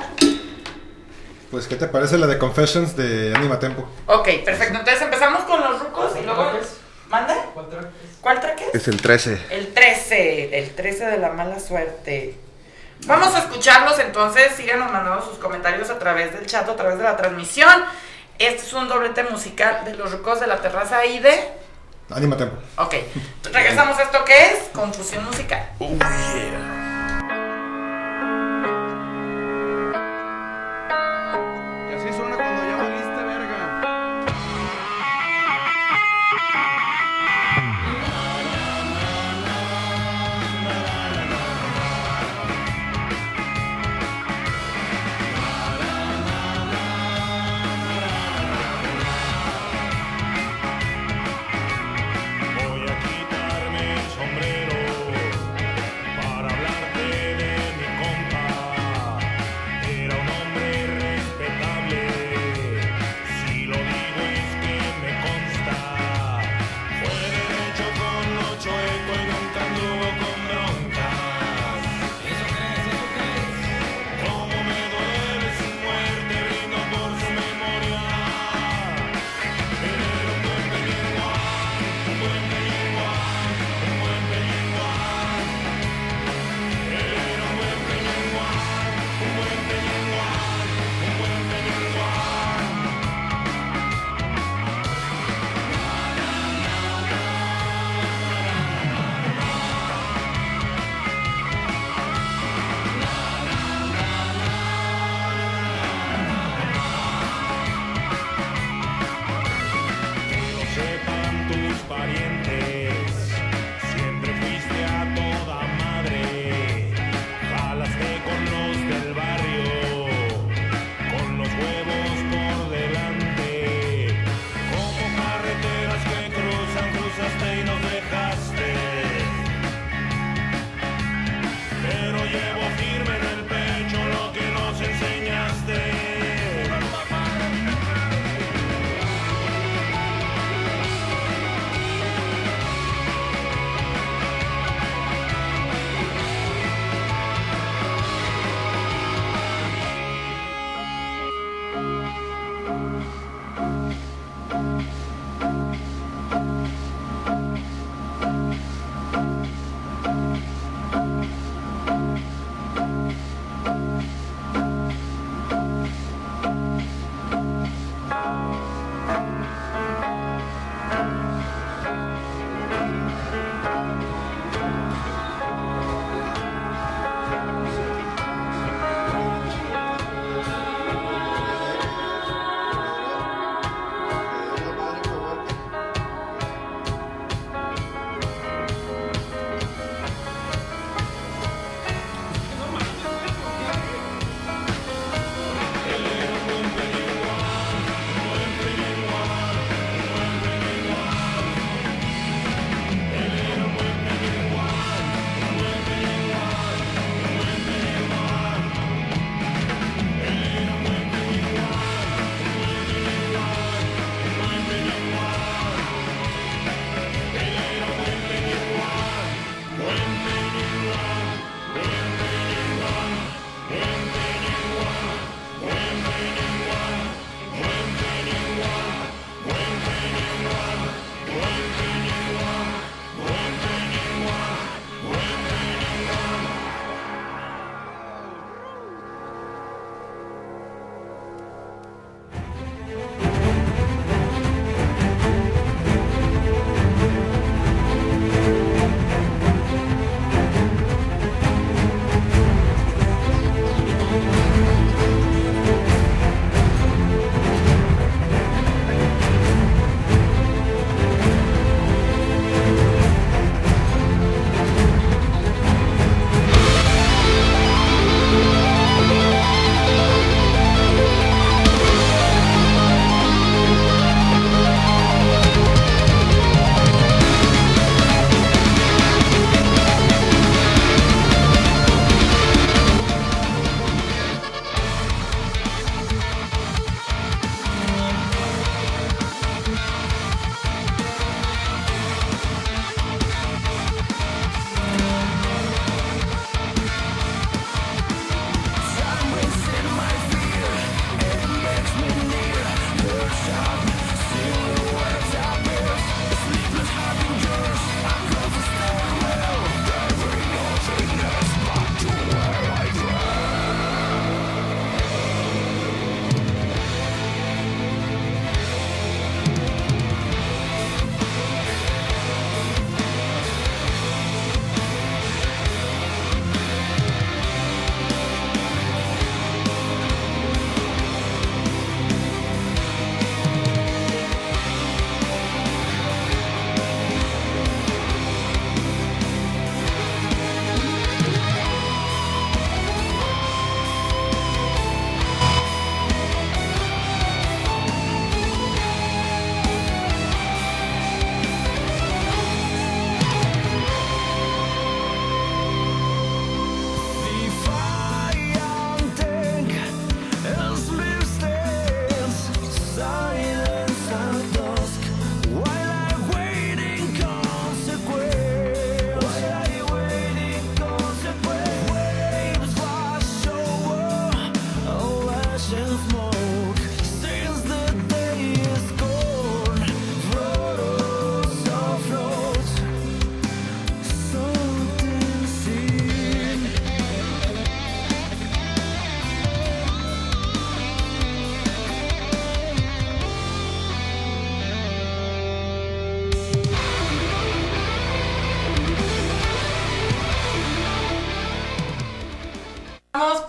Pues, 1.52 1.68
¿qué 1.68 1.76
te 1.76 1.88
parece 1.88 2.18
la 2.18 2.28
de 2.28 2.38
Confessions 2.38 2.96
de 2.96 3.34
Anima 3.36 3.60
Tempo? 3.60 3.88
Ok, 4.06 4.28
perfecto. 4.46 4.78
Entonces 4.78 5.02
empezamos 5.02 5.44
con 5.44 5.60
los 5.62 5.80
rucos 5.80 6.12
y 6.22 6.26
luego... 6.26 6.52
¿Manda? 7.10 7.36
¿Cuál 8.22 8.40
track 8.40 8.62
es? 8.62 8.76
Es 8.82 8.88
el 8.88 9.02
13. 9.02 9.42
El 9.50 9.74
13, 9.74 10.60
el 10.60 10.76
13 10.76 11.06
de 11.08 11.18
la 11.18 11.30
mala 11.30 11.60
suerte. 11.60 12.36
Vamos 13.08 13.34
a 13.34 13.40
escucharlos 13.40 13.98
entonces, 13.98 14.52
síganos 14.56 14.92
mandando 14.92 15.26
sus 15.26 15.40
comentarios 15.40 15.90
a 15.90 15.98
través 15.98 16.34
del 16.34 16.46
chat, 16.46 16.70
a 16.70 16.76
través 16.76 16.98
de 17.00 17.04
la 17.04 17.18
transmisión. 17.18 17.74
Este 18.38 18.62
es 18.62 18.74
un 18.74 18.88
doblete 18.88 19.24
musical 19.24 19.86
de 19.86 19.96
los 19.96 20.12
rucos 20.12 20.40
de 20.40 20.48
la 20.48 20.58
terraza 20.58 21.04
y 21.06 21.20
de... 21.20 21.52
Anima 22.12 22.38
Tempo. 22.38 22.58
Ok, 22.78 22.96
regresamos 23.52 23.98
a 23.98 24.04
esto 24.04 24.24
que 24.24 24.38
es 24.38 24.70
confusión 24.74 25.26
musical. 25.26 25.68
Y 25.80 25.98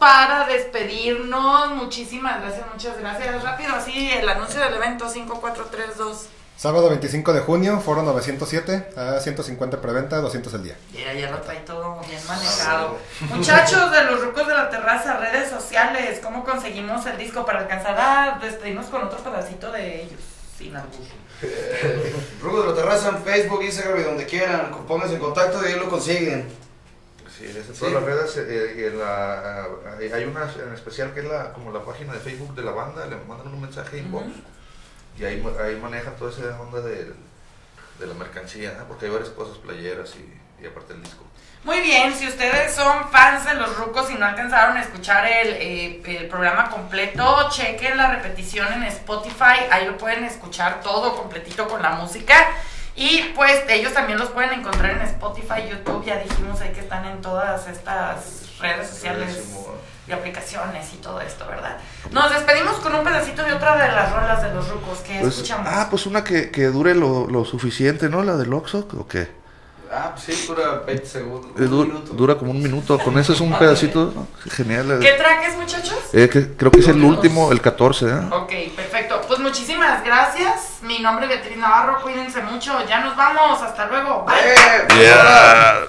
para 0.00 0.46
despedirnos. 0.46 1.70
Muchísimas 1.76 2.40
gracias, 2.40 2.66
muchas 2.72 2.98
gracias. 2.98 3.44
Rápido, 3.44 3.74
así 3.76 4.10
el 4.10 4.28
anuncio 4.28 4.58
del 4.58 4.74
evento 4.74 5.08
5432. 5.08 6.26
Sábado 6.56 6.90
25 6.90 7.32
de 7.32 7.40
junio, 7.40 7.80
foro 7.80 8.02
907, 8.02 8.90
a 8.96 9.20
150 9.20 9.80
preventa, 9.80 10.16
200 10.16 10.52
el 10.54 10.62
día. 10.64 10.76
Ya, 10.92 11.12
ya 11.14 11.30
lo 11.30 11.38
trae 11.38 11.60
todo 11.60 12.00
bien 12.06 12.20
manejado. 12.26 12.98
Muchachos 13.34 13.90
de 13.92 14.04
los 14.04 14.22
rucos 14.22 14.46
de 14.46 14.54
la 14.54 14.68
terraza, 14.68 15.16
redes 15.18 15.48
sociales, 15.48 16.20
¿cómo 16.22 16.44
conseguimos 16.44 17.06
el 17.06 17.16
disco 17.16 17.46
para 17.46 17.60
alcanzar 17.60 17.98
a 17.98 18.38
despedirnos 18.42 18.86
con 18.86 19.04
otro 19.04 19.18
pedacito 19.18 19.70
de 19.70 20.02
ellos? 20.02 20.20
Sin 20.58 20.76
albur. 20.76 21.06
Rugo 22.42 22.62
de 22.62 22.68
la 22.68 22.74
Terraza 22.74 23.08
en 23.08 23.22
Facebook, 23.22 23.62
Instagram 23.62 24.00
y 24.00 24.02
donde 24.02 24.26
quieran. 24.26 24.70
Pónganse 24.86 25.14
en 25.14 25.20
contacto 25.20 25.62
y 25.62 25.72
ahí 25.72 25.78
lo 25.78 25.88
consiguen. 25.88 26.46
Sí, 27.40 27.46
en 27.56 27.64
Sí. 27.64 27.72
todas 27.80 27.94
las 27.94 28.02
redes. 28.04 28.36
eh, 28.36 28.74
y 28.78 28.84
en 28.84 28.98
la, 28.98 29.64
hay- 29.98 30.12
hay 30.12 30.24
una 30.24 30.42
en 30.44 30.74
especial 30.74 31.12
que 31.14 31.20
es 31.20 31.26
la, 31.26 31.52
como 31.52 31.72
la 31.72 31.84
página 31.84 32.12
de 32.12 32.20
Facebook 32.20 32.54
de 32.54 32.62
la 32.62 32.72
banda. 32.72 33.06
Le 33.06 33.16
mandan 33.16 33.48
un 33.48 33.60
mensaje 33.62 33.98
inbox. 33.98 34.26
Y 35.18 35.24
ahí, 35.24 35.42
ahí 35.62 35.76
manejan 35.76 36.14
toda 36.16 36.30
esa 36.30 36.60
onda 36.60 36.80
del- 36.80 37.14
de, 37.98 38.06
la 38.06 38.14
mercancía. 38.14 38.84
Porque 38.88 39.06
hay 39.06 39.12
varias 39.12 39.30
cosas, 39.30 39.58
playeras 39.58 40.14
y, 40.16 40.62
y 40.62 40.66
aparte 40.66 40.92
el 40.94 41.02
disco. 41.02 41.24
Muy 41.62 41.80
bien, 41.82 42.14
si 42.14 42.26
ustedes 42.26 42.74
son 42.74 43.10
fans 43.10 43.44
de 43.44 43.52
los 43.54 43.76
rucos 43.76 44.10
y 44.10 44.14
no 44.14 44.24
alcanzaron 44.24 44.78
a 44.78 44.82
escuchar 44.82 45.26
el, 45.26 45.48
eh, 45.48 46.02
el 46.20 46.26
programa 46.28 46.70
completo, 46.70 47.50
chequen 47.50 47.98
la 47.98 48.10
repetición 48.12 48.72
en 48.72 48.84
Spotify, 48.84 49.66
ahí 49.70 49.84
lo 49.86 49.98
pueden 49.98 50.24
escuchar 50.24 50.80
todo 50.80 51.14
completito 51.16 51.68
con 51.68 51.82
la 51.82 51.90
música. 51.90 52.34
Y 53.00 53.32
pues 53.34 53.62
ellos 53.70 53.94
también 53.94 54.18
los 54.18 54.28
pueden 54.28 54.52
encontrar 54.60 54.90
en 54.90 55.00
Spotify, 55.00 55.66
YouTube, 55.70 56.04
ya 56.04 56.18
dijimos 56.18 56.60
ahí 56.60 56.70
que 56.72 56.80
están 56.80 57.06
en 57.06 57.22
todas 57.22 57.66
estas 57.66 58.42
redes 58.60 58.90
sociales 58.90 59.38
y 60.06 60.12
aplicaciones 60.12 60.92
y 60.92 60.98
todo 60.98 61.18
esto, 61.22 61.46
¿verdad? 61.46 61.78
Nos 62.10 62.30
despedimos 62.30 62.74
con 62.80 62.94
un 62.94 63.02
pedacito 63.02 63.42
de 63.42 63.54
otra 63.54 63.76
de 63.76 63.88
las 63.90 64.12
rolas 64.12 64.42
de 64.42 64.52
los 64.52 64.68
rucos 64.68 64.98
que 64.98 65.18
Pues, 65.18 65.34
escuchamos. 65.36 65.66
ah, 65.70 65.86
pues 65.88 66.04
una 66.04 66.22
que, 66.24 66.50
que 66.50 66.66
dure 66.66 66.94
lo, 66.94 67.26
lo 67.26 67.46
suficiente, 67.46 68.10
¿no? 68.10 68.22
La 68.22 68.36
del 68.36 68.52
Oxxo, 68.52 68.86
¿o 68.98 69.06
qué? 69.08 69.30
Ah, 69.92 70.12
pues 70.14 70.24
sí, 70.38 70.46
dura 70.46 70.82
20 70.86 71.04
segundos. 71.06 71.50
Eh, 71.58 71.62
un 71.64 71.70
du- 71.70 71.84
minuto. 71.84 72.12
dura 72.12 72.34
como 72.36 72.52
un 72.52 72.62
minuto. 72.62 72.96
Con 72.98 73.18
eso 73.18 73.32
es 73.32 73.40
un 73.40 73.52
pedacito 73.58 74.12
genial. 74.48 74.98
¿Qué 75.00 75.12
track 75.14 75.48
es, 75.48 75.56
muchachos? 75.56 75.98
Eh, 76.12 76.28
que- 76.28 76.54
creo 76.56 76.70
que 76.70 76.78
es 76.78 76.86
el 76.88 77.02
último, 77.02 77.50
el 77.50 77.60
14, 77.60 78.06
¿eh? 78.06 78.20
Ok, 78.30 78.52
perfecto. 78.76 79.20
Pues 79.26 79.40
muchísimas 79.40 80.04
gracias. 80.04 80.78
Mi 80.82 81.00
nombre 81.00 81.24
es 81.26 81.30
Beatriz 81.30 81.56
Navarro. 81.58 82.00
Cuídense 82.02 82.40
mucho. 82.42 82.72
Ya 82.88 83.00
nos 83.00 83.16
vamos. 83.16 83.60
Hasta 83.62 83.86
luego. 83.86 84.24
Bye. 84.26 85.00
Yeah. 85.00 85.88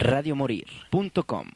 radiomorir.com 0.00 1.46